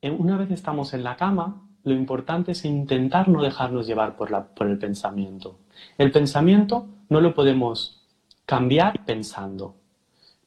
eh, 0.01 0.11
una 0.11 0.37
vez 0.37 0.51
estamos 0.51 0.93
en 0.95 1.05
la 1.05 1.17
cama, 1.17 1.62
lo 1.85 1.95
importante 1.95 2.53
es 2.53 2.65
intentar 2.65 3.29
no 3.29 3.43
dejarnos 3.43 3.87
llevar 3.87 4.17
por, 4.17 4.31
el 4.69 4.79
pensamiento. 4.79 5.59
El 5.99 6.12
pensamiento 6.12 6.87
no 7.09 7.21
lo 7.21 7.35
podemos 7.35 8.07
cambiar 8.47 9.05
pensando. 9.05 9.77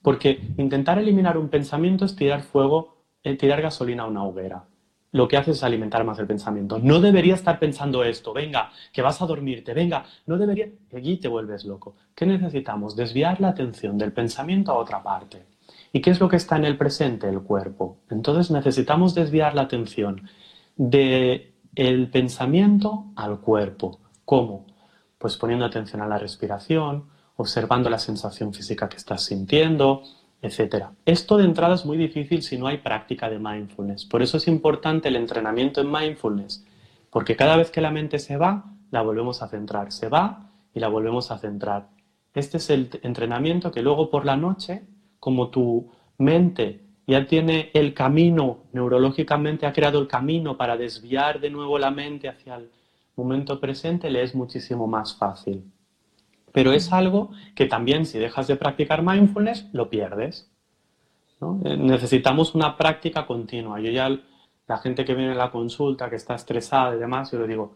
Porque 0.01 0.53
intentar 0.57 0.99
eliminar 0.99 1.37
un 1.37 1.49
pensamiento 1.49 2.05
es 2.05 2.15
tirar 2.15 2.43
fuego, 2.43 2.97
eh, 3.23 3.35
tirar 3.35 3.61
gasolina 3.61 4.03
a 4.03 4.07
una 4.07 4.23
hoguera. 4.23 4.65
Lo 5.11 5.27
que 5.27 5.37
hace 5.37 5.51
es 5.51 5.63
alimentar 5.63 6.03
más 6.03 6.19
el 6.19 6.27
pensamiento. 6.27 6.79
No 6.79 6.99
debería 6.99 7.35
estar 7.35 7.57
pensando 7.57 8.03
esto, 8.03 8.33
venga, 8.33 8.71
que 8.91 9.01
vas 9.01 9.21
a 9.21 9.25
dormirte, 9.25 9.73
venga, 9.73 10.05
no 10.25 10.37
debería. 10.37 10.69
Allí 10.93 11.17
te 11.17 11.27
vuelves 11.27 11.63
loco. 11.63 11.95
¿Qué 12.13 12.25
necesitamos? 12.25 12.95
Desviar 12.95 13.39
la 13.39 13.49
atención 13.49 13.97
del 13.97 14.11
pensamiento 14.11 14.71
a 14.71 14.77
otra 14.77 15.01
parte. 15.01 15.45
¿Y 15.93 16.01
qué 16.01 16.09
es 16.09 16.19
lo 16.19 16.27
que 16.27 16.35
está 16.35 16.57
en 16.57 16.65
el 16.65 16.77
presente? 16.77 17.29
El 17.29 17.41
cuerpo. 17.41 17.99
Entonces 18.09 18.51
necesitamos 18.51 19.15
desviar 19.15 19.55
la 19.55 19.61
atención 19.61 20.29
del 20.75 21.53
el 21.75 22.09
pensamiento 22.09 23.05
al 23.15 23.39
cuerpo. 23.39 23.99
¿Cómo? 24.23 24.65
Pues 25.17 25.37
poniendo 25.37 25.65
atención 25.65 26.01
a 26.01 26.07
la 26.07 26.17
respiración, 26.17 27.09
observando 27.35 27.89
la 27.89 27.99
sensación 27.99 28.53
física 28.53 28.89
que 28.89 28.97
estás 28.97 29.23
sintiendo, 29.23 30.03
Esto 31.05 31.37
de 31.37 31.45
entrada 31.45 31.75
es 31.75 31.85
muy 31.85 31.97
difícil 31.97 32.41
si 32.41 32.57
no 32.57 32.67
hay 32.67 32.77
práctica 32.77 33.29
de 33.29 33.39
mindfulness. 33.39 34.05
Por 34.05 34.21
eso 34.21 34.37
es 34.37 34.47
importante 34.47 35.09
el 35.09 35.15
entrenamiento 35.15 35.81
en 35.81 35.91
mindfulness, 35.91 36.65
porque 37.09 37.35
cada 37.35 37.57
vez 37.57 37.71
que 37.71 37.81
la 37.81 37.91
mente 37.91 38.19
se 38.19 38.37
va, 38.37 38.65
la 38.91 39.01
volvemos 39.01 39.41
a 39.41 39.47
centrar, 39.47 39.91
se 39.91 40.09
va 40.09 40.51
y 40.73 40.79
la 40.79 40.87
volvemos 40.87 41.31
a 41.31 41.37
centrar. 41.37 41.89
Este 42.33 42.57
es 42.57 42.69
el 42.69 42.89
entrenamiento 43.03 43.71
que 43.71 43.81
luego 43.81 44.09
por 44.09 44.25
la 44.25 44.35
noche, 44.35 44.83
como 45.19 45.49
tu 45.49 45.89
mente 46.17 46.81
ya 47.07 47.25
tiene 47.27 47.69
el 47.73 47.93
camino, 47.93 48.63
neurológicamente 48.73 49.65
ha 49.65 49.73
creado 49.73 49.99
el 49.99 50.07
camino 50.07 50.57
para 50.57 50.75
desviar 50.75 51.39
de 51.39 51.49
nuevo 51.49 51.77
la 51.77 51.91
mente 51.91 52.27
hacia 52.27 52.55
el 52.55 52.69
momento 53.15 53.59
presente, 53.59 54.09
le 54.09 54.23
es 54.23 54.35
muchísimo 54.35 54.87
más 54.87 55.15
fácil. 55.15 55.71
Pero 56.55 56.71
es 56.71 56.93
algo 56.93 57.31
que 57.53 57.65
también 57.65 58.05
si 58.05 58.17
dejas 58.17 58.47
de 58.47 58.55
practicar 58.55 59.03
mindfulness, 59.03 59.67
lo 59.73 59.89
pierdes. 59.89 60.49
Eh, 61.65 61.75
necesitamos 61.75 62.55
una 62.55 62.77
práctica 62.77 63.25
continua. 63.25 63.81
Yo 63.81 63.91
ya, 63.91 64.09
la 64.65 64.77
gente 64.77 65.03
que 65.03 65.13
viene 65.13 65.33
a 65.33 65.35
la 65.35 65.51
consulta, 65.51 66.09
que 66.09 66.15
está 66.15 66.33
estresada 66.33 66.95
y 66.95 66.97
demás, 66.97 67.29
yo 67.29 67.39
le 67.39 67.47
digo, 67.47 67.75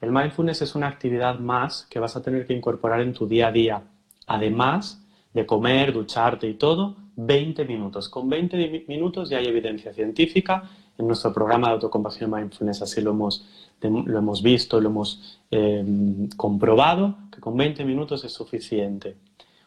el 0.00 0.10
mindfulness 0.10 0.62
es 0.62 0.74
una 0.74 0.88
actividad 0.88 1.38
más 1.38 1.86
que 1.88 2.00
vas 2.00 2.16
a 2.16 2.22
tener 2.22 2.44
que 2.44 2.54
incorporar 2.54 3.02
en 3.02 3.12
tu 3.12 3.28
día 3.28 3.48
a 3.48 3.52
día. 3.52 3.82
Además 4.26 5.00
de 5.32 5.46
comer, 5.46 5.92
ducharte 5.92 6.48
y 6.48 6.54
todo, 6.54 6.96
20 7.14 7.64
minutos. 7.66 8.08
Con 8.08 8.28
20 8.28 8.84
minutos 8.88 9.30
ya 9.30 9.38
hay 9.38 9.46
evidencia 9.46 9.92
científica. 9.92 10.68
En 10.98 11.06
nuestro 11.06 11.32
programa 11.32 11.68
de 11.68 11.74
autocompasión 11.74 12.32
mindfulness 12.32 12.82
así 12.82 13.00
lo 13.00 13.12
hemos 13.12 13.46
lo 13.80 14.18
hemos 14.18 14.42
visto, 14.42 14.80
lo 14.80 14.88
hemos 14.88 15.40
em, 15.50 16.28
comprobado, 16.30 17.16
con 17.48 17.56
20 17.56 17.82
minutos 17.86 18.22
es 18.24 18.32
suficiente. 18.34 19.16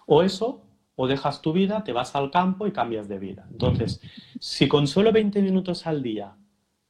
O 0.06 0.22
eso, 0.22 0.62
o 0.96 1.08
dejas 1.08 1.42
tu 1.42 1.52
vida, 1.52 1.84
te 1.84 1.94
vas 1.94 2.16
al 2.16 2.30
campo 2.30 2.68
y 2.68 2.72
cambias 2.72 3.08
de 3.08 3.18
vida. 3.18 3.48
Entonces, 3.50 4.00
si 4.40 4.68
con 4.68 4.86
solo 4.86 5.12
20 5.12 5.42
minutos 5.42 5.88
al 5.88 6.04
día 6.04 6.36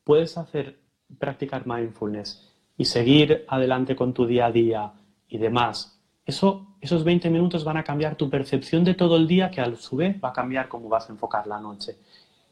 puedes 0.03 0.37
hacer, 0.37 0.81
practicar 1.17 1.65
mindfulness 1.65 2.45
y 2.77 2.83
seguir 2.83 3.45
adelante 3.47 3.95
con 3.95 4.13
tu 4.13 4.25
día 4.25 4.47
a 4.47 4.51
día 4.51 4.91
y 5.29 5.37
demás, 5.37 5.97
eso, 6.25 6.75
esos 6.81 7.05
20 7.05 7.29
minutos 7.29 7.63
van 7.63 7.77
a 7.77 7.85
cambiar 7.85 8.17
tu 8.17 8.29
percepción 8.29 8.83
de 8.83 8.93
todo 8.93 9.15
el 9.15 9.29
día, 9.29 9.49
que 9.49 9.61
a 9.61 9.73
su 9.77 9.95
vez 9.95 10.17
va 10.21 10.29
a 10.29 10.33
cambiar 10.33 10.67
cómo 10.67 10.89
vas 10.89 11.09
a 11.09 11.13
enfocar 11.13 11.47
la 11.47 11.61
noche. 11.61 11.99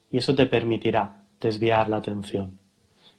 Y 0.09 0.17
eso 0.17 0.33
te 0.33 0.45
permitirá 0.45 1.25
desviar 1.41 1.89
la 1.89 1.97
atención. 1.97 2.57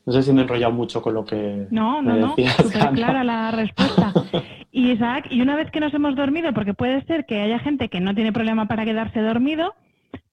No 0.07 0.15
sé 0.15 0.23
si 0.23 0.33
me 0.33 0.41
he 0.41 0.45
enrollado 0.45 0.73
mucho 0.73 1.03
con 1.03 1.13
lo 1.13 1.27
que. 1.27 1.67
No, 1.71 2.01
no, 2.01 2.17
no. 2.17 2.31
Súper 2.31 2.93
clara 2.95 3.23
la 3.23 3.51
respuesta. 3.51 4.15
Y 4.73 4.93
Isaac, 4.93 5.27
y 5.31 5.41
una 5.41 5.57
vez 5.57 5.71
que 5.71 5.81
nos 5.81 5.93
hemos 5.95 6.15
dormido, 6.15 6.53
porque 6.53 6.75
puede 6.75 7.03
ser 7.05 7.27
que 7.27 7.41
haya 7.41 7.59
gente 7.59 7.89
que 7.89 8.01
no 8.01 8.15
tiene 8.15 8.33
problema 8.33 8.67
para 8.67 8.85
quedarse 8.85 9.21
dormido, 9.21 9.75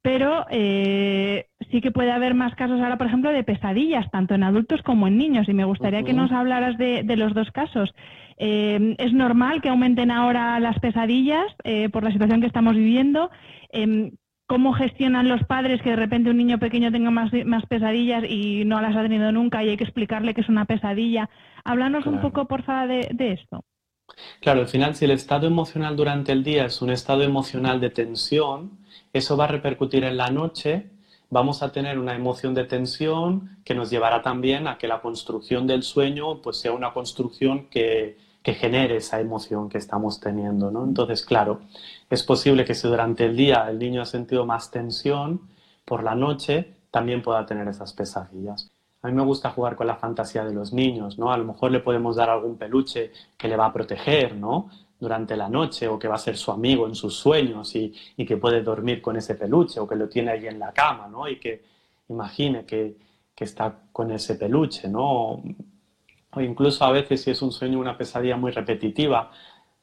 pero 0.02 0.46
eh, 0.50 1.48
sí 1.72 1.82
que 1.82 1.92
puede 1.92 2.12
haber 2.12 2.34
más 2.34 2.56
casos 2.56 2.80
ahora, 2.80 2.98
por 2.98 3.08
ejemplo, 3.08 3.32
de 3.32 3.44
pesadillas, 3.44 4.10
tanto 4.12 4.36
en 4.36 4.44
adultos 4.44 4.82
como 4.84 5.08
en 5.08 5.18
niños. 5.18 5.50
Y 5.50 5.54
me 5.54 5.66
gustaría 5.66 6.04
que 6.04 6.14
nos 6.14 6.32
hablaras 6.32 6.78
de, 6.78 7.04
los 7.18 7.34
dos 7.34 7.52
casos. 7.52 7.94
Eh, 8.38 8.96
¿Es 9.00 9.12
normal 9.12 9.62
que 9.62 9.70
aumenten 9.70 10.12
ahora 10.12 10.60
las 10.60 10.80
pesadillas 10.80 11.48
eh, 11.64 11.90
por 11.90 12.04
la 12.04 12.12
situación 12.12 12.42
que 12.42 12.48
estamos 12.48 12.76
viviendo? 12.76 13.32
Em, 13.72 14.12
cómo 14.48 14.72
gestionan 14.74 15.28
los 15.28 15.44
padres 15.44 15.82
que 15.82 15.92
de 15.92 15.98
repente 15.98 16.30
un 16.30 16.38
niño 16.38 16.58
pequeño 16.58 16.92
tenga 16.92 17.12
más, 17.12 17.32
pesadillas 17.68 18.24
y 18.28 18.64
no 18.66 18.82
las 18.82 18.96
ha 18.96 19.04
tenido 19.04 19.32
nunca 19.32 19.64
y 19.64 19.70
hay 19.70 19.78
que 19.78 19.84
explicarle 19.84 20.34
que 20.34 20.42
es 20.42 20.50
una 20.50 20.66
pesadilla. 20.66 21.30
Háblanos 21.66 22.08
un 22.08 22.22
poco, 22.22 22.46
por 22.46 22.64
favor, 22.64 22.88
de, 22.88 23.32
esto. 23.34 23.66
Claro, 24.42 24.62
al 24.62 24.68
final, 24.68 24.96
si 24.96 25.06
el 25.06 25.12
estado 25.12 25.48
emocional 25.48 25.96
durante 25.96 26.32
el 26.32 26.44
día 26.44 26.66
es 26.66 26.82
un 26.82 26.92
estado 26.92 27.24
emocional 27.24 27.80
de 27.82 27.90
tensión, 27.90 28.78
eso 29.14 29.38
va 29.38 29.46
a 29.46 29.48
repercutir 29.48 30.04
en 30.04 30.18
la 30.18 30.30
noche. 30.30 30.90
Vamos 31.30 31.62
a 31.62 31.72
tener 31.72 32.00
una 32.00 32.16
emoción 32.16 32.54
de 32.54 32.64
tensión 32.64 33.58
que 33.66 33.76
nos 33.76 33.90
llevará 33.90 34.22
también 34.22 34.68
a 34.68 34.78
que 34.78 34.88
la 34.88 35.02
construcción 35.02 35.68
del 35.68 35.84
sueño 35.84 36.42
pues, 36.42 36.58
sea 36.58 36.72
una 36.72 36.94
construcción 36.94 37.68
que, 37.70 38.18
que 38.44 38.54
genere 38.54 38.98
esa 38.98 39.20
emoción 39.20 39.70
que 39.70 39.78
estamos 39.78 40.20
teniendo. 40.20 40.72
¿no? 40.72 40.86
Entonces, 40.86 41.26
claro, 41.26 41.62
es 42.10 42.24
posible 42.24 42.64
que 42.66 42.76
si 42.76 42.88
durante 42.88 43.26
el 43.26 43.36
día 43.36 43.70
el 43.70 43.80
niño 43.80 44.02
ha 44.02 44.06
sentido 44.06 44.46
más 44.46 44.72
tensión, 44.72 45.42
por 45.86 46.04
la 46.04 46.16
noche 46.16 46.76
también 46.92 47.22
pueda 47.22 47.46
tener 47.46 47.68
esas 47.68 47.94
pesadillas. 47.94 48.72
A 49.02 49.08
mí 49.08 49.14
me 49.14 49.24
gusta 49.24 49.52
jugar 49.52 49.76
con 49.76 49.88
la 49.88 49.96
fantasía 49.96 50.44
de 50.44 50.54
los 50.54 50.74
niños, 50.74 51.18
¿no? 51.18 51.32
A 51.32 51.38
lo 51.38 51.46
mejor 51.46 51.72
le 51.72 51.80
podemos 51.80 52.16
dar 52.16 52.30
algún 52.30 52.58
peluche 52.58 53.12
que 53.38 53.48
le 53.48 53.56
va 53.56 53.68
a 53.68 53.74
proteger, 53.74 54.36
¿no? 54.36 54.70
Durante 55.00 55.38
la 55.38 55.48
noche 55.50 55.88
o 55.88 56.00
que 56.00 56.08
va 56.08 56.16
a 56.16 56.20
ser 56.20 56.36
su 56.38 56.52
amigo 56.52 56.88
en 56.88 56.96
sus 56.96 57.16
sueños 57.16 57.76
y, 57.76 57.94
que 58.18 58.38
puede 58.38 58.64
dormir 58.64 59.02
con 59.02 59.16
ese 59.16 59.36
peluche 59.36 59.80
o 59.80 59.88
que 59.88 59.96
lo 59.96 60.10
tiene 60.10 60.32
ahí 60.32 60.48
en 60.48 60.60
la 60.60 60.74
cama, 60.74 61.08
¿no? 61.08 61.28
Y 61.28 61.40
que 61.40 61.64
imagine 62.10 62.66
que, 62.66 62.98
que 63.36 63.44
está 63.44 63.74
con 63.92 64.12
ese 64.12 64.36
peluche, 64.36 64.88
¿no? 64.90 65.44
O 66.32 66.42
incluso 66.42 66.84
a 66.84 66.92
veces 66.92 67.22
si 67.24 67.32
es 67.32 67.42
un 67.42 67.52
sueño, 67.52 67.80
una 67.80 67.98
pesadilla 67.98 68.36
muy 68.36 68.52
repetitiva, 68.52 69.32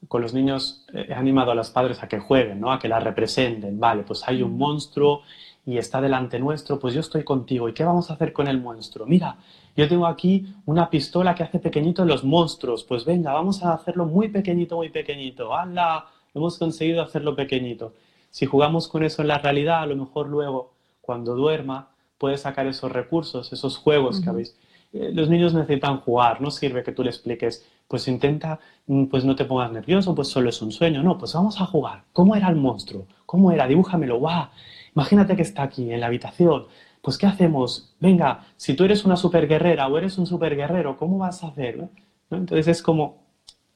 con 0.09 0.23
los 0.23 0.35
niños 0.35 0.85
eh, 0.93 1.07
he 1.09 1.15
animado 1.15 1.51
a 1.51 1.55
los 1.55 1.71
padres 1.71 2.03
a 2.03 2.09
que 2.09 2.19
jueguen, 2.19 2.61
¿no? 2.61 2.73
a 2.73 2.79
que 2.79 2.89
la 2.89 3.01
representen. 3.01 3.79
Vale, 3.79 4.03
pues 4.03 4.23
hay 4.27 4.43
un 4.43 4.57
monstruo 4.57 5.23
y 5.67 5.79
está 5.79 6.01
delante 6.01 6.39
nuestro, 6.39 6.79
pues 6.79 6.95
yo 6.95 7.01
estoy 7.01 7.25
contigo. 7.25 7.69
¿Y 7.69 7.73
qué 7.73 7.85
vamos 7.85 8.11
a 8.11 8.15
hacer 8.15 8.33
con 8.33 8.49
el 8.49 8.61
monstruo? 8.61 9.07
Mira, 9.07 9.37
yo 9.77 9.89
tengo 9.89 10.07
aquí 10.07 10.47
una 10.67 10.91
pistola 10.91 11.35
que 11.35 11.43
hace 11.43 11.59
pequeñitos 11.59 12.07
los 12.07 12.23
monstruos. 12.23 12.85
Pues 12.85 13.05
venga, 13.05 13.33
vamos 13.33 13.63
a 13.63 13.73
hacerlo 13.73 14.05
muy 14.05 14.29
pequeñito, 14.29 14.77
muy 14.77 14.91
pequeñito. 14.91 15.55
¡Hala! 15.55 16.07
Hemos 16.35 16.59
conseguido 16.59 17.03
hacerlo 17.03 17.35
pequeñito. 17.35 17.95
Si 18.31 18.47
jugamos 18.47 18.89
con 18.89 19.05
eso 19.05 19.23
en 19.23 19.29
la 19.29 19.39
realidad, 19.39 19.83
a 19.83 19.87
lo 19.87 19.97
mejor 19.97 20.29
luego, 20.29 20.75
cuando 21.01 21.35
duerma, 21.35 21.89
puede 22.19 22.37
sacar 22.37 22.67
esos 22.67 22.91
recursos, 22.93 23.53
esos 23.53 23.79
juegos 23.79 24.21
que 24.21 24.29
habéis. 24.29 24.57
Eh, 24.93 25.13
los 25.13 25.29
niños 25.29 25.55
necesitan 25.55 26.01
jugar, 26.01 26.41
no 26.41 26.51
sirve 26.51 26.83
que 26.83 26.93
tú 26.93 27.03
le 27.03 27.11
expliques, 27.11 27.67
pues 27.89 28.07
intenta, 28.09 28.61
mm, 28.87 29.05
pues 29.07 29.25
no 29.25 29.35
te 29.35 29.45
pongas 29.45 29.73
nervioso, 29.73 30.15
pues 30.15 30.29
solo 30.29 30.51
es 30.51 30.61
un 30.63 30.73
sueño. 30.73 31.03
No, 31.03 31.17
pues 31.17 31.33
vamos 31.33 31.61
a 31.61 31.67
jugar. 31.67 32.05
¿Cómo 32.13 32.37
era 32.37 32.49
el 32.49 32.57
monstruo? 32.57 33.07
¿Cómo 33.25 33.51
era? 33.51 33.67
Dibújamelo, 33.67 34.19
¡guau! 34.19 34.49
Imagínate 34.95 35.37
que 35.37 35.43
está 35.43 35.63
aquí 35.65 35.93
en 35.93 36.01
la 36.01 36.07
habitación. 36.07 36.67
Pues, 37.03 37.19
¿qué 37.19 37.27
hacemos? 37.27 37.95
Venga, 38.01 38.47
si 38.57 38.75
tú 38.75 38.85
eres 38.85 39.05
una 39.05 39.17
superguerrera 39.17 39.89
o 39.89 39.99
eres 39.99 40.17
un 40.19 40.27
superguerrero, 40.27 40.97
¿cómo 40.97 41.19
vas 41.19 41.45
a 41.45 41.49
hacer? 41.49 41.89
Entonces 42.31 42.69
es 42.69 42.83
como 42.83 43.25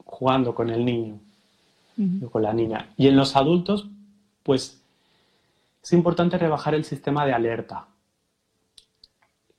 jugando 0.04 0.54
con 0.54 0.70
el 0.70 0.84
niño, 0.84 1.18
o 2.24 2.30
con 2.30 2.42
la 2.42 2.52
niña. 2.52 2.86
Y 2.96 3.08
en 3.08 3.16
los 3.16 3.36
adultos, 3.36 3.88
pues 4.42 4.82
es 5.82 5.92
importante 5.92 6.38
rebajar 6.38 6.74
el 6.74 6.84
sistema 6.84 7.26
de 7.26 7.34
alerta. 7.34 7.86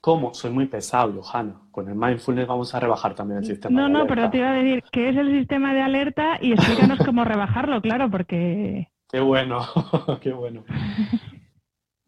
¿Cómo? 0.02 0.34
Soy 0.34 0.52
muy 0.52 0.66
pesado, 0.66 1.22
Johanna. 1.22 1.56
Con 1.72 1.90
el 1.90 1.96
mindfulness 1.96 2.48
vamos 2.48 2.74
a 2.74 2.80
rebajar 2.80 3.14
también 3.14 3.40
el 3.40 3.46
sistema 3.46 3.76
no, 3.76 3.82
de 3.82 3.86
alerta. 3.86 4.00
No, 4.00 4.04
no, 4.04 4.08
pero 4.08 4.30
te 4.32 4.38
iba 4.38 4.50
a 4.50 4.54
decir, 4.54 4.84
¿qué 4.92 5.10
es 5.10 5.18
el 5.18 5.30
sistema 5.38 5.74
de 5.74 5.82
alerta? 5.82 6.40
Y 6.42 6.54
explícanos 6.54 7.00
cómo 7.06 7.26
rebajarlo, 7.26 7.82
claro, 7.82 8.10
porque... 8.10 8.90
Qué 9.12 9.20
bueno, 9.20 9.60
qué 10.22 10.32
bueno. 10.32 10.64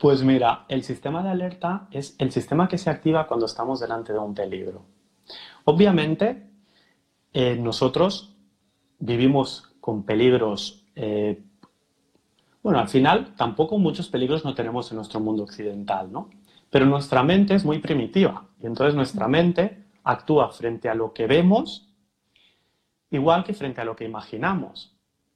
Pues 0.01 0.23
mira, 0.23 0.65
el 0.67 0.83
sistema 0.83 1.21
de 1.21 1.29
alerta 1.29 1.87
es 1.91 2.15
el 2.17 2.31
sistema 2.31 2.67
que 2.67 2.79
se 2.79 2.89
activa 2.89 3.27
cuando 3.27 3.45
estamos 3.45 3.79
delante 3.79 4.11
de 4.11 4.17
un 4.17 4.33
peligro. 4.33 4.81
Obviamente, 5.65 6.49
eh, 7.31 7.55
nosotros 7.55 8.35
vivimos 8.97 9.69
con 9.79 10.03
peligros 10.03 10.83
eh, 10.95 11.43
bueno, 12.63 12.79
al 12.79 12.89
final 12.89 13.33
tampoco 13.35 13.77
muchos 13.77 14.07
peligros 14.09 14.45
no 14.45 14.53
tenemos 14.53 14.91
en 14.91 14.97
nuestro 14.97 15.19
mundo 15.19 15.43
occidental, 15.43 16.11
¿no? 16.11 16.29
Pero 16.69 16.85
nuestra 16.85 17.23
mente 17.23 17.55
es 17.55 17.65
muy 17.65 17.79
primitiva 17.79 18.47
y 18.61 18.67
entonces 18.67 18.95
nuestra 18.95 19.27
mente 19.27 19.85
actúa 20.03 20.51
frente 20.51 20.89
a 20.89 20.95
lo 20.95 21.13
que 21.13 21.27
vemos 21.27 21.87
igual 23.09 23.43
que 23.43 23.53
frente 23.53 23.81
a 23.81 23.85
lo 23.85 23.95
que 23.95 24.05
imaginamos. 24.05 24.90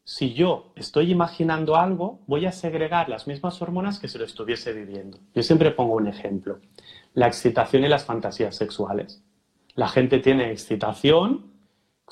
Si 0.08 0.36
yo 0.36 0.72
estoy 0.76 1.12
imaginando 1.12 1.78
algo, 1.78 2.20
voy 2.28 2.46
a 2.46 2.52
segregar 2.52 3.10
las 3.10 3.26
mismas 3.26 3.60
hormonas 3.64 3.98
que 3.98 4.08
si 4.08 4.20
lo 4.20 4.26
estuviese 4.26 4.72
viviendo. 4.72 5.18
Yo 5.34 5.42
siempre 5.42 5.72
pongo 5.72 5.96
un 5.96 6.06
ejemplo, 6.08 6.60
la 7.16 7.26
excitación 7.26 7.84
y 7.84 7.88
las 7.88 8.06
fantasías 8.06 8.56
sexuales. 8.56 9.24
La 9.74 9.88
gente 9.88 10.20
tiene 10.20 10.52
excitación 10.52 11.52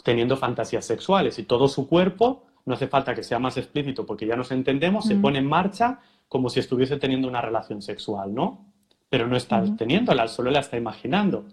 teniendo 0.04 0.38
fantasías 0.38 0.86
sexuales 0.86 1.38
y 1.38 1.44
todo 1.44 1.68
su 1.68 1.88
cuerpo 1.88 2.48
no 2.66 2.74
hace 2.74 2.88
falta 2.88 3.14
que 3.14 3.22
sea 3.22 3.38
más 3.38 3.58
explícito 3.58 4.08
porque 4.08 4.26
ya 4.26 4.36
nos 4.36 4.52
entendemos, 4.52 5.06
se 5.06 5.16
pone 5.16 5.38
en 5.38 5.46
marcha 5.46 6.00
como 6.28 6.50
si 6.50 6.62
estuviese 6.62 6.98
teniendo 6.98 7.28
una 7.28 7.42
relación 7.42 7.84
sexual, 7.84 8.34
¿no? 8.34 8.74
Pero 9.08 9.28
no 9.28 9.38
está 9.38 9.64
teniéndola, 9.76 10.28
solo 10.28 10.50
la 10.50 10.62
está 10.62 10.78
imaginando. 10.78 11.46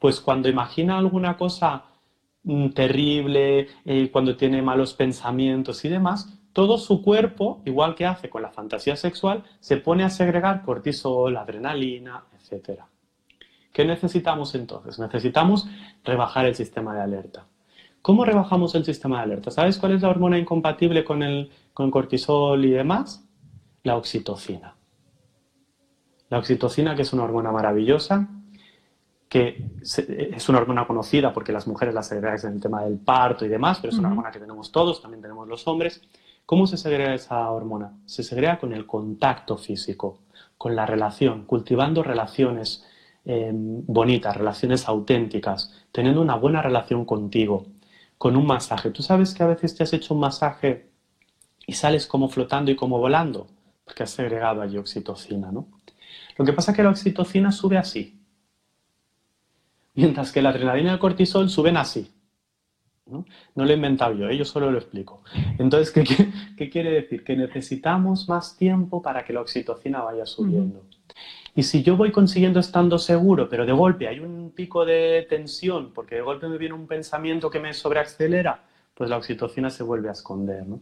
Pues 0.00 0.20
cuando 0.20 0.48
imagina 0.48 0.98
alguna 0.98 1.36
cosa 1.36 1.84
mm, 1.84 1.97
terrible, 2.74 3.68
eh, 3.84 4.10
cuando 4.10 4.36
tiene 4.36 4.62
malos 4.62 4.94
pensamientos 4.94 5.84
y 5.84 5.88
demás, 5.88 6.38
todo 6.52 6.78
su 6.78 7.02
cuerpo, 7.02 7.62
igual 7.64 7.94
que 7.94 8.06
hace 8.06 8.30
con 8.30 8.42
la 8.42 8.50
fantasía 8.50 8.96
sexual, 8.96 9.44
se 9.60 9.76
pone 9.76 10.04
a 10.04 10.10
segregar 10.10 10.62
cortisol, 10.62 11.36
adrenalina, 11.36 12.24
etc. 12.34 12.80
¿Qué 13.72 13.84
necesitamos 13.84 14.54
entonces? 14.54 14.98
Necesitamos 14.98 15.68
rebajar 16.04 16.46
el 16.46 16.54
sistema 16.54 16.94
de 16.94 17.02
alerta. 17.02 17.46
¿Cómo 18.02 18.24
rebajamos 18.24 18.74
el 18.74 18.84
sistema 18.84 19.18
de 19.18 19.22
alerta? 19.24 19.50
¿Sabes 19.50 19.78
cuál 19.78 19.92
es 19.92 20.02
la 20.02 20.08
hormona 20.08 20.38
incompatible 20.38 21.04
con 21.04 21.22
el, 21.22 21.50
con 21.74 21.90
cortisol 21.90 22.64
y 22.64 22.70
demás? 22.70 23.24
La 23.82 23.96
oxitocina. 23.96 24.76
La 26.30 26.38
oxitocina, 26.38 26.94
que 26.94 27.02
es 27.02 27.12
una 27.12 27.24
hormona 27.24 27.52
maravillosa, 27.52 28.28
que 29.28 29.62
es 29.80 30.48
una 30.48 30.58
hormona 30.58 30.86
conocida 30.86 31.32
porque 31.32 31.52
las 31.52 31.66
mujeres 31.66 31.94
la 31.94 32.02
segregan 32.02 32.38
en 32.44 32.54
el 32.54 32.60
tema 32.60 32.82
del 32.84 32.98
parto 32.98 33.44
y 33.44 33.48
demás, 33.48 33.78
pero 33.80 33.92
es 33.92 33.98
una 33.98 34.08
hormona 34.08 34.30
que 34.30 34.38
tenemos 34.38 34.72
todos, 34.72 35.02
también 35.02 35.20
tenemos 35.20 35.46
los 35.46 35.66
hombres. 35.68 36.00
¿Cómo 36.46 36.66
se 36.66 36.78
segrega 36.78 37.14
esa 37.14 37.50
hormona? 37.50 37.92
Se 38.06 38.22
segrega 38.22 38.58
con 38.58 38.72
el 38.72 38.86
contacto 38.86 39.58
físico, 39.58 40.20
con 40.56 40.74
la 40.74 40.86
relación, 40.86 41.44
cultivando 41.44 42.02
relaciones 42.02 42.86
eh, 43.26 43.50
bonitas, 43.52 44.34
relaciones 44.34 44.88
auténticas, 44.88 45.74
teniendo 45.92 46.22
una 46.22 46.36
buena 46.36 46.62
relación 46.62 47.04
contigo, 47.04 47.66
con 48.16 48.34
un 48.34 48.46
masaje. 48.46 48.90
¿Tú 48.90 49.02
sabes 49.02 49.34
que 49.34 49.42
a 49.42 49.46
veces 49.46 49.76
te 49.76 49.82
has 49.82 49.92
hecho 49.92 50.14
un 50.14 50.20
masaje 50.20 50.88
y 51.66 51.74
sales 51.74 52.06
como 52.06 52.30
flotando 52.30 52.70
y 52.70 52.76
como 52.76 52.98
volando? 52.98 53.48
Porque 53.84 54.04
has 54.04 54.10
segregado 54.10 54.62
allí 54.62 54.78
oxitocina, 54.78 55.52
¿no? 55.52 55.68
Lo 56.38 56.46
que 56.46 56.54
pasa 56.54 56.70
es 56.70 56.76
que 56.76 56.82
la 56.82 56.90
oxitocina 56.90 57.52
sube 57.52 57.76
así, 57.76 58.17
mientras 59.98 60.30
que 60.30 60.42
la 60.42 60.50
adrenalina 60.50 60.90
y 60.90 60.92
el 60.92 60.98
cortisol 60.98 61.50
suben 61.50 61.76
así. 61.76 62.10
¿no? 63.06 63.24
lo 63.54 63.64
he 63.64 63.74
inventado 63.74 64.14
yo, 64.14 64.28
¿eh? 64.28 64.36
yo 64.36 64.44
solo 64.44 64.70
lo 64.70 64.78
explico. 64.78 65.22
Entonces, 65.58 65.90
¿qué, 66.56 66.70
quiere 66.70 66.90
decir? 66.90 67.24
Que 67.24 67.36
necesitamos 67.36 68.28
más 68.28 68.56
tiempo 68.56 69.02
para 69.02 69.24
que 69.24 69.32
la 69.32 69.40
oxitocina 69.40 70.02
vaya 70.02 70.26
subiendo. 70.26 70.84
Y 71.54 71.62
si 71.64 71.82
yo 71.82 71.96
voy 71.96 72.12
consiguiendo 72.12 72.60
estando 72.60 72.98
seguro, 72.98 73.48
pero 73.48 73.66
de 73.66 73.72
golpe 73.72 74.06
hay 74.06 74.20
un 74.20 74.52
pico 74.54 74.84
de 74.84 75.26
tensión, 75.28 75.92
porque 75.92 76.16
de 76.16 76.20
golpe 76.20 76.48
me 76.48 76.58
viene 76.58 76.74
un 76.74 76.86
pensamiento 76.86 77.50
que 77.50 77.58
me 77.58 77.74
sobreacelera, 77.74 78.62
pues 78.94 79.10
la 79.10 79.16
oxitocina 79.16 79.70
se 79.70 79.82
vuelve 79.82 80.10
a 80.10 80.12
esconder. 80.12 80.66
¿no? 80.66 80.80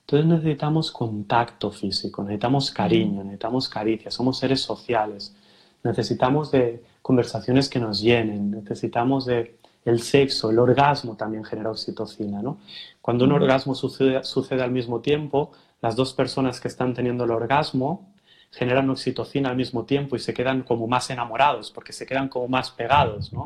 Entonces 0.00 0.26
necesitamos 0.26 0.90
contacto 0.90 1.70
físico, 1.70 2.22
necesitamos 2.22 2.70
cariño, 2.72 3.22
necesitamos 3.22 3.68
caricia, 3.68 4.10
somos 4.10 4.38
seres 4.38 4.60
sociales, 4.60 5.36
necesitamos 5.84 6.50
de 6.50 6.82
conversaciones 7.06 7.68
que 7.68 7.78
nos 7.78 8.00
llenen, 8.00 8.50
necesitamos 8.50 9.26
de 9.26 9.58
el 9.84 10.00
sexo, 10.00 10.50
el 10.50 10.58
orgasmo 10.58 11.16
también 11.16 11.44
genera 11.44 11.70
oxitocina. 11.70 12.42
¿no? 12.42 12.58
Cuando 13.00 13.26
un 13.26 13.30
orgasmo 13.30 13.76
sucede, 13.76 14.24
sucede 14.24 14.64
al 14.64 14.72
mismo 14.72 14.98
tiempo, 14.98 15.52
las 15.80 15.94
dos 15.94 16.14
personas 16.14 16.60
que 16.60 16.66
están 16.66 16.94
teniendo 16.94 17.22
el 17.22 17.30
orgasmo 17.30 18.12
generan 18.50 18.90
oxitocina 18.90 19.50
al 19.50 19.56
mismo 19.56 19.84
tiempo 19.84 20.16
y 20.16 20.18
se 20.18 20.34
quedan 20.34 20.64
como 20.64 20.88
más 20.88 21.08
enamorados, 21.08 21.70
porque 21.70 21.92
se 21.92 22.06
quedan 22.06 22.28
como 22.28 22.48
más 22.48 22.72
pegados, 22.72 23.32
¿no? 23.32 23.44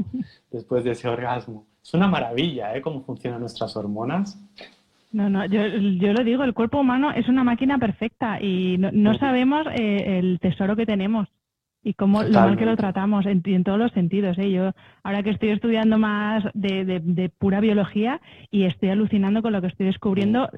Después 0.51 0.83
de 0.83 0.93
ese 0.93 1.09
orgasmo. 1.09 1.67
Es 1.83 1.93
una 1.93 2.09
maravilla, 2.09 2.75
¿eh? 2.75 2.81
Cómo 2.81 3.03
funcionan 3.03 3.41
nuestras 3.41 3.77
hormonas. 3.77 4.39
No, 5.13 5.29
no, 5.29 5.45
yo, 5.45 5.67
yo 5.67 6.15
lo 6.15 6.25
digo, 6.25 6.45
el 6.45 6.55
cuerpo 6.55 6.79
humano 6.79 7.11
es 7.11 7.29
una 7.29 7.45
máquina 7.45 7.77
perfecta 7.77 8.41
y 8.41 8.79
no, 8.79 9.19
sabemos 9.19 9.67
eh, 9.75 10.19
el 10.19 10.39
tesoro 10.41 10.77
que 10.77 10.87
tenemos 10.87 11.29
y 11.83 11.95
cómo 11.95 12.22
lo 12.22 12.31
mal 12.31 12.57
que 12.57 12.66
lo 12.66 12.76
tratamos 12.76 13.26
en, 13.26 13.43
en 13.45 13.64
todos 13.64 13.78
los 13.78 13.93
sentidos. 13.93 14.39
¿eh? 14.39 14.51
Yo 14.51 14.72
ahora 15.03 15.22
que 15.22 15.31
estoy 15.31 15.51
estudiando 15.51 15.99
más 15.99 16.45
de, 16.55 16.85
de, 16.85 17.28
pura 17.28 17.61
biología 17.61 18.20
y 18.51 18.64
estoy 18.64 18.91
alucinando 18.91 19.43
con 19.43 19.53
lo 19.53 19.61
que 19.61 19.68
estoy 19.68 19.87
descubriendo, 19.87 20.51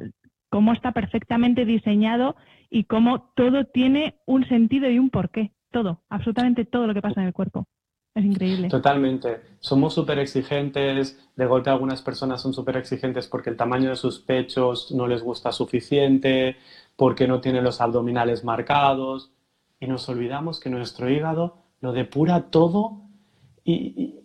cómo 0.50 0.72
está 0.72 0.92
perfectamente 0.92 1.64
diseñado 1.64 2.36
y 2.70 2.84
cómo 2.84 3.32
todo 3.36 3.64
tiene 3.64 4.16
un 4.26 4.46
sentido 4.48 4.90
y 4.90 4.98
un 4.98 5.10
porqué. 5.10 5.52
Todo, 5.70 6.02
absolutamente 6.10 6.66
todo 6.66 6.86
lo 6.86 6.94
que 6.94 7.00
pasa 7.00 7.20
en 7.22 7.28
el 7.28 7.32
cuerpo. 7.32 7.66
Es 8.14 8.24
increíble. 8.24 8.68
Totalmente. 8.68 9.40
Somos 9.60 9.94
súper 9.94 10.18
exigentes. 10.18 11.18
De 11.34 11.46
golpe 11.46 11.70
algunas 11.70 12.02
personas 12.02 12.42
son 12.42 12.52
súper 12.52 12.76
exigentes 12.76 13.26
porque 13.26 13.48
el 13.48 13.56
tamaño 13.56 13.88
de 13.88 13.96
sus 13.96 14.18
pechos 14.18 14.92
no 14.92 15.06
les 15.06 15.22
gusta 15.22 15.50
suficiente, 15.50 16.56
porque 16.94 17.26
no 17.26 17.40
tienen 17.40 17.64
los 17.64 17.80
abdominales 17.80 18.44
marcados. 18.44 19.30
Y 19.82 19.88
nos 19.88 20.08
olvidamos 20.08 20.60
que 20.60 20.70
nuestro 20.70 21.10
hígado 21.10 21.56
lo 21.80 21.92
depura 21.92 22.50
todo 22.52 23.02
y, 23.64 24.20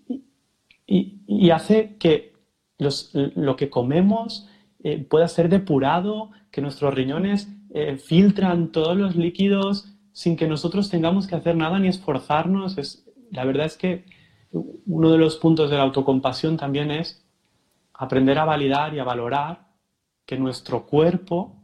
hace 1.51 1.97
que 1.97 2.33
lo 2.77 3.55
que 3.55 3.71
comemos 3.71 4.47
eh, 4.83 5.03
pueda 5.03 5.27
ser 5.27 5.49
depurado, 5.49 6.29
que 6.51 6.61
nuestros 6.61 6.93
riñones 6.93 7.49
eh, 7.71 7.97
filtran 7.97 8.71
todos 8.71 8.95
los 8.95 9.15
líquidos 9.15 9.91
sin 10.11 10.37
que 10.37 10.47
nosotros 10.47 10.91
tengamos 10.91 11.25
que 11.25 11.35
hacer 11.35 11.55
nada 11.55 11.79
ni 11.79 11.87
esforzarnos. 11.87 12.77
Es, 12.77 13.07
la 13.31 13.43
verdad 13.43 13.65
es 13.65 13.77
que 13.77 14.05
uno 14.51 15.11
de 15.11 15.17
los 15.17 15.37
puntos 15.37 15.71
de 15.71 15.77
la 15.77 15.83
autocompasión 15.83 16.57
también 16.57 16.91
es 16.91 17.25
aprender 17.95 18.37
a 18.37 18.45
validar 18.45 18.93
y 18.93 18.99
a 18.99 19.03
valorar 19.03 19.69
que 20.23 20.37
nuestro 20.37 20.85
cuerpo 20.85 21.55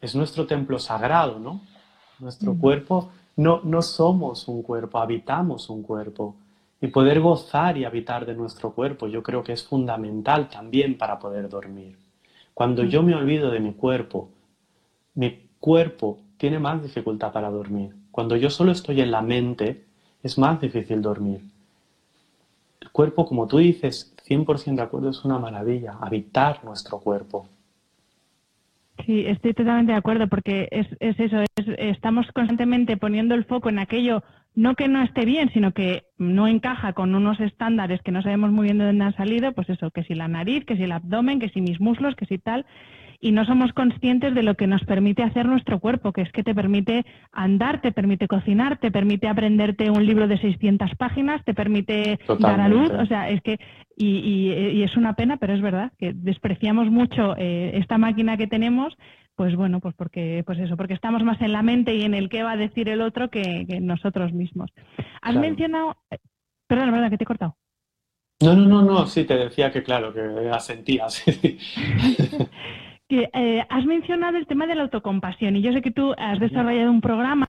es 0.00 0.14
nuestro 0.14 0.46
templo 0.46 0.78
sagrado, 0.78 1.38
¿no? 1.38 1.75
Nuestro 2.18 2.54
cuerpo, 2.54 3.10
no, 3.36 3.60
no 3.62 3.82
somos 3.82 4.48
un 4.48 4.62
cuerpo, 4.62 4.98
habitamos 4.98 5.68
un 5.68 5.82
cuerpo. 5.82 6.36
Y 6.80 6.88
poder 6.88 7.20
gozar 7.20 7.76
y 7.76 7.84
habitar 7.84 8.26
de 8.26 8.34
nuestro 8.34 8.72
cuerpo, 8.72 9.06
yo 9.06 9.22
creo 9.22 9.42
que 9.42 9.52
es 9.52 9.64
fundamental 9.64 10.48
también 10.48 10.98
para 10.98 11.18
poder 11.18 11.48
dormir. 11.48 11.96
Cuando 12.54 12.84
yo 12.84 13.02
me 13.02 13.14
olvido 13.14 13.50
de 13.50 13.60
mi 13.60 13.72
cuerpo, 13.72 14.30
mi 15.14 15.48
cuerpo 15.60 16.18
tiene 16.38 16.58
más 16.58 16.82
dificultad 16.82 17.32
para 17.32 17.50
dormir. 17.50 17.94
Cuando 18.10 18.36
yo 18.36 18.50
solo 18.50 18.72
estoy 18.72 19.00
en 19.00 19.10
la 19.10 19.22
mente, 19.22 19.84
es 20.22 20.38
más 20.38 20.60
difícil 20.60 21.02
dormir. 21.02 21.42
El 22.80 22.90
cuerpo, 22.90 23.26
como 23.26 23.46
tú 23.46 23.58
dices, 23.58 24.14
100% 24.26 24.76
de 24.76 24.82
acuerdo, 24.82 25.10
es 25.10 25.24
una 25.24 25.38
maravilla, 25.38 25.98
habitar 26.00 26.64
nuestro 26.64 26.98
cuerpo. 26.98 27.46
Sí, 29.06 29.24
estoy 29.24 29.54
totalmente 29.54 29.92
de 29.92 29.98
acuerdo 29.98 30.26
porque 30.26 30.68
es, 30.72 30.88
es 30.98 31.18
eso, 31.20 31.44
estamos 31.78 32.26
constantemente 32.34 32.96
poniendo 32.96 33.36
el 33.36 33.44
foco 33.44 33.68
en 33.68 33.78
aquello 33.78 34.24
no 34.56 34.74
que 34.74 34.88
no 34.88 35.00
esté 35.02 35.24
bien, 35.24 35.50
sino 35.52 35.72
que 35.72 36.06
no 36.18 36.48
encaja 36.48 36.92
con 36.92 37.14
unos 37.14 37.38
estándares 37.38 38.00
que 38.02 38.10
no 38.10 38.22
sabemos 38.22 38.50
muy 38.50 38.64
bien 38.64 38.78
de 38.78 38.86
dónde 38.86 39.04
han 39.04 39.16
salido, 39.16 39.52
pues 39.52 39.68
eso, 39.68 39.90
que 39.92 40.02
si 40.02 40.14
la 40.14 40.26
nariz, 40.26 40.64
que 40.64 40.76
si 40.76 40.82
el 40.82 40.92
abdomen, 40.92 41.38
que 41.38 41.50
si 41.50 41.60
mis 41.60 41.80
muslos, 41.80 42.16
que 42.16 42.26
si 42.26 42.38
tal, 42.38 42.66
y 43.20 43.32
no 43.32 43.44
somos 43.44 43.72
conscientes 43.72 44.34
de 44.34 44.42
lo 44.42 44.54
que 44.54 44.66
nos 44.66 44.84
permite 44.84 45.22
hacer 45.22 45.46
nuestro 45.46 45.80
cuerpo, 45.80 46.12
que 46.12 46.22
es 46.22 46.32
que 46.32 46.42
te 46.42 46.54
permite 46.54 47.04
andar, 47.32 47.80
te 47.80 47.92
permite 47.92 48.28
cocinar, 48.28 48.78
te 48.78 48.90
permite 48.90 49.28
aprenderte 49.28 49.90
un 49.90 50.04
libro 50.04 50.28
de 50.28 50.38
600 50.38 50.90
páginas, 50.96 51.44
te 51.44 51.54
permite 51.54 52.18
dar 52.38 52.60
a 52.60 52.68
luz, 52.68 52.90
o 52.90 53.06
sea, 53.06 53.30
es 53.30 53.40
que, 53.42 53.58
y, 53.96 54.82
es 54.82 54.96
una 54.96 55.14
pena, 55.14 55.36
pero 55.36 55.54
es 55.54 55.62
verdad, 55.62 55.92
que 55.98 56.12
despreciamos 56.14 56.90
mucho 56.90 57.34
eh, 57.36 57.72
esta 57.74 57.98
máquina 57.98 58.36
que 58.36 58.46
tenemos, 58.46 58.96
pues 59.34 59.54
bueno, 59.54 59.80
pues 59.80 59.94
porque, 59.94 60.42
pues 60.46 60.58
eso, 60.58 60.76
porque 60.76 60.94
estamos 60.94 61.22
más 61.22 61.40
en 61.40 61.52
la 61.52 61.62
mente 61.62 61.94
y 61.94 62.02
en 62.02 62.14
el 62.14 62.28
qué 62.28 62.42
va 62.42 62.52
a 62.52 62.56
decir 62.56 62.88
el 62.88 63.02
otro 63.02 63.28
que, 63.28 63.66
nosotros 63.80 64.32
mismos. 64.32 64.70
Has 65.20 65.36
mencionado, 65.36 65.96
eh, 66.10 66.18
perdón, 66.66 66.92
verdad 66.92 67.10
que 67.10 67.18
te 67.18 67.24
he 67.24 67.26
cortado. 67.26 67.56
No, 68.42 68.54
no, 68.54 68.66
no, 68.66 68.82
no, 68.82 69.06
sí, 69.06 69.24
te 69.24 69.36
decía 69.36 69.70
que 69.70 69.82
claro, 69.82 70.12
que 70.12 70.50
asentías. 70.50 71.24
que 73.08 73.28
eh, 73.32 73.64
has 73.68 73.84
mencionado 73.84 74.36
el 74.36 74.46
tema 74.46 74.66
de 74.66 74.74
la 74.74 74.82
autocompasión 74.82 75.56
y 75.56 75.62
yo 75.62 75.72
sé 75.72 75.82
que 75.82 75.90
tú 75.90 76.14
has 76.18 76.40
desarrollado 76.40 76.90
un 76.90 77.00
programa 77.00 77.46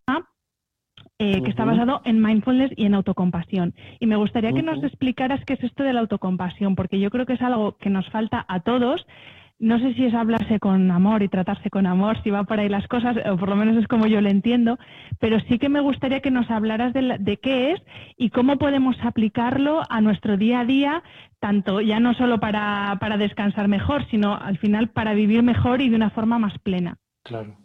eh, 1.20 1.42
que 1.42 1.50
está 1.50 1.66
basado 1.66 2.02
en 2.06 2.22
mindfulness 2.22 2.72
y 2.76 2.86
en 2.86 2.94
autocompasión. 2.94 3.74
Y 4.00 4.06
me 4.06 4.18
gustaría 4.18 4.54
que 4.54 4.62
nos 4.62 4.84
explicaras 4.84 5.44
qué 5.46 5.54
es 5.54 5.64
esto 5.64 5.84
de 5.84 5.94
la 5.94 6.02
autocompasión, 6.02 6.76
porque 6.76 7.00
yo 7.00 7.10
creo 7.10 7.26
que 7.26 7.34
es 7.34 7.42
algo 7.42 7.76
que 7.78 7.90
nos 7.90 8.08
falta 8.10 8.46
a 8.48 8.60
todos 8.60 9.06
no 9.60 9.80
sé 9.80 9.94
si 9.96 10.06
es 10.06 10.14
hablarse 10.14 10.60
con 10.60 10.92
amor 10.92 11.24
y 11.24 11.30
tratarse 11.30 11.70
con 11.70 11.88
amor, 11.88 12.22
si 12.22 12.30
va 12.30 12.44
por 12.44 12.60
ahí 12.60 12.70
las 12.70 12.88
cosas, 12.88 13.18
o 13.26 13.38
por 13.38 13.50
lo 13.50 13.56
menos 13.56 13.78
es 13.78 13.88
como 13.88 14.06
yo 14.06 14.22
lo 14.22 14.30
entiendo, 14.30 14.78
pero 15.20 15.40
sí 15.42 15.58
que 15.58 15.70
me 15.70 15.80
gustaría 15.80 16.22
que 16.22 16.30
nos 16.30 16.50
hablaras 16.52 16.94
de, 16.94 17.40
qué 17.42 17.72
es 17.72 17.82
y 18.18 18.30
cómo 18.30 18.58
podemos 18.58 18.96
aplicarlo 19.02 19.82
a 19.90 20.00
nuestro 20.02 20.38
día 20.38 20.60
a 20.60 20.66
día, 20.66 21.04
tanto 21.40 21.82
ya 21.82 22.00
no 22.00 22.14
solo 22.14 22.40
para, 22.40 22.98
descansar 23.18 23.68
mejor, 23.68 24.08
sino 24.10 24.36
al 24.36 24.60
final 24.60 24.90
para 24.90 25.14
vivir 25.14 25.42
mejor 25.42 25.82
y 25.82 25.90
de 25.90 25.96
una 25.96 26.12
forma 26.12 26.38
más 26.38 26.58
plena. 26.60 26.98
Claro. 27.24 27.56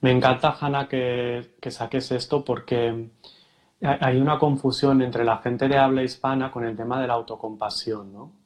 Me 0.00 0.10
encanta, 0.10 0.56
Hanna, 0.60 0.88
que, 0.88 1.54
que 1.60 1.70
saques 1.70 2.10
esto 2.12 2.44
porque 2.44 3.08
hay 3.80 4.16
una 4.16 4.38
confusión 4.38 5.02
entre 5.02 5.24
la 5.24 5.38
gente 5.38 5.68
de 5.68 5.76
habla 5.76 6.02
hispana 6.02 6.50
con 6.50 6.64
el 6.64 6.76
tema 6.76 7.00
de 7.00 7.06
la 7.06 7.14
autocompasión, 7.14 8.12
¿no? 8.12 8.45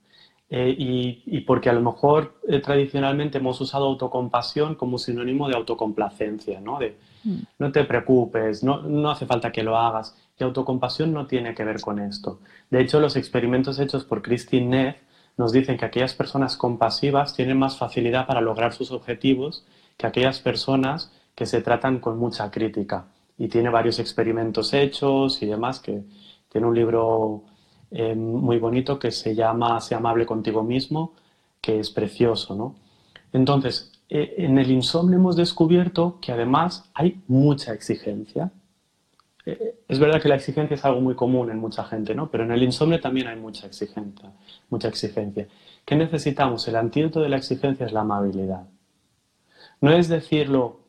Eh, 0.53 0.75
y, 0.77 1.41
porque 1.43 1.71
a 1.71 1.73
lo 1.73 1.81
mejor 1.81 2.35
eh, 2.49 2.59
tradicionalmente 2.59 3.39
hemos 3.39 3.61
usado 3.61 3.87
autocompasión 3.87 4.75
como 4.75 4.99
sinónimo 4.99 5.49
de 5.49 5.55
autocomplacencia, 5.55 6.61
¿no? 6.61 6.81
De 6.81 6.97
mm. 7.23 7.39
no 7.61 7.71
te 7.71 7.85
preocupes, 7.85 8.65
no, 8.65 8.83
no, 8.83 9.11
hace 9.11 9.27
falta 9.27 9.53
que 9.53 9.63
lo 9.63 9.77
hagas. 9.77 10.17
Y 10.39 10.43
autocompasión 10.43 11.13
no 11.13 11.27
tiene 11.27 11.55
que 11.55 11.65
ver 11.65 11.81
con 11.81 12.01
esto. 12.01 12.41
De 12.69 12.81
hecho, 12.81 12.99
los 12.99 13.15
experimentos 13.15 13.79
hechos 13.79 14.05
por 14.05 14.23
Christine 14.23 14.67
Neff 14.67 14.97
nos 15.37 15.53
dicen 15.53 15.79
que 15.79 15.85
aquellas 15.85 16.15
personas 16.15 16.57
compasivas 16.57 17.35
tienen 17.35 17.57
más 17.57 17.79
facilidad 17.79 18.27
para 18.27 18.41
lograr 18.41 18.73
sus 18.73 18.91
objetivos 18.91 19.65
que 19.97 20.07
aquellas 20.07 20.41
personas 20.41 21.13
que 21.35 21.47
se 21.47 21.61
tratan 21.61 22.01
con 22.01 22.19
mucha 22.19 22.51
crítica. 22.51 23.07
Y 23.39 23.49
tiene 23.49 23.69
varios 23.71 23.99
experimentos 23.99 24.73
hechos 24.75 25.43
y 25.43 25.47
demás, 25.47 25.79
que 25.81 26.03
tiene 26.51 26.67
un 26.67 26.75
libro 26.75 27.45
eh, 27.91 28.15
muy 28.15 28.59
bonito 28.59 28.99
que 28.99 29.11
se 29.11 29.35
llama 29.35 29.81
Sea 29.81 29.99
amable 29.99 30.27
contigo 30.27 30.63
mismo, 30.63 31.15
que 31.61 31.81
es 31.81 31.91
precioso, 31.91 32.55
¿no? 32.55 32.77
Entonces, 33.33 33.93
eh, 34.09 34.35
en 34.39 34.59
el 34.59 34.71
insomnio 34.71 35.19
hemos 35.19 35.37
descubierto 35.37 36.19
que 36.21 36.33
además 36.33 36.91
hay 36.95 37.21
mucha 37.29 37.73
exigencia. 37.73 38.51
Eh, 39.47 39.81
es 39.89 39.99
verdad 39.99 40.21
que 40.21 40.29
la 40.29 40.37
exigencia 40.37 40.75
es 40.75 40.85
algo 40.85 41.01
muy 41.01 41.15
común 41.15 41.51
en 41.51 41.59
mucha 41.59 41.85
gente, 41.85 42.15
¿no? 42.15 42.31
Pero 42.31 42.45
en 42.45 42.53
el 42.53 42.63
insomnio 42.63 43.01
también 43.01 43.29
hay 43.29 43.37
mucha 43.37 43.67
exigencia, 43.67 44.33
mucha 44.69 44.89
exigencia. 44.89 45.49
¿Qué 45.85 45.97
necesitamos? 45.97 46.67
El 46.69 46.77
antídoto 46.77 47.21
de 47.21 47.29
la 47.29 47.37
exigencia 47.37 47.87
es 47.87 47.93
la 47.93 48.01
amabilidad. 48.01 48.67
No 49.81 49.93
es 49.93 50.09
decirlo, 50.09 50.81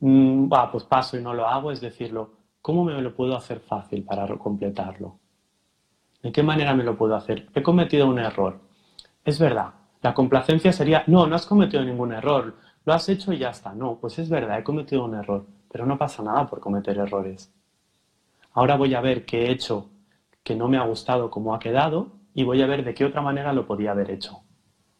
mm, 0.00 0.52
va, 0.52 0.70
pues 0.70 0.84
paso 0.84 1.16
y 1.16 1.22
no 1.22 1.34
lo 1.34 1.46
hago, 1.46 1.70
es 1.72 1.80
decirlo, 1.80 2.32
¿cómo 2.62 2.84
me 2.84 3.00
lo 3.00 3.14
puedo 3.14 3.36
hacer 3.36 3.60
fácil 3.60 4.04
para 4.04 4.26
completarlo? 4.36 5.18
¿De 6.26 6.32
qué 6.32 6.42
manera 6.42 6.74
me 6.74 6.82
lo 6.82 6.96
puedo 6.96 7.14
hacer? 7.14 7.46
He 7.54 7.62
cometido 7.62 8.08
un 8.08 8.18
error. 8.18 8.58
Es 9.24 9.38
verdad, 9.38 9.74
la 10.02 10.12
complacencia 10.12 10.72
sería, 10.72 11.04
no, 11.06 11.28
no 11.28 11.36
has 11.36 11.46
cometido 11.46 11.84
ningún 11.84 12.12
error, 12.12 12.56
lo 12.84 12.92
has 12.92 13.08
hecho 13.08 13.32
y 13.32 13.38
ya 13.38 13.50
está. 13.50 13.72
No, 13.74 13.98
pues 14.00 14.18
es 14.18 14.28
verdad, 14.28 14.58
he 14.58 14.64
cometido 14.64 15.04
un 15.04 15.14
error, 15.14 15.46
pero 15.70 15.86
no 15.86 15.96
pasa 15.96 16.24
nada 16.24 16.44
por 16.48 16.58
cometer 16.58 16.98
errores. 16.98 17.54
Ahora 18.54 18.76
voy 18.76 18.92
a 18.94 19.00
ver 19.00 19.24
qué 19.24 19.44
he 19.44 19.52
hecho 19.52 19.88
que 20.42 20.56
no 20.56 20.66
me 20.66 20.78
ha 20.78 20.82
gustado 20.82 21.30
como 21.30 21.54
ha 21.54 21.60
quedado 21.60 22.08
y 22.34 22.42
voy 22.42 22.60
a 22.60 22.66
ver 22.66 22.84
de 22.84 22.92
qué 22.92 23.04
otra 23.04 23.22
manera 23.22 23.52
lo 23.52 23.64
podía 23.64 23.92
haber 23.92 24.10
hecho. 24.10 24.40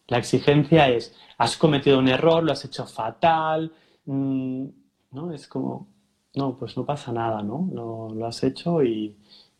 La 0.07 0.19
exigencia 0.19 0.89
es, 0.91 1.13
has 1.39 1.57
cometido 1.57 1.99
un 1.99 2.07
error, 2.07 2.45
lo 2.45 2.53
has 2.53 2.65
hecho 2.65 2.87
fatal, 2.87 3.73
mm, 4.05 4.65
¿no? 5.11 5.33
Es 5.33 5.49
como, 5.49 5.89
no, 6.37 6.57
pues 6.57 6.77
no 6.77 6.85
pasa 6.87 7.11
nada, 7.11 7.43
¿no? 7.43 7.69
lo 8.15 8.27
has 8.27 8.45
hecho 8.45 8.85
y, 8.85 9.17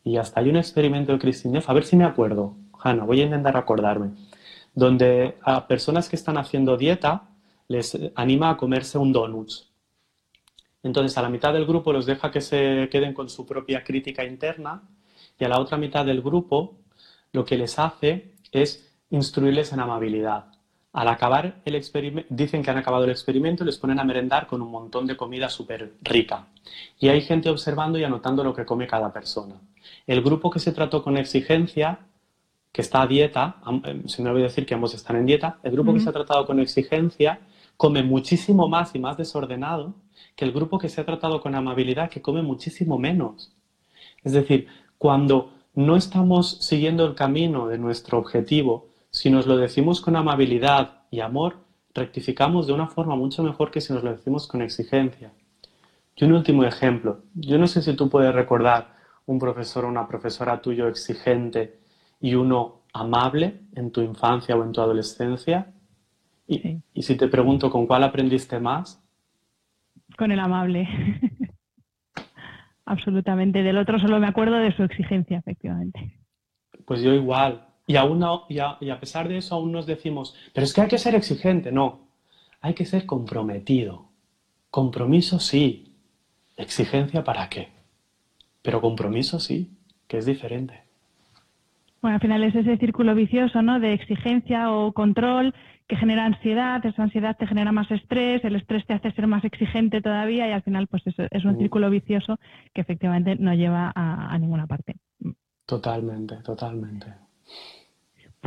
y 0.07 0.15
hasta 0.15 0.39
hay 0.39 0.49
un 0.49 0.55
experimento 0.55 1.11
de 1.11 1.19
Christine 1.19 1.61
a 1.65 1.73
ver 1.73 1.83
si 1.83 1.97
me 1.97 2.05
acuerdo, 2.05 2.55
Hanna, 2.79 3.03
voy 3.03 3.19
a 3.19 3.25
intentar 3.25 3.57
acordarme, 3.57 4.11
donde 4.73 5.37
a 5.41 5.67
personas 5.67 6.07
que 6.07 6.15
están 6.15 6.37
haciendo 6.37 6.77
dieta 6.77 7.23
les 7.67 7.97
anima 8.15 8.49
a 8.49 8.55
comerse 8.55 8.97
un 8.97 9.11
donut. 9.11 9.51
Entonces 10.81 11.17
a 11.17 11.21
la 11.21 11.27
mitad 11.27 11.51
del 11.51 11.65
grupo 11.65 11.91
los 11.91 12.05
deja 12.05 12.31
que 12.31 12.39
se 12.39 12.87
queden 12.89 13.13
con 13.13 13.27
su 13.27 13.45
propia 13.45 13.83
crítica 13.83 14.23
interna 14.23 14.83
y 15.37 15.43
a 15.43 15.49
la 15.49 15.59
otra 15.59 15.77
mitad 15.77 16.05
del 16.05 16.21
grupo 16.21 16.77
lo 17.33 17.43
que 17.43 17.57
les 17.57 17.77
hace 17.77 18.35
es 18.53 18.89
instruirles 19.09 19.73
en 19.73 19.81
amabilidad. 19.81 20.45
Al 20.97 21.09
acabar 21.09 21.61
el 21.63 21.75
experimento, 21.75 22.27
dicen 22.33 22.63
que 22.63 22.71
han 22.71 22.77
acabado 22.79 23.03
el 23.03 23.11
experimento 23.11 23.63
y 23.63 23.67
les 23.67 23.77
ponen 23.77 23.99
a 23.99 24.03
merendar 24.03 24.47
con 24.47 24.63
un 24.63 24.71
montón 24.71 25.05
de 25.05 25.15
comida 25.15 25.47
súper 25.47 25.93
rica. 26.01 26.47
Y 26.99 27.09
hay 27.09 27.21
gente 27.21 27.51
observando 27.51 27.99
y 27.99 28.03
anotando 28.03 28.43
lo 28.43 28.51
que 28.51 28.65
come 28.65 28.87
cada 28.87 29.13
persona. 29.13 29.61
El 30.07 30.23
grupo 30.23 30.49
que 30.49 30.57
se 30.57 30.71
trató 30.71 31.03
con 31.03 31.15
exigencia, 31.15 31.99
que 32.71 32.81
está 32.81 33.03
a 33.03 33.05
dieta, 33.05 33.57
eh, 33.83 34.01
se 34.07 34.23
me 34.23 34.31
olvidó 34.31 34.45
decir 34.45 34.65
que 34.65 34.73
ambos 34.73 34.95
están 34.95 35.17
en 35.17 35.27
dieta, 35.27 35.59
el 35.61 35.73
grupo 35.73 35.93
que 35.93 35.99
se 35.99 36.09
ha 36.09 36.13
tratado 36.13 36.47
con 36.47 36.59
exigencia 36.59 37.41
come 37.77 38.01
muchísimo 38.01 38.67
más 38.67 38.95
y 38.95 38.99
más 38.99 39.17
desordenado 39.17 39.93
que 40.35 40.45
el 40.45 40.51
grupo 40.51 40.79
que 40.79 40.89
se 40.89 40.99
ha 40.99 41.05
tratado 41.05 41.41
con 41.41 41.53
amabilidad, 41.53 42.09
que 42.09 42.23
come 42.23 42.41
muchísimo 42.41 42.97
menos. 42.97 43.53
Es 44.23 44.33
decir, 44.33 44.65
cuando 44.97 45.51
no 45.75 45.95
estamos 45.95 46.57
siguiendo 46.59 47.05
el 47.05 47.13
camino 47.13 47.67
de 47.67 47.77
nuestro 47.77 48.17
objetivo, 48.17 48.87
si 49.17 49.31
nos 49.31 49.47
lo 49.47 49.57
decimos 49.57 49.99
con 50.01 50.15
amabilidad 50.15 51.03
y 51.09 51.21
amor, 51.21 51.57
rectificamos 51.93 52.67
de 52.67 52.73
una 52.73 52.87
forma 52.87 53.15
mucho 53.15 53.41
mejor 53.43 53.71
que 53.71 53.81
si 53.81 53.91
nos 53.91 54.03
lo 54.03 54.11
decimos 54.11 54.47
con 54.47 54.61
exigencia. 54.61 55.31
Y 56.15 56.25
un 56.25 56.33
último 56.33 56.63
ejemplo. 56.63 57.23
Yo 57.33 57.57
no 57.57 57.67
sé 57.67 57.81
si 57.81 57.95
tú 57.95 58.09
puedes 58.09 58.33
recordar 58.33 58.95
un 59.25 59.39
profesor 59.39 59.85
o 59.85 59.87
una 59.87 60.07
profesora 60.07 60.61
tuyo 60.61 60.87
exigente 60.87 61.79
y 62.19 62.35
uno 62.35 62.83
amable 62.93 63.61
en 63.75 63.91
tu 63.91 64.01
infancia 64.01 64.55
o 64.55 64.63
en 64.63 64.71
tu 64.71 64.81
adolescencia? 64.81 65.73
Y, 66.47 66.81
si 67.01 67.17
te 67.17 67.27
pregunto, 67.27 67.69
¿con 67.69 67.87
cuál 67.87 68.03
aprendiste 68.03 68.59
más? 68.59 69.03
Con 70.17 70.31
el 70.31 70.39
amable. 70.39 70.87
Absolutamente. 72.85 73.63
Del 73.63 73.77
otro 73.77 73.99
solo 73.99 74.19
me 74.19 74.27
acuerdo 74.27 74.55
de 74.55 74.73
su 74.75 74.83
exigencia, 74.83 75.39
efectivamente. 75.39 76.19
Pues 76.85 77.01
yo 77.01 77.13
igual. 77.13 77.66
Y, 77.87 77.95
aún 77.95 78.23
y, 78.49 78.59
a, 78.59 78.99
pesar 78.99 79.27
de 79.27 79.37
eso 79.37 79.55
aún 79.55 79.71
nos 79.71 79.87
decimos, 79.87 80.35
pero 80.53 80.65
es 80.65 80.73
que 80.73 80.81
hay 80.81 80.87
que 80.87 80.97
ser 80.97 81.15
exigente. 81.15 81.71
No, 81.71 82.01
hay 82.61 82.73
que 82.73 82.85
ser 82.85 83.05
comprometido. 83.05 84.09
Compromiso 84.69 85.39
sí. 85.39 85.95
¿Exigencia 86.57 87.23
para 87.23 87.49
qué? 87.49 87.69
Pero 88.61 88.81
compromiso 88.81 89.39
sí, 89.39 89.71
que 90.07 90.17
es 90.17 90.25
diferente. 90.25 90.83
Bueno, 92.01 92.15
al 92.15 92.21
final 92.21 92.43
es 92.43 92.55
ese 92.55 92.77
círculo 92.77 93.15
vicioso, 93.15 93.61
¿no? 93.61 93.79
De 93.79 93.93
exigencia 93.93 94.71
o 94.71 94.91
control 94.91 95.53
que 95.87 95.95
genera 95.95 96.25
ansiedad, 96.25 96.85
esa 96.85 97.03
ansiedad 97.03 97.37
te 97.37 97.47
genera 97.47 97.71
más 97.71 97.89
estrés, 97.89 98.43
el 98.43 98.55
estrés 98.55 98.85
te 98.85 98.93
hace 98.93 99.11
ser 99.13 99.25
más 99.25 99.43
exigente 99.45 100.01
todavía 100.01 100.47
y 100.47 100.51
al 100.51 100.61
final 100.61 100.87
pues 100.87 101.03
es, 101.07 101.45
un 101.45 101.53
mm. 101.53 101.59
círculo 101.59 101.89
vicioso 101.89 102.39
que 102.73 102.81
efectivamente 102.81 103.37
no 103.37 103.53
lleva 103.53 103.93
a, 103.95 104.37
ninguna 104.37 104.67
parte. 104.67 104.97
Totalmente, 105.65 106.35
totalmente. 106.43 107.07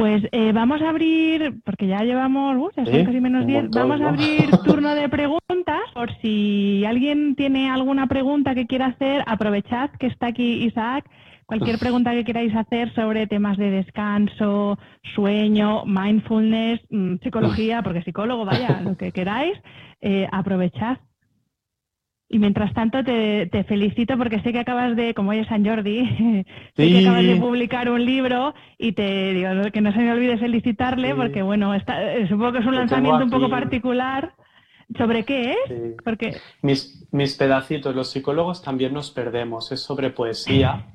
Pues 0.00 0.22
eh, 0.32 0.52
vamos 0.52 0.80
a 0.80 0.88
abrir, 0.88 1.60
porque 1.62 1.86
ya 1.86 2.02
llevamos, 2.04 2.56
uh, 2.56 2.70
ya 2.74 2.86
son 2.86 3.04
casi 3.04 3.20
menos 3.20 3.46
10, 3.46 3.68
vamos 3.70 4.00
a 4.00 4.08
abrir 4.08 4.50
turno 4.64 4.94
de 4.94 5.10
preguntas. 5.10 5.82
Por 5.92 6.10
si 6.22 6.82
alguien 6.86 7.36
tiene 7.36 7.70
alguna 7.70 8.06
pregunta 8.06 8.54
que 8.54 8.66
quiera 8.66 8.86
hacer, 8.86 9.22
aprovechad 9.26 9.90
que 9.98 10.06
está 10.06 10.28
aquí 10.28 10.64
Isaac 10.64 11.04
cualquier 11.44 11.78
pregunta 11.78 12.12
que 12.12 12.24
queráis 12.24 12.54
hacer 12.54 12.94
sobre 12.94 13.26
temas 13.26 13.58
de 13.58 13.70
descanso, 13.70 14.78
sueño, 15.14 15.84
mindfulness, 15.84 16.80
mm, 16.90 17.16
psicología, 17.22 17.82
porque 17.82 18.02
psicólogo, 18.02 18.44
vaya, 18.44 18.80
lo 18.84 18.96
que 18.96 19.10
queráis, 19.12 19.58
eh, 20.00 20.28
aprovechad. 20.30 20.98
Y 22.32 22.38
mientras 22.38 22.72
tanto 22.74 23.02
te, 23.02 23.64
felicito 23.66 24.16
porque 24.16 24.40
sé 24.40 24.52
que 24.52 24.60
acabas 24.60 24.94
de, 24.94 25.14
como 25.14 25.32
hoy 25.32 25.40
es 25.40 25.48
San 25.48 25.66
Jordi, 25.66 26.44
sé 26.76 26.88
que 26.88 27.00
acabas 27.00 27.24
de 27.24 27.34
publicar 27.34 27.90
un 27.90 28.04
libro 28.04 28.54
y 28.78 28.92
te 28.92 29.34
digo 29.34 29.50
que 29.72 29.80
no 29.80 29.92
se 29.92 29.98
me 29.98 30.12
olvide 30.12 30.38
felicitarle 30.38 31.12
porque 31.16 31.42
bueno, 31.42 31.74
está, 31.74 32.14
eh, 32.14 32.28
supongo 32.28 32.52
que 32.52 32.58
es 32.60 32.66
un 32.66 32.76
lanzamiento 32.76 33.24
un 33.24 33.30
poco 33.30 33.50
particular. 33.50 34.32
¿Sobre 34.96 35.24
qué 35.24 35.52
es? 35.52 35.94
Porque... 36.04 36.36
Mis, 36.62 37.06
mis 37.12 37.36
pedacitos, 37.36 37.94
los 37.94 38.10
psicólogos 38.10 38.62
también 38.62 38.92
nos 38.92 39.10
perdemos, 39.10 39.70
es 39.72 39.80
sobre 39.80 40.10
poesía 40.10 40.86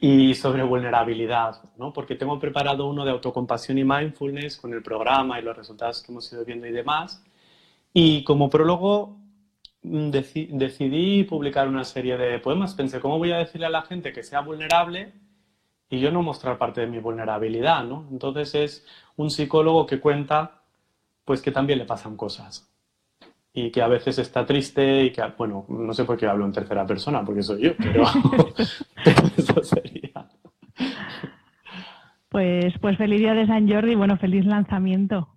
y 0.00 0.34
sobre 0.34 0.64
vulnerabilidad, 0.64 1.62
¿no? 1.78 1.92
Porque 1.92 2.16
tengo 2.16 2.38
preparado 2.38 2.88
uno 2.88 3.04
de 3.04 3.12
autocompasión 3.12 3.78
y 3.78 3.84
mindfulness 3.84 4.56
con 4.56 4.72
el 4.72 4.82
programa 4.82 5.38
y 5.38 5.42
los 5.42 5.56
resultados 5.56 6.02
que 6.02 6.10
hemos 6.10 6.32
ido 6.32 6.44
viendo 6.44 6.66
y 6.66 6.72
demás. 6.72 7.24
Y 7.92 8.22
como 8.24 8.50
prólogo 8.50 9.18
decidí 9.82 11.24
publicar 11.24 11.68
una 11.68 11.84
serie 11.84 12.16
de 12.16 12.38
poemas. 12.38 12.74
Pensé, 12.74 13.00
¿cómo 13.00 13.18
voy 13.18 13.32
a 13.32 13.38
decirle 13.38 13.66
a 13.66 13.70
la 13.70 13.82
gente 13.82 14.12
que 14.12 14.22
sea 14.22 14.40
vulnerable 14.40 15.12
y 15.90 16.00
yo 16.00 16.10
no 16.10 16.22
mostrar 16.22 16.58
parte 16.58 16.82
de 16.82 16.86
mi 16.86 16.98
vulnerabilidad, 16.98 17.84
¿no? 17.84 18.06
Entonces 18.10 18.54
es 18.54 18.86
un 19.16 19.30
psicólogo 19.30 19.86
que 19.86 20.00
cuenta 20.00 20.62
pues 21.24 21.42
que 21.42 21.52
también 21.52 21.78
le 21.78 21.84
pasan 21.84 22.16
cosas 22.16 22.72
y 23.52 23.70
que 23.70 23.82
a 23.82 23.88
veces 23.88 24.18
está 24.18 24.46
triste 24.46 25.04
y 25.04 25.10
que, 25.10 25.22
bueno, 25.36 25.66
no 25.68 25.92
sé 25.92 26.04
por 26.04 26.16
qué 26.16 26.26
hablo 26.26 26.44
en 26.44 26.52
tercera 26.52 26.86
persona, 26.86 27.24
porque 27.24 27.42
soy 27.42 27.62
yo, 27.62 27.72
pero, 27.76 28.04
eso 29.36 29.62
sería. 29.62 30.26
Pues, 32.28 32.74
pues 32.80 32.96
feliz 32.96 33.20
día 33.20 33.34
de 33.34 33.46
San 33.46 33.68
Jordi 33.68 33.94
bueno, 33.94 34.16
feliz 34.16 34.44
lanzamiento. 34.44 35.28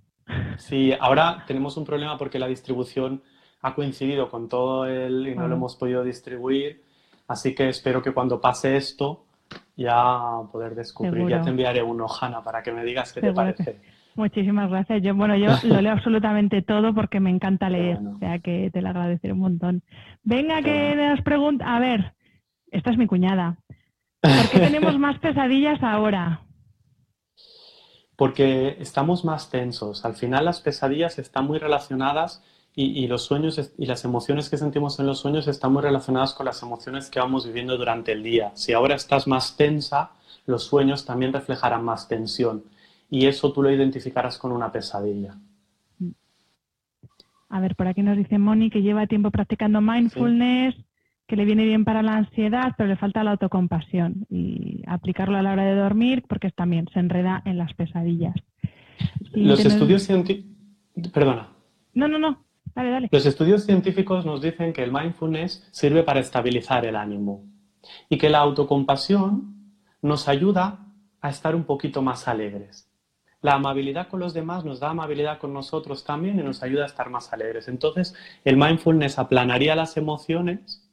Sí, 0.58 0.94
ahora 1.00 1.44
tenemos 1.48 1.76
un 1.78 1.86
problema 1.86 2.18
porque 2.18 2.40
la 2.40 2.48
distribución 2.48 3.24
ha 3.62 3.76
coincidido 3.76 4.30
con 4.30 4.50
todo 4.50 4.86
el 4.86 5.28
y 5.28 5.36
no 5.36 5.48
lo 5.48 5.56
hemos 5.56 5.76
podido 5.76 6.04
distribuir, 6.04 6.82
así 7.28 7.54
que 7.54 7.70
espero 7.70 8.02
que 8.02 8.12
cuando 8.12 8.42
pase 8.42 8.76
esto 8.76 9.26
ya 9.76 10.42
poder 10.52 10.76
descubrir, 10.76 11.28
ya 11.28 11.42
te 11.42 11.50
enviaré 11.50 11.84
un 11.84 12.02
Hanna, 12.02 12.44
para 12.44 12.64
que 12.64 12.72
me 12.72 12.84
digas 12.84 13.14
qué 13.14 13.22
te 13.22 13.34
parece. 13.34 13.80
Muchísimas 14.16 14.70
gracias. 14.70 15.02
Yo, 15.04 15.16
bueno, 15.16 15.36
yo 15.38 15.50
lo 15.64 15.82
leo 15.82 15.94
absolutamente 15.94 16.62
todo 16.62 16.94
porque 16.94 17.20
me 17.20 17.30
encanta 17.30 17.70
leer, 17.70 17.98
o 17.98 18.18
sea 18.20 18.40
que 18.40 18.70
te 18.72 18.82
lo 18.82 18.90
agradeceré 18.90 19.34
un 19.34 19.40
montón. 19.40 19.84
Venga, 20.24 20.62
que 20.62 20.96
nos 20.96 21.22
pregunta, 21.22 21.76
a 21.76 21.80
ver, 21.80 22.14
esta 22.72 22.92
es 22.92 22.98
mi 22.98 23.08
cuñada. 23.08 23.58
¿Por 24.22 24.50
qué 24.52 24.60
tenemos 24.60 24.98
más 25.00 25.18
pesadillas 25.22 25.82
ahora? 25.82 26.42
Porque 28.16 28.78
estamos 28.80 29.26
más 29.26 29.50
tensos. 29.50 30.06
Al 30.06 30.14
final 30.14 30.46
las 30.46 30.62
pesadillas 30.62 31.18
están 31.18 31.48
muy 31.48 31.58
relacionadas 31.58 32.44
y, 32.74 33.08
los 33.08 33.24
sueños 33.24 33.74
y 33.78 33.86
las 33.86 34.06
emociones 34.06 34.50
que 34.50 34.58
sentimos 34.58 35.00
en 35.00 35.06
los 35.06 35.20
sueños 35.20 35.48
están 35.48 35.74
muy 35.74 35.82
relacionadas 35.82 36.34
con 36.34 36.46
las 36.46 36.62
emociones 36.64 37.10
que 37.10 37.20
vamos 37.20 37.46
viviendo 37.46 37.78
durante 37.78 38.14
el 38.14 38.24
día. 38.24 38.52
Si 38.56 38.72
ahora 38.72 38.96
estás 38.96 39.28
más 39.28 39.58
tensa, 39.58 40.12
los 40.46 40.64
sueños 40.64 41.06
también 41.06 41.34
reflejarán 41.34 41.84
más 41.84 42.08
tensión 42.08 42.64
y 43.10 43.26
eso 43.26 43.52
tú 43.52 43.62
lo 43.62 43.72
identificarás 43.72 44.38
con 44.38 44.54
una 44.54 44.72
pesadilla. 44.72 45.36
A 47.50 47.60
ver, 47.60 47.76
por 47.76 47.88
aquí 47.88 48.02
nos 48.02 48.16
dice 48.16 48.38
Moni 48.38 48.70
que 48.70 48.82
lleva 48.82 49.08
tiempo 49.08 49.30
practicando 49.30 49.82
mindfulness, 49.82 50.74
que 51.28 51.36
le 51.36 51.44
viene 51.44 51.66
bien 51.66 51.84
para 51.84 52.02
la 52.02 52.16
ansiedad, 52.16 52.74
pero 52.78 52.88
le 52.88 52.96
falta 52.96 53.26
la 53.26 53.32
autocompasión 53.32 54.26
y 54.30 54.82
aplicarlo 54.88 55.38
a 55.38 55.42
la 55.42 55.52
hora 55.52 55.66
de 55.66 55.76
dormir 55.76 56.24
porque 56.28 56.52
también 56.52 56.88
se 56.94 57.00
enreda 57.00 57.42
en 57.46 57.58
las 57.58 57.74
pesadillas. 57.74 58.36
Los 59.34 59.66
estudios 59.66 60.04
científicos... 60.04 60.50
Perdona. 61.14 61.50
No, 61.94 62.08
no, 62.08 62.18
no. 62.18 62.51
Los 63.12 63.26
estudios 63.26 63.66
científicos 63.66 64.26
nos 64.26 64.42
dicen 64.42 64.74
que 64.74 64.84
el 64.84 64.92
mindfulness 64.92 65.68
sirve 65.72 66.04
para 66.04 66.20
estabilizar 66.20 66.86
el 66.86 66.96
ánimo 66.96 67.44
y 68.10 68.18
que 68.18 68.30
la 68.30 68.40
autocompasión 68.40 69.76
nos 70.02 70.28
ayuda 70.28 70.80
a 71.22 71.30
estar 71.30 71.56
un 71.56 71.64
poquito 71.64 72.02
más 72.02 72.28
alegres. 72.28 72.90
La 73.42 73.56
amabilidad 73.56 74.08
con 74.08 74.20
los 74.20 74.34
demás 74.34 74.64
nos 74.64 74.80
da 74.80 74.92
amabilidad 74.92 75.40
con 75.40 75.54
nosotros 75.54 76.04
también 76.04 76.40
y 76.40 76.44
nos 76.44 76.62
ayuda 76.62 76.84
a 76.84 76.88
estar 76.88 77.10
más 77.10 77.34
alegres. 77.34 77.68
Entonces, 77.68 78.14
el 78.46 78.56
mindfulness 78.56 79.18
aplanaría 79.18 79.76
las 79.76 79.98
emociones, 79.98 80.88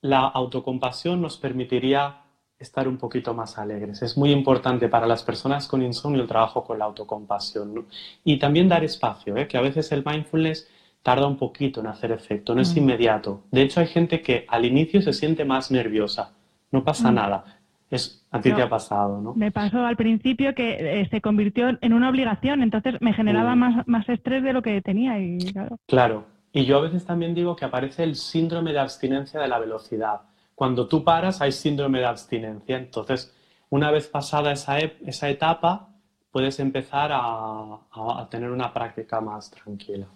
la 0.00 0.20
autocompasión 0.20 1.20
nos 1.20 1.36
permitiría 1.36 2.22
estar 2.58 2.88
un 2.88 2.96
poquito 2.96 3.34
más 3.34 3.58
alegres. 3.58 4.02
Es 4.02 4.16
muy 4.16 4.32
importante 4.32 4.88
para 4.88 5.06
las 5.06 5.22
personas 5.22 5.66
con 5.66 5.82
insomnio 5.82 6.22
el 6.22 6.28
trabajo 6.28 6.64
con 6.64 6.78
la 6.78 6.86
autocompasión. 6.86 7.86
Y 8.24 8.38
también 8.38 8.68
dar 8.68 8.84
espacio, 8.84 9.36
¿eh? 9.36 9.46
que 9.46 9.58
a 9.58 9.60
veces 9.60 9.92
el 9.92 10.04
mindfulness 10.04 10.68
tarda 11.02 11.26
un 11.26 11.36
poquito 11.36 11.80
en 11.80 11.86
hacer 11.86 12.10
efecto, 12.10 12.54
no 12.54 12.62
es 12.62 12.74
mm. 12.74 12.78
inmediato. 12.78 13.42
De 13.52 13.62
hecho, 13.62 13.80
hay 13.80 13.86
gente 13.86 14.22
que 14.22 14.44
al 14.48 14.64
inicio 14.64 15.00
se 15.02 15.12
siente 15.12 15.44
más 15.44 15.70
nerviosa, 15.70 16.32
no 16.72 16.82
pasa 16.82 17.12
mm. 17.12 17.14
nada. 17.14 17.44
Es, 17.88 18.26
a 18.32 18.40
ti 18.40 18.52
te 18.52 18.62
ha 18.62 18.68
pasado, 18.68 19.20
¿no? 19.20 19.32
Me 19.34 19.52
pasó 19.52 19.86
al 19.86 19.96
principio 19.96 20.52
que 20.56 21.00
eh, 21.00 21.08
se 21.08 21.20
convirtió 21.20 21.78
en 21.80 21.92
una 21.92 22.10
obligación, 22.10 22.60
entonces 22.62 22.94
me 23.00 23.12
generaba 23.12 23.54
más, 23.54 23.86
más 23.86 24.08
estrés 24.08 24.42
de 24.42 24.52
lo 24.52 24.62
que 24.62 24.82
tenía. 24.82 25.20
Y, 25.20 25.38
claro. 25.52 25.76
claro, 25.86 26.24
y 26.52 26.64
yo 26.64 26.78
a 26.78 26.80
veces 26.80 27.04
también 27.04 27.34
digo 27.34 27.54
que 27.54 27.64
aparece 27.64 28.02
el 28.02 28.16
síndrome 28.16 28.72
de 28.72 28.80
abstinencia 28.80 29.38
de 29.38 29.46
la 29.46 29.60
velocidad. 29.60 30.22
Cuando 30.56 30.88
tú 30.88 31.04
paras 31.04 31.40
hay 31.40 31.52
síndrome 31.52 32.00
de 32.00 32.06
abstinencia, 32.06 32.76
entonces 32.76 33.32
una 33.70 33.92
vez 33.92 34.08
pasada 34.08 34.50
esa, 34.50 34.78
esa 34.78 35.28
etapa 35.28 35.90
puedes 36.32 36.58
empezar 36.58 37.10
a 37.12 38.28
tener 38.28 38.50
una 38.50 38.72
práctica 38.72 39.20
más 39.20 39.52
tranquila 39.52 40.08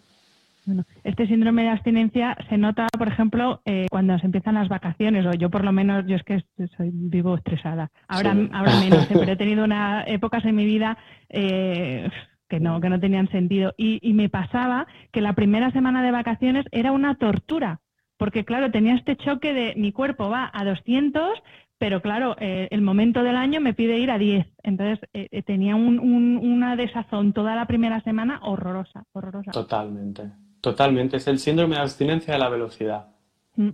este 1.04 1.26
síndrome 1.26 1.62
de 1.62 1.70
abstinencia 1.70 2.36
se 2.48 2.58
nota, 2.58 2.86
por 2.96 3.08
ejemplo, 3.08 3.60
eh, 3.64 3.86
cuando 3.90 4.18
se 4.18 4.26
empiezan 4.26 4.54
las 4.54 4.68
vacaciones, 4.68 5.26
o 5.26 5.32
yo 5.32 5.50
por 5.50 5.64
lo 5.64 5.72
menos, 5.72 6.06
yo 6.06 6.16
es 6.16 6.22
que 6.22 6.42
soy 6.76 6.90
vivo 6.92 7.36
estresada. 7.36 7.90
Ahora, 8.08 8.36
ahora 8.52 8.80
menos, 8.80 9.06
pero 9.12 9.32
he 9.32 9.36
tenido 9.36 9.64
unas 9.64 10.06
épocas 10.08 10.44
en 10.44 10.56
mi 10.56 10.64
vida 10.64 10.98
eh, 11.28 12.08
que 12.48 12.60
no, 12.60 12.80
que 12.80 12.88
no 12.88 13.00
tenían 13.00 13.28
sentido. 13.30 13.72
Y, 13.76 14.12
me 14.12 14.28
pasaba 14.28 14.86
que 15.12 15.20
la 15.20 15.34
primera 15.34 15.70
semana 15.70 16.02
de 16.02 16.10
vacaciones 16.10 16.66
era 16.72 16.92
una 16.92 17.14
tortura, 17.14 17.80
porque 18.20 18.44
claro, 18.44 18.70
tenía 18.70 18.94
este 18.96 19.16
choque 19.16 19.54
de 19.54 19.74
mi 19.76 19.92
cuerpo 19.92 20.28
va 20.28 20.50
a 20.52 20.62
200, 20.62 21.42
pero 21.78 22.02
claro, 22.02 22.36
el 22.38 22.82
momento 22.82 23.22
del 23.22 23.34
año 23.34 23.62
me 23.62 23.72
pide 23.72 23.98
ir 23.98 24.10
a 24.10 24.18
10. 24.18 24.46
Entonces 24.62 25.00
tenía 25.46 25.74
una 25.74 26.76
desazón 26.76 27.32
toda 27.32 27.56
la 27.56 27.64
primera 27.64 28.02
semana 28.02 28.40
horrorosa, 28.42 29.04
horrorosa. 29.12 29.52
Totalmente. 29.52 30.30
Totalmente, 30.60 31.16
es 31.16 31.26
el 31.28 31.38
síndrome 31.38 31.76
de 31.76 31.80
abstinencia 31.80 32.34
de 32.34 32.38
la 32.38 32.50
velocidad. 32.50 33.08
Mm. 33.56 33.70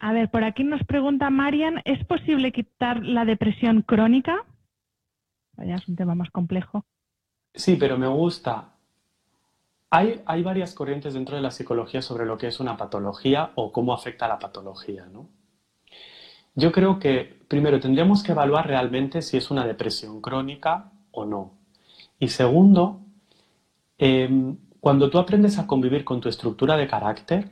A 0.00 0.12
ver, 0.12 0.30
por 0.30 0.44
aquí 0.44 0.62
nos 0.62 0.84
pregunta 0.84 1.30
Marian, 1.30 1.80
¿es 1.86 2.04
posible 2.04 2.52
quitar 2.52 3.02
la 3.02 3.24
depresión 3.24 3.80
crónica? 3.80 4.44
Vaya, 5.56 5.76
es 5.76 5.88
un 5.88 5.96
tema 5.96 6.14
más 6.14 6.30
complejo. 6.30 6.84
Sí, 7.54 7.76
pero 7.80 7.96
me 7.96 8.08
gusta. 8.08 8.74
Hay, 9.90 10.42
varias 10.42 10.74
corrientes 10.74 11.14
dentro 11.14 11.36
de 11.36 11.42
la 11.42 11.50
psicología 11.50 12.02
sobre 12.02 12.26
lo 12.26 12.36
que 12.36 12.46
es 12.46 12.60
una 12.60 12.76
patología 12.76 13.52
o 13.54 13.72
cómo 13.72 13.94
afecta 13.94 14.28
la 14.28 14.38
patología, 14.38 15.06
¿no? 15.06 15.28
Yo 16.54 16.72
creo 16.72 16.98
que 16.98 17.40
primero 17.48 17.80
tendríamos 17.80 18.22
que 18.22 18.32
evaluar 18.32 18.66
realmente 18.66 19.22
si 19.22 19.36
es 19.36 19.50
una 19.50 19.66
depresión 19.66 20.20
crónica 20.20 20.92
o 21.12 21.24
no. 21.24 21.52
Y 22.18 22.28
segundo, 22.28 23.00
eh, 23.96 24.28
cuando 24.80 25.08
tú 25.08 25.18
aprendes 25.18 25.58
a 25.58 25.66
convivir 25.66 26.04
con 26.04 26.20
tu 26.20 26.28
estructura 26.28 26.76
de 26.76 26.88
carácter, 26.88 27.50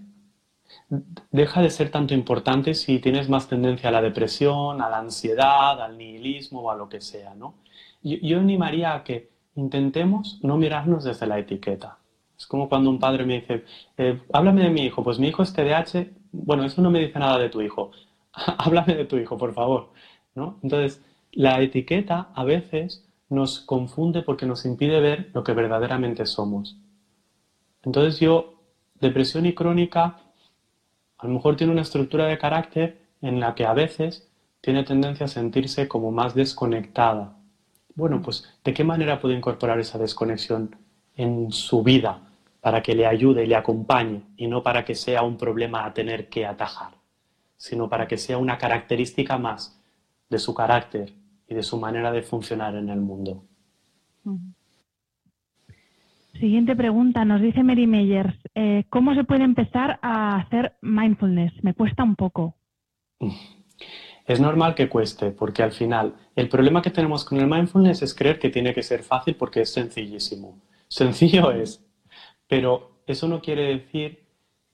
deja 1.31 1.63
de 1.63 1.71
ser 1.71 1.91
tanto 1.91 2.15
importante 2.15 2.75
si 2.75 2.99
tienes 2.99 3.29
más 3.29 3.49
tendencia 3.49 3.89
a 3.89 3.93
la 3.93 4.03
depresión, 4.03 4.81
a 4.83 4.89
la 4.89 4.99
ansiedad, 4.99 5.81
al 5.81 5.99
nihilismo 5.99 6.63
o 6.63 6.71
a 6.71 6.77
lo 6.77 6.89
que 6.89 7.01
sea, 7.01 7.35
¿no? 7.35 7.55
Yo, 8.03 8.39
animaría 8.39 8.95
a 8.95 9.05
que 9.05 9.31
intentemos 9.57 10.39
no 10.43 10.57
mirarnos 10.57 11.05
desde 11.05 11.27
la 11.27 11.39
etiqueta. 11.39 11.99
Es 12.39 12.47
como 12.47 12.69
cuando 12.69 12.91
un 12.91 12.99
padre 12.99 13.25
me 13.25 13.41
dice, 13.41 13.65
eh, 13.97 14.21
háblame 14.33 14.63
de 14.63 14.71
mi 14.71 14.83
hijo, 14.83 15.03
pues 15.03 15.19
mi 15.19 15.29
hijo 15.29 15.43
es 15.43 15.53
TDAH, 15.53 16.09
bueno, 16.33 16.65
eso 16.65 16.83
no 16.83 16.91
me 16.91 17.01
dice 17.01 17.19
nada 17.19 17.39
de 17.39 17.49
tu 17.49 17.63
hijo, 17.63 17.93
háblame 18.33 18.95
de 18.95 19.07
tu 19.07 19.17
hijo, 19.17 19.39
por 19.39 19.55
favor, 19.55 19.91
¿no? 20.35 20.59
Entonces, 20.63 21.03
la 21.33 21.61
etiqueta 21.61 22.29
a 22.35 22.45
veces 22.45 23.05
nos 23.29 23.61
confunde 23.61 24.23
porque 24.23 24.47
nos 24.47 24.65
impide 24.67 25.01
ver 25.01 25.31
lo 25.33 25.43
que 25.45 25.53
verdaderamente 25.53 26.27
somos. 26.27 26.77
Entonces 27.83 28.21
yo, 28.21 28.55
depresión 29.01 29.47
y 29.47 29.55
crónica, 29.55 30.19
a 31.19 31.27
lo 31.27 31.33
mejor 31.33 31.57
tiene 31.57 31.73
una 31.73 31.83
estructura 31.83 32.27
de 32.27 32.39
carácter 32.39 33.01
en 33.23 33.41
la 33.41 33.55
que 33.55 33.65
a 33.65 33.73
veces 33.73 34.29
tiene 34.61 34.85
tendencia 34.85 35.27
a 35.27 35.29
sentirse 35.29 35.89
como 35.89 36.11
más 36.13 36.35
desconectada. 36.35 37.37
Bueno, 37.95 38.21
pues 38.23 38.45
¿de 38.65 38.75
qué 38.75 38.85
manera 38.85 39.21
puede 39.21 39.37
incorporar 39.37 39.79
esa 39.81 39.99
desconexión 39.99 40.77
en 41.17 41.51
su 41.51 41.83
vida 41.83 42.26
para 42.67 42.83
que 42.83 42.97
le 42.97 43.07
ayude 43.07 43.45
y 43.45 43.47
le 43.47 43.55
acompañe 43.55 44.23
y 44.37 44.49
no 44.49 44.61
para 44.61 44.85
que 44.85 44.97
sea 44.97 45.23
un 45.23 45.37
problema 45.37 45.85
a 45.85 45.95
tener 45.95 46.29
que 46.29 46.45
atajar, 46.45 46.95
sino 47.57 47.89
para 47.89 48.09
que 48.09 48.19
sea 48.19 48.39
una 48.39 48.59
característica 48.59 49.39
más 49.39 49.81
de 50.29 50.41
su 50.41 50.53
carácter 50.53 51.13
y 51.47 51.55
de 51.55 51.63
su 51.63 51.79
manera 51.79 52.11
de 52.11 52.23
funcionar 52.23 52.75
en 52.75 52.89
el 52.89 53.01
mundo. 53.01 53.45
Siguiente 56.41 56.75
pregunta, 56.75 57.25
nos 57.25 57.41
dice 57.41 57.63
Mary 57.63 57.87
Meyers, 57.87 58.37
eh, 58.57 58.83
¿cómo 58.91 59.15
se 59.15 59.23
puede 59.23 59.45
empezar 59.45 60.01
a 60.03 60.35
hacer 60.35 60.75
mindfulness? 60.81 61.53
Me 61.63 61.73
cuesta 61.73 62.03
un 62.03 62.17
poco. 62.17 62.57
Es 64.27 64.41
normal 64.41 64.75
que 64.75 64.89
cueste, 64.89 65.31
porque 65.31 65.63
al 65.63 65.71
final 65.71 66.17
el 66.35 66.49
problema 66.49 66.83
que 66.83 66.91
tenemos 66.91 67.25
con 67.25 67.39
el 67.39 67.47
mindfulness 67.47 68.03
es 68.03 68.13
creer 68.13 68.41
que 68.41 68.51
tiene 68.51 68.75
que 68.75 68.83
ser 68.83 69.05
fácil 69.05 69.37
porque 69.37 69.61
es 69.61 69.73
sencillísimo. 69.73 70.59
Sencillo 70.89 71.53
es, 71.53 71.86
pero 72.49 73.01
eso 73.07 73.29
no 73.29 73.41
quiere 73.41 73.79
decir 73.79 74.25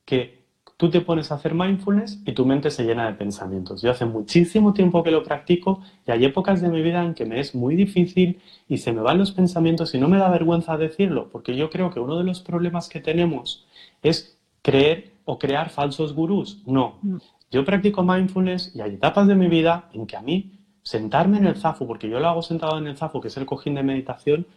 que 0.05 0.43
tú 0.77 0.91
te 0.91 1.01
pones 1.01 1.31
a 1.31 1.37
hacer 1.37 1.55
mindfulness 1.55 2.20
y 2.27 2.33
tu 2.33 2.45
mente 2.45 2.70
se 2.70 2.85
llena 2.85 3.07
de 3.07 3.12
pensamientos. 3.12 3.83
Yo 3.83 3.91
hace 3.91 4.05
muchísimo 4.05 4.73
tiempo 4.73 5.05
que 5.05 5.11
lo 5.11 5.23
practico 5.23 5.81
y 6.07 6.11
hay 6.11 6.25
épocas 6.25 6.61
de 6.61 6.68
mi 6.68 6.83
vida 6.83 7.05
en 7.05 7.14
que 7.14 7.25
me 7.25 7.39
es 7.39 7.55
muy 7.55 7.77
difícil 7.77 8.41
y 8.68 8.79
se 8.79 8.93
me 8.93 9.01
van 9.01 9.18
los 9.18 9.33
pensamientos 9.33 9.95
y 9.95 9.99
no 9.99 10.09
me 10.09 10.18
da 10.18 10.29
vergüenza 10.29 10.77
decirlo, 10.77 11.29
porque 11.31 11.55
yo 11.55 11.70
creo 11.70 11.91
que 11.91 12.01
uno 12.01 12.18
de 12.18 12.25
los 12.25 12.41
problemas 12.41 12.89
que 12.89 13.01
tenemos 13.01 13.64
es 14.03 14.37
creer 14.61 15.12
o 15.25 15.39
crear 15.39 15.70
falsos 15.70 16.14
gurús. 16.14 16.62
No, 16.66 16.99
mm. 17.03 17.18
yo 17.53 17.64
practico 17.64 18.03
mindfulness 18.03 18.75
y 18.75 18.81
hay 18.81 18.95
etapas 18.95 19.29
de 19.29 19.37
mi 19.37 19.47
vida 19.47 19.89
en 19.93 20.07
que 20.07 20.16
a 20.16 20.20
mí 20.20 20.59
sentarme 20.83 21.39
en 21.39 21.47
el 21.47 21.55
zafo, 21.55 21.87
porque 21.87 22.09
yo 22.09 22.18
lo 22.18 22.27
hago 22.29 22.43
sentado 22.43 22.77
en 22.77 22.89
el 22.89 22.97
zafo, 22.97 23.20
que 23.20 23.29
es 23.29 23.37
el 23.37 23.47
cojín 23.47 23.77
de 23.77 23.85
meditación, 23.85 24.49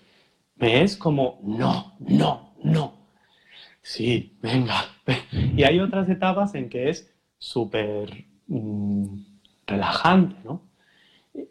me 0.55 0.81
es 0.81 0.97
como, 0.97 1.39
no, 1.43 1.93
no, 1.99 2.49
no 2.63 3.04
sí, 3.85 4.37
venga. 4.41 4.85
Y 5.31 5.63
hay 5.63 5.79
otras 5.79 6.09
etapas 6.09 6.55
en 6.55 6.69
que 6.69 6.89
es 6.89 7.13
súper 7.37 8.25
mm, 8.47 9.05
relajante, 9.67 10.35
¿no? 10.43 10.63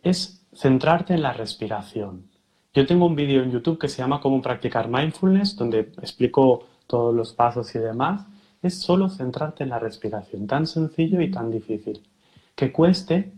Es 0.03 0.45
centrarte 0.53 1.14
en 1.14 1.22
la 1.22 1.32
respiración. 1.32 2.26
Yo 2.74 2.87
tengo 2.87 3.07
un 3.07 3.14
vídeo 3.14 3.43
en 3.43 3.53
YouTube 3.53 3.78
que 3.78 3.89
se 3.89 3.99
llama 3.99 4.20
Cómo 4.20 4.43
practicar 4.43 4.89
mindfulness, 4.89 5.55
donde 5.57 5.80
explico 6.03 6.66
todos 6.89 7.14
los 7.14 7.32
pasos 7.32 7.72
y 7.76 7.78
demás. 7.78 8.26
Es 8.62 8.80
solo 8.80 9.09
centrarte 9.09 9.62
en 9.62 9.70
la 9.70 9.78
respiración, 9.78 10.47
tan 10.49 10.66
sencillo 10.66 11.20
y 11.20 11.30
tan 11.30 11.51
difícil. 11.51 12.03
Que 12.57 12.72
cueste 12.72 13.32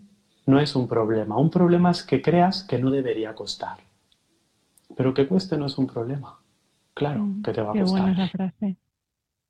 no 0.46 0.58
es 0.58 0.74
un 0.74 0.88
problema. 0.88 1.36
Un 1.36 1.50
problema 1.50 1.90
es 1.90 2.02
que 2.02 2.22
creas 2.22 2.62
que 2.62 2.78
no 2.78 2.90
debería 2.90 3.34
costar. 3.34 3.78
Pero 4.96 5.12
que 5.12 5.26
cueste 5.26 5.58
no 5.58 5.66
es 5.66 5.76
un 5.76 5.86
problema. 5.86 6.38
Claro 6.94 7.24
mm, 7.24 7.42
que 7.42 7.52
te 7.52 7.60
va 7.60 7.72
a 7.72 7.78
costar. 7.78 7.84
Qué 7.84 7.90
buena 7.90 8.24
esa 8.24 8.28
frase 8.28 8.76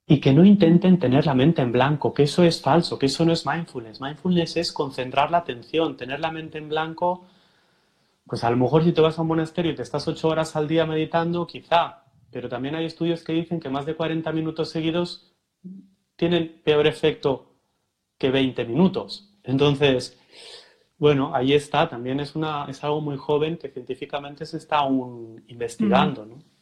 y 0.09 0.21
que 0.21 0.33
no 0.33 0.45
intenten 0.45 0.99
tener 1.01 1.27
la 1.27 1.35
mente 1.35 1.63
en 1.63 1.73
blanco, 1.73 2.15
que 2.15 2.23
eso 2.23 2.45
es 2.45 2.63
falso, 2.63 2.99
que 2.99 3.07
eso 3.07 3.25
no 3.25 3.33
es 3.33 3.45
mindfulness. 3.45 4.01
Mindfulness 4.01 4.57
es 4.57 4.73
concentrar 4.73 5.33
la 5.33 5.39
atención, 5.39 5.97
tener 5.97 6.21
la 6.21 6.31
mente 6.31 6.59
en 6.59 6.69
blanco. 6.69 7.27
Pues 8.25 8.45
a 8.45 8.51
lo 8.51 8.57
mejor 8.57 8.85
si 8.85 8.93
te 8.93 9.01
vas 9.01 9.19
a 9.19 9.23
un 9.23 9.29
monasterio 9.29 9.73
y 9.73 9.75
te 9.75 9.83
estás 9.83 10.07
ocho 10.07 10.29
horas 10.29 10.55
al 10.55 10.69
día 10.69 10.87
meditando, 10.87 11.45
quizá, 11.47 12.05
pero 12.31 12.49
también 12.49 12.77
hay 12.77 12.85
estudios 12.85 13.25
que 13.25 13.33
dicen 13.33 13.59
que 13.59 13.69
más 13.69 13.85
de 13.85 13.97
40 13.97 14.31
minutos 14.31 14.71
seguidos 14.71 15.33
tienen 16.15 16.61
peor 16.63 16.87
efecto 16.87 17.57
que 18.17 18.31
20 18.31 18.65
minutos. 18.65 19.33
Entonces, 19.43 20.21
bueno, 20.99 21.35
ahí 21.35 21.53
está, 21.53 21.89
también 21.89 22.21
es, 22.21 22.37
una, 22.37 22.67
es 22.67 22.83
algo 22.85 23.01
muy 23.01 23.17
joven 23.17 23.59
que 23.59 23.71
científicamente 23.71 24.47
se 24.47 24.59
está 24.59 24.79
aún 24.79 25.43
investigando, 25.49 26.25
¿no? 26.25 26.56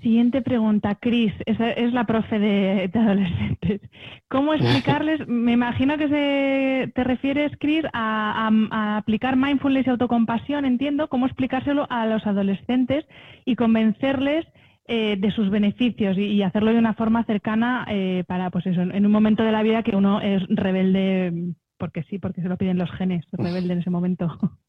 Siguiente 0.00 0.42
pregunta, 0.42 0.94
Cris, 0.94 1.32
esa 1.44 1.72
es 1.72 1.92
la 1.92 2.04
profe 2.04 2.38
de, 2.38 2.90
adolescentes. 2.94 3.80
¿Cómo 4.28 4.54
explicarles? 4.54 5.26
Me 5.26 5.52
imagino 5.52 5.98
que 5.98 6.92
te 6.94 7.04
refieres, 7.04 7.50
Cris, 7.58 7.84
a, 7.92 8.96
aplicar 8.96 9.36
mindfulness 9.36 9.88
y 9.88 9.90
autocompasión, 9.90 10.64
entiendo, 10.64 11.08
cómo 11.08 11.26
explicárselo 11.26 11.86
a 11.90 12.06
los 12.06 12.24
adolescentes 12.28 13.06
y 13.44 13.56
convencerles 13.56 14.46
eh, 14.86 15.16
de 15.18 15.32
sus 15.32 15.50
beneficios 15.50 16.16
y, 16.16 16.42
hacerlo 16.42 16.72
de 16.72 16.78
una 16.78 16.94
forma 16.94 17.24
cercana 17.24 17.84
eh, 17.90 18.22
para, 18.28 18.50
pues 18.50 18.66
eso, 18.66 18.82
en 18.82 19.04
un 19.04 19.12
momento 19.12 19.42
de 19.42 19.52
la 19.52 19.64
vida 19.64 19.82
que 19.82 19.96
uno 19.96 20.20
es 20.20 20.44
rebelde, 20.48 21.54
porque 21.76 22.04
sí, 22.04 22.20
porque 22.20 22.40
se 22.40 22.48
lo 22.48 22.56
piden 22.56 22.78
los 22.78 22.90
genes, 22.92 23.26
rebelde 23.32 23.72
en 23.72 23.80
ese 23.80 23.90
momento. 23.90 24.28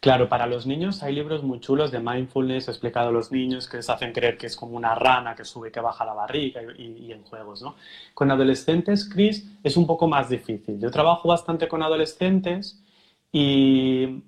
Claro, 0.00 0.28
para 0.28 0.46
los 0.46 0.66
niños 0.66 1.02
hay 1.02 1.14
libros 1.14 1.42
muy 1.42 1.60
chulos 1.60 1.90
de 1.90 2.00
mindfulness 2.00 2.68
explicado 2.68 3.08
a 3.08 3.12
los 3.12 3.30
niños 3.32 3.68
que 3.68 3.78
les 3.78 3.90
hacen 3.90 4.12
creer 4.12 4.38
que 4.38 4.46
es 4.46 4.56
como 4.56 4.76
una 4.76 4.94
rana 4.94 5.34
que 5.34 5.44
sube 5.44 5.68
y 5.68 5.72
que 5.72 5.80
baja 5.80 6.04
la 6.04 6.14
barriga 6.14 6.62
y, 6.76 7.12
en 7.12 7.22
juegos, 7.24 7.62
¿no? 7.62 7.76
Con 8.14 8.30
adolescentes, 8.30 9.08
Chris, 9.08 9.46
es 9.62 9.76
un 9.76 9.86
poco 9.86 10.08
más 10.08 10.28
difícil. 10.28 10.78
Yo 10.80 10.90
trabajo 10.90 11.28
bastante 11.28 11.68
con 11.68 11.82
adolescentes 11.82 12.82
y, 13.32 14.22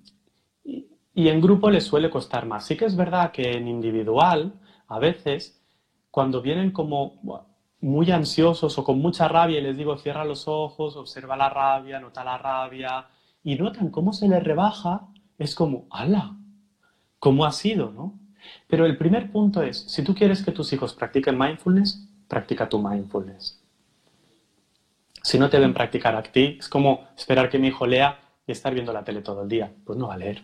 y 0.65 1.29
en 1.29 1.41
grupo 1.41 1.71
les 1.71 1.85
suele 1.85 2.11
costar 2.11 2.47
más. 2.47 2.67
Sí 2.67 2.77
que 2.77 2.85
es 2.85 2.97
verdad 2.97 3.33
que 3.33 3.53
en 3.53 3.69
individual, 3.69 4.53
a 4.89 4.99
veces, 4.99 5.61
cuando 6.11 6.43
vienen 6.43 6.73
como 6.73 7.21
muy 7.81 8.11
ansiosos 8.11 8.77
o 8.79 8.85
con 8.85 8.99
mucha 8.99 9.29
rabia 9.29 9.59
y 9.59 9.63
les 9.63 9.77
digo 9.77 9.97
cierra 9.99 10.25
los 10.25 10.49
ojos, 10.49 10.97
observa 10.97 11.37
la 11.37 11.49
rabia, 11.49 12.01
nota 12.01 12.25
la 12.25 12.39
rabia 12.39 13.07
y 13.43 13.57
notan 13.57 13.91
cómo 13.91 14.13
se 14.13 14.29
les 14.29 14.43
rebaja, 14.43 15.09
es 15.39 15.55
como, 15.55 15.87
¡ala! 15.91 16.37
¿Cómo 17.19 17.45
ha 17.45 17.53
sido, 17.53 17.91
no? 17.93 18.19
Pero 18.67 18.87
el 18.87 18.97
primer 18.97 19.31
punto 19.31 19.63
es, 19.63 19.79
si 19.89 20.03
tú 20.03 20.15
quieres 20.15 20.43
que 20.43 20.53
tus 20.53 20.73
hijos 20.73 20.95
practiquen 20.95 21.39
mindfulness, 21.39 22.09
practica 22.29 22.69
tu 22.69 22.79
mindfulness. 22.79 23.63
Si 25.23 25.39
no 25.39 25.51
te 25.51 25.59
ven 25.59 25.75
practicar 25.75 26.15
a 26.17 26.23
ti, 26.23 26.57
es 26.59 26.69
como 26.69 27.09
esperar 27.17 27.49
que 27.49 27.59
mi 27.59 27.69
hijo 27.69 27.87
lea 27.87 28.19
y 28.47 28.53
estar 28.53 28.73
viendo 28.73 28.93
la 28.93 29.05
tele 29.05 29.21
todo 29.21 29.43
el 29.43 29.49
día. 29.49 29.71
Pues 29.85 29.99
no 29.99 30.09
va 30.09 30.15
a 30.15 30.19
leer. 30.19 30.43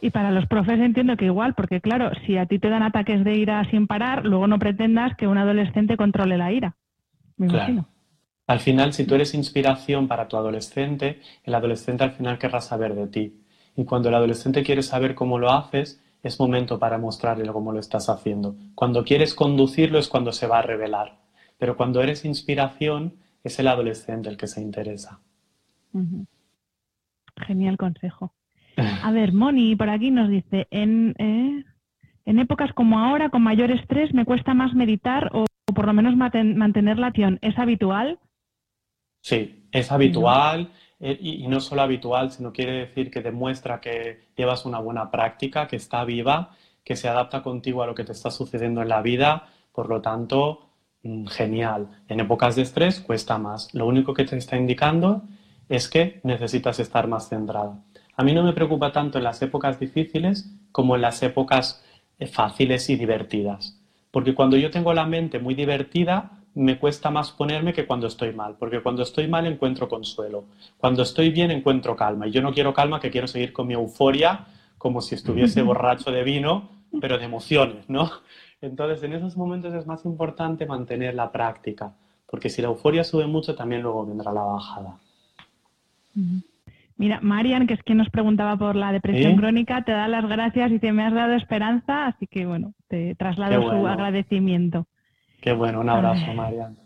Y 0.00 0.10
para 0.10 0.30
los 0.30 0.46
profes 0.46 0.78
entiendo 0.78 1.16
que 1.16 1.24
igual, 1.24 1.54
porque 1.54 1.80
claro, 1.80 2.10
si 2.24 2.36
a 2.36 2.46
ti 2.46 2.58
te 2.58 2.68
dan 2.68 2.82
ataques 2.82 3.24
de 3.24 3.34
ira 3.34 3.68
sin 3.70 3.86
parar, 3.86 4.24
luego 4.24 4.46
no 4.46 4.58
pretendas 4.58 5.16
que 5.16 5.26
un 5.26 5.38
adolescente 5.38 5.96
controle 5.96 6.38
la 6.38 6.52
ira. 6.52 6.76
Me 7.36 7.46
imagino. 7.46 7.88
Al 8.46 8.60
final, 8.60 8.92
si 8.92 9.06
tú 9.06 9.14
eres 9.14 9.34
inspiración 9.34 10.08
para 10.08 10.28
tu 10.28 10.36
adolescente, 10.36 11.20
el 11.44 11.54
adolescente 11.54 12.04
al 12.04 12.12
final 12.12 12.38
querrá 12.38 12.60
saber 12.60 12.94
de 12.94 13.06
ti. 13.08 13.42
Y 13.78 13.84
cuando 13.84 14.08
el 14.08 14.16
adolescente 14.16 14.64
quiere 14.64 14.82
saber 14.82 15.14
cómo 15.14 15.38
lo 15.38 15.52
haces, 15.52 16.02
es 16.24 16.40
momento 16.40 16.80
para 16.80 16.98
mostrarle 16.98 17.46
cómo 17.52 17.70
lo 17.70 17.78
estás 17.78 18.08
haciendo. 18.08 18.56
Cuando 18.74 19.04
quieres 19.04 19.34
conducirlo 19.34 20.00
es 20.00 20.08
cuando 20.08 20.32
se 20.32 20.48
va 20.48 20.58
a 20.58 20.62
revelar. 20.62 21.20
Pero 21.58 21.76
cuando 21.76 22.02
eres 22.02 22.24
inspiración, 22.24 23.14
es 23.44 23.56
el 23.60 23.68
adolescente 23.68 24.28
el 24.28 24.36
que 24.36 24.48
se 24.48 24.60
interesa. 24.60 25.20
Genial 27.36 27.76
consejo. 27.76 28.32
A 29.04 29.12
ver, 29.12 29.32
Moni 29.32 29.76
por 29.76 29.90
aquí 29.90 30.10
nos 30.10 30.28
dice, 30.28 30.66
en, 30.72 31.14
eh, 31.18 31.64
en 32.24 32.38
épocas 32.40 32.72
como 32.72 32.98
ahora, 32.98 33.30
con 33.30 33.42
mayor 33.42 33.70
estrés, 33.70 34.12
me 34.12 34.24
cuesta 34.24 34.54
más 34.54 34.74
meditar 34.74 35.30
o, 35.32 35.44
por 35.72 35.86
lo 35.86 35.92
menos 35.92 36.16
mantener 36.16 36.98
la 36.98 37.06
atención. 37.06 37.38
¿Es 37.42 37.56
habitual? 37.56 38.18
Sí, 39.20 39.68
es 39.70 39.92
habitual. 39.92 40.72
Eh, 41.00 41.16
y, 41.20 41.46
no 41.46 41.60
solo 41.60 41.82
habitual, 41.82 42.32
sino 42.32 42.52
quiere 42.52 42.72
decir 42.72 43.10
que 43.10 43.22
demuestra 43.22 43.80
que 43.80 44.28
llevas 44.36 44.64
una 44.64 44.80
buena 44.80 45.10
práctica, 45.10 45.68
que 45.68 45.76
está 45.76 46.04
viva, 46.04 46.56
que 46.84 46.96
se 46.96 47.08
adapta 47.08 47.42
contigo 47.42 47.82
a 47.82 47.86
lo 47.86 47.94
que 47.94 48.04
te 48.04 48.12
está 48.12 48.30
sucediendo 48.30 48.82
en 48.82 48.88
la 48.88 49.02
vida, 49.02 49.48
por 49.72 49.88
lo 49.88 50.00
tanto, 50.00 50.70
mm, 51.02 51.26
genial. 51.26 51.88
En 52.08 52.20
épocas 52.20 52.56
de 52.56 52.62
estrés 52.62 53.00
cuesta 53.00 53.38
más. 53.38 53.72
Lo 53.74 53.86
único 53.86 54.12
que 54.14 54.24
te 54.24 54.36
está 54.36 54.56
indicando 54.56 55.22
es 55.68 55.88
que 55.88 56.20
necesitas 56.24 56.80
estar 56.80 57.06
más 57.06 57.28
centrado. 57.28 57.78
A 58.16 58.24
mí 58.24 58.32
no 58.32 58.42
me 58.42 58.52
preocupa 58.52 58.90
tanto 58.90 59.18
en 59.18 59.24
las 59.24 59.40
épocas 59.42 59.78
difíciles 59.78 60.50
como 60.72 60.96
en 60.96 61.02
las 61.02 61.22
épocas 61.22 61.84
eh, 62.18 62.26
fáciles 62.26 62.90
y 62.90 62.96
divertidas. 62.96 63.78
Porque 64.10 64.34
cuando 64.34 64.56
yo 64.56 64.70
tengo 64.70 64.92
la 64.94 65.06
mente 65.06 65.38
muy 65.38 65.54
divertida, 65.54 66.37
me 66.54 66.78
cuesta 66.78 67.10
más 67.10 67.30
ponerme 67.30 67.72
que 67.72 67.86
cuando 67.86 68.06
estoy 68.06 68.32
mal, 68.32 68.56
porque 68.58 68.80
cuando 68.80 69.02
estoy 69.02 69.28
mal 69.28 69.46
encuentro 69.46 69.88
consuelo, 69.88 70.44
cuando 70.76 71.02
estoy 71.02 71.30
bien 71.30 71.50
encuentro 71.50 71.94
calma, 71.94 72.26
y 72.26 72.30
yo 72.30 72.42
no 72.42 72.52
quiero 72.52 72.74
calma, 72.74 73.00
que 73.00 73.10
quiero 73.10 73.28
seguir 73.28 73.52
con 73.52 73.66
mi 73.66 73.74
euforia 73.74 74.46
como 74.76 75.00
si 75.00 75.14
estuviese 75.14 75.62
borracho 75.62 76.10
de 76.10 76.24
vino, 76.24 76.68
pero 77.00 77.18
de 77.18 77.24
emociones, 77.24 77.88
¿no? 77.88 78.10
Entonces, 78.60 79.02
en 79.04 79.12
esos 79.12 79.36
momentos 79.36 79.72
es 79.74 79.86
más 79.86 80.04
importante 80.04 80.66
mantener 80.66 81.14
la 81.14 81.30
práctica, 81.30 81.92
porque 82.28 82.50
si 82.50 82.60
la 82.62 82.68
euforia 82.68 83.04
sube 83.04 83.26
mucho, 83.26 83.54
también 83.54 83.82
luego 83.82 84.04
vendrá 84.04 84.32
la 84.32 84.42
bajada. 84.42 84.96
Mira, 86.96 87.20
Marian, 87.22 87.68
que 87.68 87.74
es 87.74 87.82
quien 87.84 87.98
nos 87.98 88.10
preguntaba 88.10 88.56
por 88.56 88.74
la 88.74 88.90
depresión 88.90 89.36
crónica, 89.36 89.82
te 89.82 89.92
da 89.92 90.08
las 90.08 90.26
gracias 90.28 90.72
y 90.72 90.80
te 90.80 90.92
me 90.92 91.04
has 91.04 91.14
dado 91.14 91.34
esperanza, 91.34 92.06
así 92.06 92.26
que 92.26 92.44
bueno, 92.44 92.74
te 92.88 93.14
traslado 93.14 93.62
su 93.62 93.86
agradecimiento. 93.86 94.86
Qué 95.40 95.52
bueno, 95.52 95.80
un 95.80 95.88
abrazo, 95.88 96.32
Marian. 96.34 96.76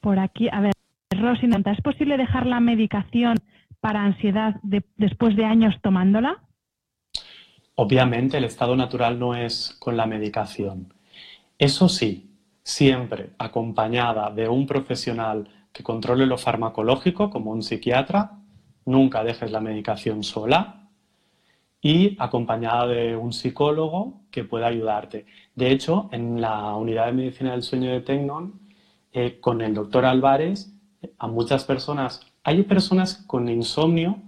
Por 0.00 0.18
aquí, 0.18 0.48
a 0.50 0.60
ver, 0.60 0.72
Rosy, 1.10 1.48
¿es 1.48 1.80
posible 1.80 2.16
dejar 2.16 2.46
la 2.46 2.60
medicación 2.60 3.36
para 3.80 4.04
ansiedad 4.04 4.56
después 4.96 5.36
de 5.36 5.44
años 5.44 5.74
tomándola? 5.82 6.42
Obviamente 7.76 8.38
el 8.38 8.44
estado 8.44 8.74
natural 8.74 9.18
no 9.18 9.34
es 9.34 9.76
con 9.78 9.96
la 9.96 10.06
medicación. 10.06 10.92
Eso 11.58 11.88
sí, 11.88 12.30
siempre 12.62 13.30
acompañada 13.38 14.30
de 14.30 14.48
un 14.48 14.66
profesional 14.66 15.48
que 15.72 15.82
controle 15.82 16.26
lo 16.26 16.38
farmacológico, 16.38 17.30
como 17.30 17.52
un 17.52 17.62
psiquiatra, 17.62 18.32
nunca 18.86 19.22
dejes 19.22 19.50
la 19.50 19.60
medicación 19.60 20.22
sola 20.22 20.88
y 21.80 22.16
acompañada 22.18 22.86
de 22.86 23.14
un 23.14 23.32
psicólogo 23.32 24.22
que 24.30 24.44
pueda 24.44 24.66
ayudarte. 24.66 25.26
De 25.56 25.72
hecho, 25.72 26.08
en 26.12 26.40
la 26.40 26.76
unidad 26.76 27.06
de 27.06 27.12
medicina 27.12 27.50
del 27.50 27.62
sueño 27.62 27.90
de 27.90 28.00
Tecnon, 28.02 28.60
eh, 29.12 29.40
con 29.40 29.60
el 29.62 29.74
doctor 29.74 30.04
Álvarez, 30.04 30.72
a 31.18 31.26
muchas 31.26 31.64
personas, 31.64 32.20
hay 32.44 32.62
personas 32.62 33.24
con 33.26 33.48
insomnio 33.48 34.18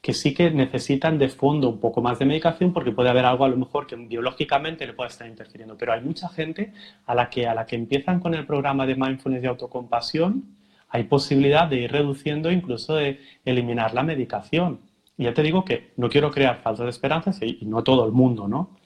que 0.00 0.14
sí 0.14 0.34
que 0.34 0.50
necesitan 0.50 1.18
de 1.18 1.28
fondo 1.28 1.68
un 1.68 1.80
poco 1.80 2.00
más 2.00 2.18
de 2.18 2.24
medicación 2.24 2.72
porque 2.72 2.92
puede 2.92 3.10
haber 3.10 3.24
algo 3.24 3.44
a 3.44 3.48
lo 3.48 3.56
mejor 3.56 3.86
que 3.86 3.96
biológicamente 3.96 4.86
le 4.86 4.94
pueda 4.94 5.08
estar 5.08 5.28
interfiriendo, 5.28 5.76
pero 5.76 5.92
hay 5.92 6.00
mucha 6.00 6.28
gente 6.28 6.72
a 7.06 7.14
la 7.14 7.28
que 7.30 7.46
a 7.46 7.54
la 7.54 7.66
que 7.66 7.76
empiezan 7.76 8.20
con 8.20 8.34
el 8.34 8.46
programa 8.46 8.86
de 8.86 8.94
mindfulness 8.94 9.44
y 9.44 9.46
autocompasión, 9.46 10.56
hay 10.88 11.04
posibilidad 11.04 11.68
de 11.68 11.80
ir 11.82 11.92
reduciendo, 11.92 12.50
incluso 12.50 12.94
de 12.94 13.20
eliminar 13.44 13.92
la 13.94 14.02
medicación. 14.02 14.80
Y 15.18 15.24
ya 15.24 15.34
te 15.34 15.42
digo 15.42 15.64
que 15.64 15.92
no 15.96 16.08
quiero 16.08 16.30
crear 16.30 16.62
falsas 16.62 16.88
esperanzas 16.88 17.42
y, 17.42 17.58
no 17.66 17.82
todo 17.82 18.06
el 18.06 18.12
mundo, 18.12 18.48
¿no? 18.48 18.77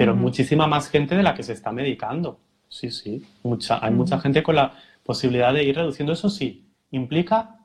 Pero 0.00 0.16
muchísima 0.16 0.66
más 0.66 0.88
gente 0.88 1.14
de 1.14 1.22
la 1.22 1.34
que 1.34 1.42
se 1.42 1.52
está 1.52 1.72
medicando. 1.72 2.40
Sí, 2.70 2.90
sí, 2.90 3.22
mucha, 3.42 3.84
hay 3.84 3.92
mucha 3.92 4.18
gente 4.18 4.42
con 4.42 4.56
la 4.56 4.72
posibilidad 5.04 5.52
de 5.52 5.62
ir 5.62 5.76
reduciendo. 5.76 6.14
Eso 6.14 6.30
sí, 6.30 6.72
implica 6.90 7.58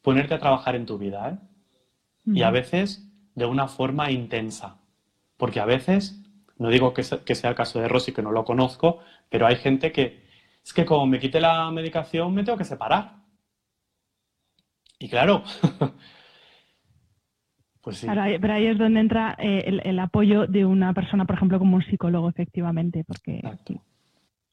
ponerte 0.00 0.32
a 0.32 0.38
trabajar 0.38 0.74
en 0.74 0.86
tu 0.86 0.96
vida, 0.96 1.28
¿eh? 1.28 2.32
y 2.32 2.44
a 2.44 2.50
veces 2.50 3.06
de 3.34 3.44
una 3.44 3.68
forma 3.68 4.10
intensa. 4.10 4.78
Porque 5.36 5.60
a 5.60 5.66
veces, 5.66 6.18
no 6.56 6.70
digo 6.70 6.94
que 6.94 7.02
sea, 7.02 7.50
el 7.50 7.56
caso 7.56 7.78
de 7.78 7.88
Rosy, 7.88 8.12
que 8.12 8.22
no 8.22 8.32
lo 8.32 8.46
conozco, 8.46 9.00
pero 9.28 9.46
hay 9.46 9.56
gente 9.56 9.92
que 9.92 10.24
es 10.64 10.72
que 10.72 10.86
como 10.86 11.06
me 11.06 11.18
quite 11.18 11.42
la 11.42 11.70
medicación 11.70 12.32
me 12.32 12.42
tengo 12.42 12.56
que 12.56 12.64
separar. 12.64 13.16
Y 14.98 15.10
claro, 15.10 15.44
pues 17.82 17.98
sí. 17.98 18.06
pero 18.06 18.52
ahí 18.52 18.66
es 18.66 18.78
donde 18.78 19.00
entra 19.00 19.36
eh, 19.38 19.80
el, 19.82 19.98
apoyo 19.98 20.46
de 20.46 20.64
una 20.64 20.94
persona, 20.94 21.24
por 21.24 21.36
ejemplo, 21.36 21.58
como 21.58 21.76
un 21.76 21.82
psicólogo, 21.82 22.28
efectivamente, 22.28 23.04
porque... 23.04 23.42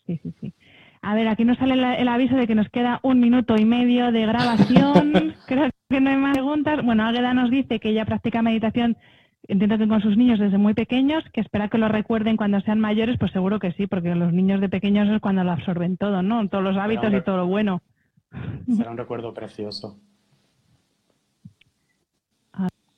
Sí, 0.05 0.19
sí, 0.23 0.33
sí. 0.41 0.53
A 1.01 1.15
ver, 1.15 1.27
aquí 1.27 1.45
nos 1.45 1.57
sale 1.57 1.75
el, 1.75 2.07
aviso 2.07 2.35
de 2.35 2.47
que 2.47 2.55
nos 2.55 2.67
queda 2.69 2.99
un 3.03 3.19
minuto 3.19 3.55
y 3.57 3.65
medio 3.65 4.11
de 4.11 4.25
grabación. 4.25 5.13
Creo 5.47 5.69
que 5.89 6.01
no 6.01 6.09
hay 6.09 6.17
más 6.17 6.33
preguntas. 6.33 6.83
Bueno, 6.83 7.03
Águeda 7.03 7.33
nos 7.33 7.49
dice 7.49 7.79
que 7.79 7.89
ella 7.89 8.05
practica 8.05 8.41
meditación, 8.41 8.97
entiendo 9.47 9.77
que 9.77 9.87
con 9.87 10.01
sus 10.01 10.17
niños 10.17 10.39
desde 10.39 10.57
muy 10.57 10.73
pequeños, 10.73 11.23
que 11.31 11.41
espera 11.41 11.69
que 11.69 11.77
lo 11.77 11.87
recuerden 11.87 12.35
cuando 12.35 12.59
sean 12.61 12.79
mayores, 12.79 13.17
pues 13.17 13.31
seguro 13.31 13.59
que 13.59 13.71
sí, 13.73 13.87
porque 13.87 14.13
los 14.15 14.33
niños 14.33 14.59
de 14.59 14.67
pequeños 14.67 15.07
es 15.07 15.21
cuando 15.21 15.43
lo 15.43 15.51
absorben 15.51 15.95
todo, 15.95 16.21
¿no? 16.21 16.49
Todos 16.49 16.63
los 16.63 16.77
hábitos 16.77 17.13
y 17.13 17.21
todo 17.21 17.37
lo 17.37 17.47
bueno. 17.47 17.81
Será 18.67 18.91
un 18.91 18.97
recuerdo 18.97 19.33
precioso. 19.33 19.99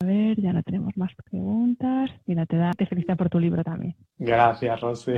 A 0.02 0.06
ver, 0.06 0.42
ya 0.42 0.52
no 0.52 0.64
tenemos 0.64 0.98
más 0.98 1.12
preguntas. 1.30 2.10
Mira, 2.26 2.46
te, 2.46 2.58
da, 2.58 2.72
te 2.72 2.86
felicita 2.88 3.16
por 3.16 3.30
tu 3.30 3.40
libro 3.40 3.64
también. 3.64 3.96
Gracias, 4.18 4.82
Rosy. 4.82 5.14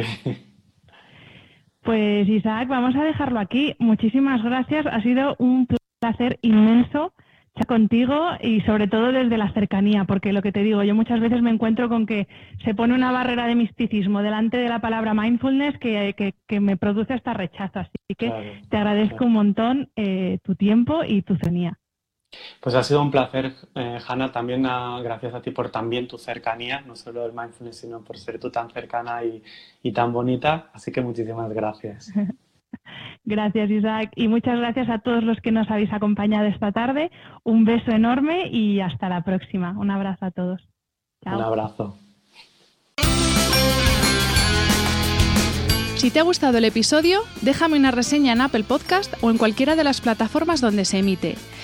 Pues 1.82 2.30
Isaac, 2.30 2.70
vamos 2.70 2.96
a 2.96 3.04
dejarlo 3.04 3.42
aquí. 3.42 3.76
Muchísimas 3.78 4.42
gracias. 4.42 4.86
Ha 4.86 5.02
sido 5.02 5.36
un 5.38 5.68
placer 6.00 6.40
inmenso 6.42 7.14
estar 7.48 7.66
contigo 7.68 8.18
y 8.42 8.62
sobre 8.62 8.88
todo 8.88 9.12
desde 9.12 9.38
la 9.38 9.52
cercanía, 9.52 10.06
porque 10.06 10.32
lo 10.32 10.42
que 10.42 10.54
te 10.54 10.64
digo, 10.64 10.82
yo 10.84 10.96
muchas 10.96 11.20
veces 11.20 11.42
me 11.42 11.52
encuentro 11.52 11.90
con 11.90 12.06
que 12.06 12.28
se 12.64 12.74
pone 12.74 12.96
una 12.96 13.12
barrera 13.12 13.48
de 13.48 13.56
misticismo 13.56 14.22
delante 14.22 14.58
de 14.58 14.70
la 14.70 14.80
palabra 14.80 15.14
mindfulness 15.14 15.78
que, 15.78 16.34
me 16.62 16.78
produce 16.78 17.14
hasta 17.14 17.34
rechazo. 17.34 17.80
Así 17.80 18.16
que 18.18 18.62
te 18.70 18.78
agradezco 18.78 19.26
un 19.26 19.34
montón 19.34 19.90
eh, 19.98 20.40
tu 20.42 20.56
tiempo 20.56 21.04
y 21.06 21.22
tu 21.22 21.36
cercanía. 21.36 21.78
Pues 22.60 22.76
ha 22.76 22.84
sido 22.84 23.02
un 23.02 23.12
placer, 23.12 23.54
eh, 23.76 24.00
Hanna, 24.08 24.32
también 24.32 24.64
gracias 24.64 25.34
a 25.34 25.42
ti 25.42 25.52
por 25.52 25.70
también 25.70 26.08
tu 26.08 26.18
cercanía, 26.18 26.82
no 26.82 26.96
solo 26.96 27.26
el 27.26 27.34
mindfulness, 27.34 27.78
sino 27.78 28.02
por 28.02 28.18
ser 28.18 28.40
tú 28.40 28.50
tan 28.50 28.70
cercana 28.70 29.22
y, 29.24 29.92
tan 29.92 30.14
bonita. 30.14 30.70
Así 30.74 30.92
que 30.92 31.02
muchísimas 31.02 31.52
gracias. 31.52 32.12
Gracias, 33.26 33.70
Isaac. 33.70 34.12
Y 34.16 34.28
muchas 34.28 34.58
gracias 34.58 34.90
a 34.90 35.00
todos 35.00 35.24
los 35.24 35.40
que 35.40 35.52
nos 35.52 35.70
habéis 35.72 35.94
acompañado 35.94 36.48
esta 36.48 36.74
tarde. 36.74 37.10
Un 37.44 37.64
beso 37.64 37.92
enorme 37.92 38.50
y 38.50 38.82
hasta 38.82 39.08
la 39.08 39.22
próxima. 39.24 39.78
Un 39.78 39.92
abrazo 39.92 40.26
a 40.26 40.32
todos. 40.32 40.62
Un 41.26 41.42
abrazo. 41.42 41.98
Si 46.04 46.12
te 46.12 46.20
ha 46.20 46.24
gustado 46.24 46.58
el 46.58 46.66
episodio, 46.66 47.22
déjame 47.44 47.78
una 47.78 47.90
reseña 47.90 48.34
en 48.34 48.42
Apple 48.42 48.66
Podcast 48.66 49.14
o 49.22 49.32
en 49.32 49.38
cualquiera 49.38 49.78
de 49.78 49.86
las 49.86 50.02
plataformas 50.02 50.60
donde 50.60 50.84
se 50.84 51.00
emite. 51.00 51.38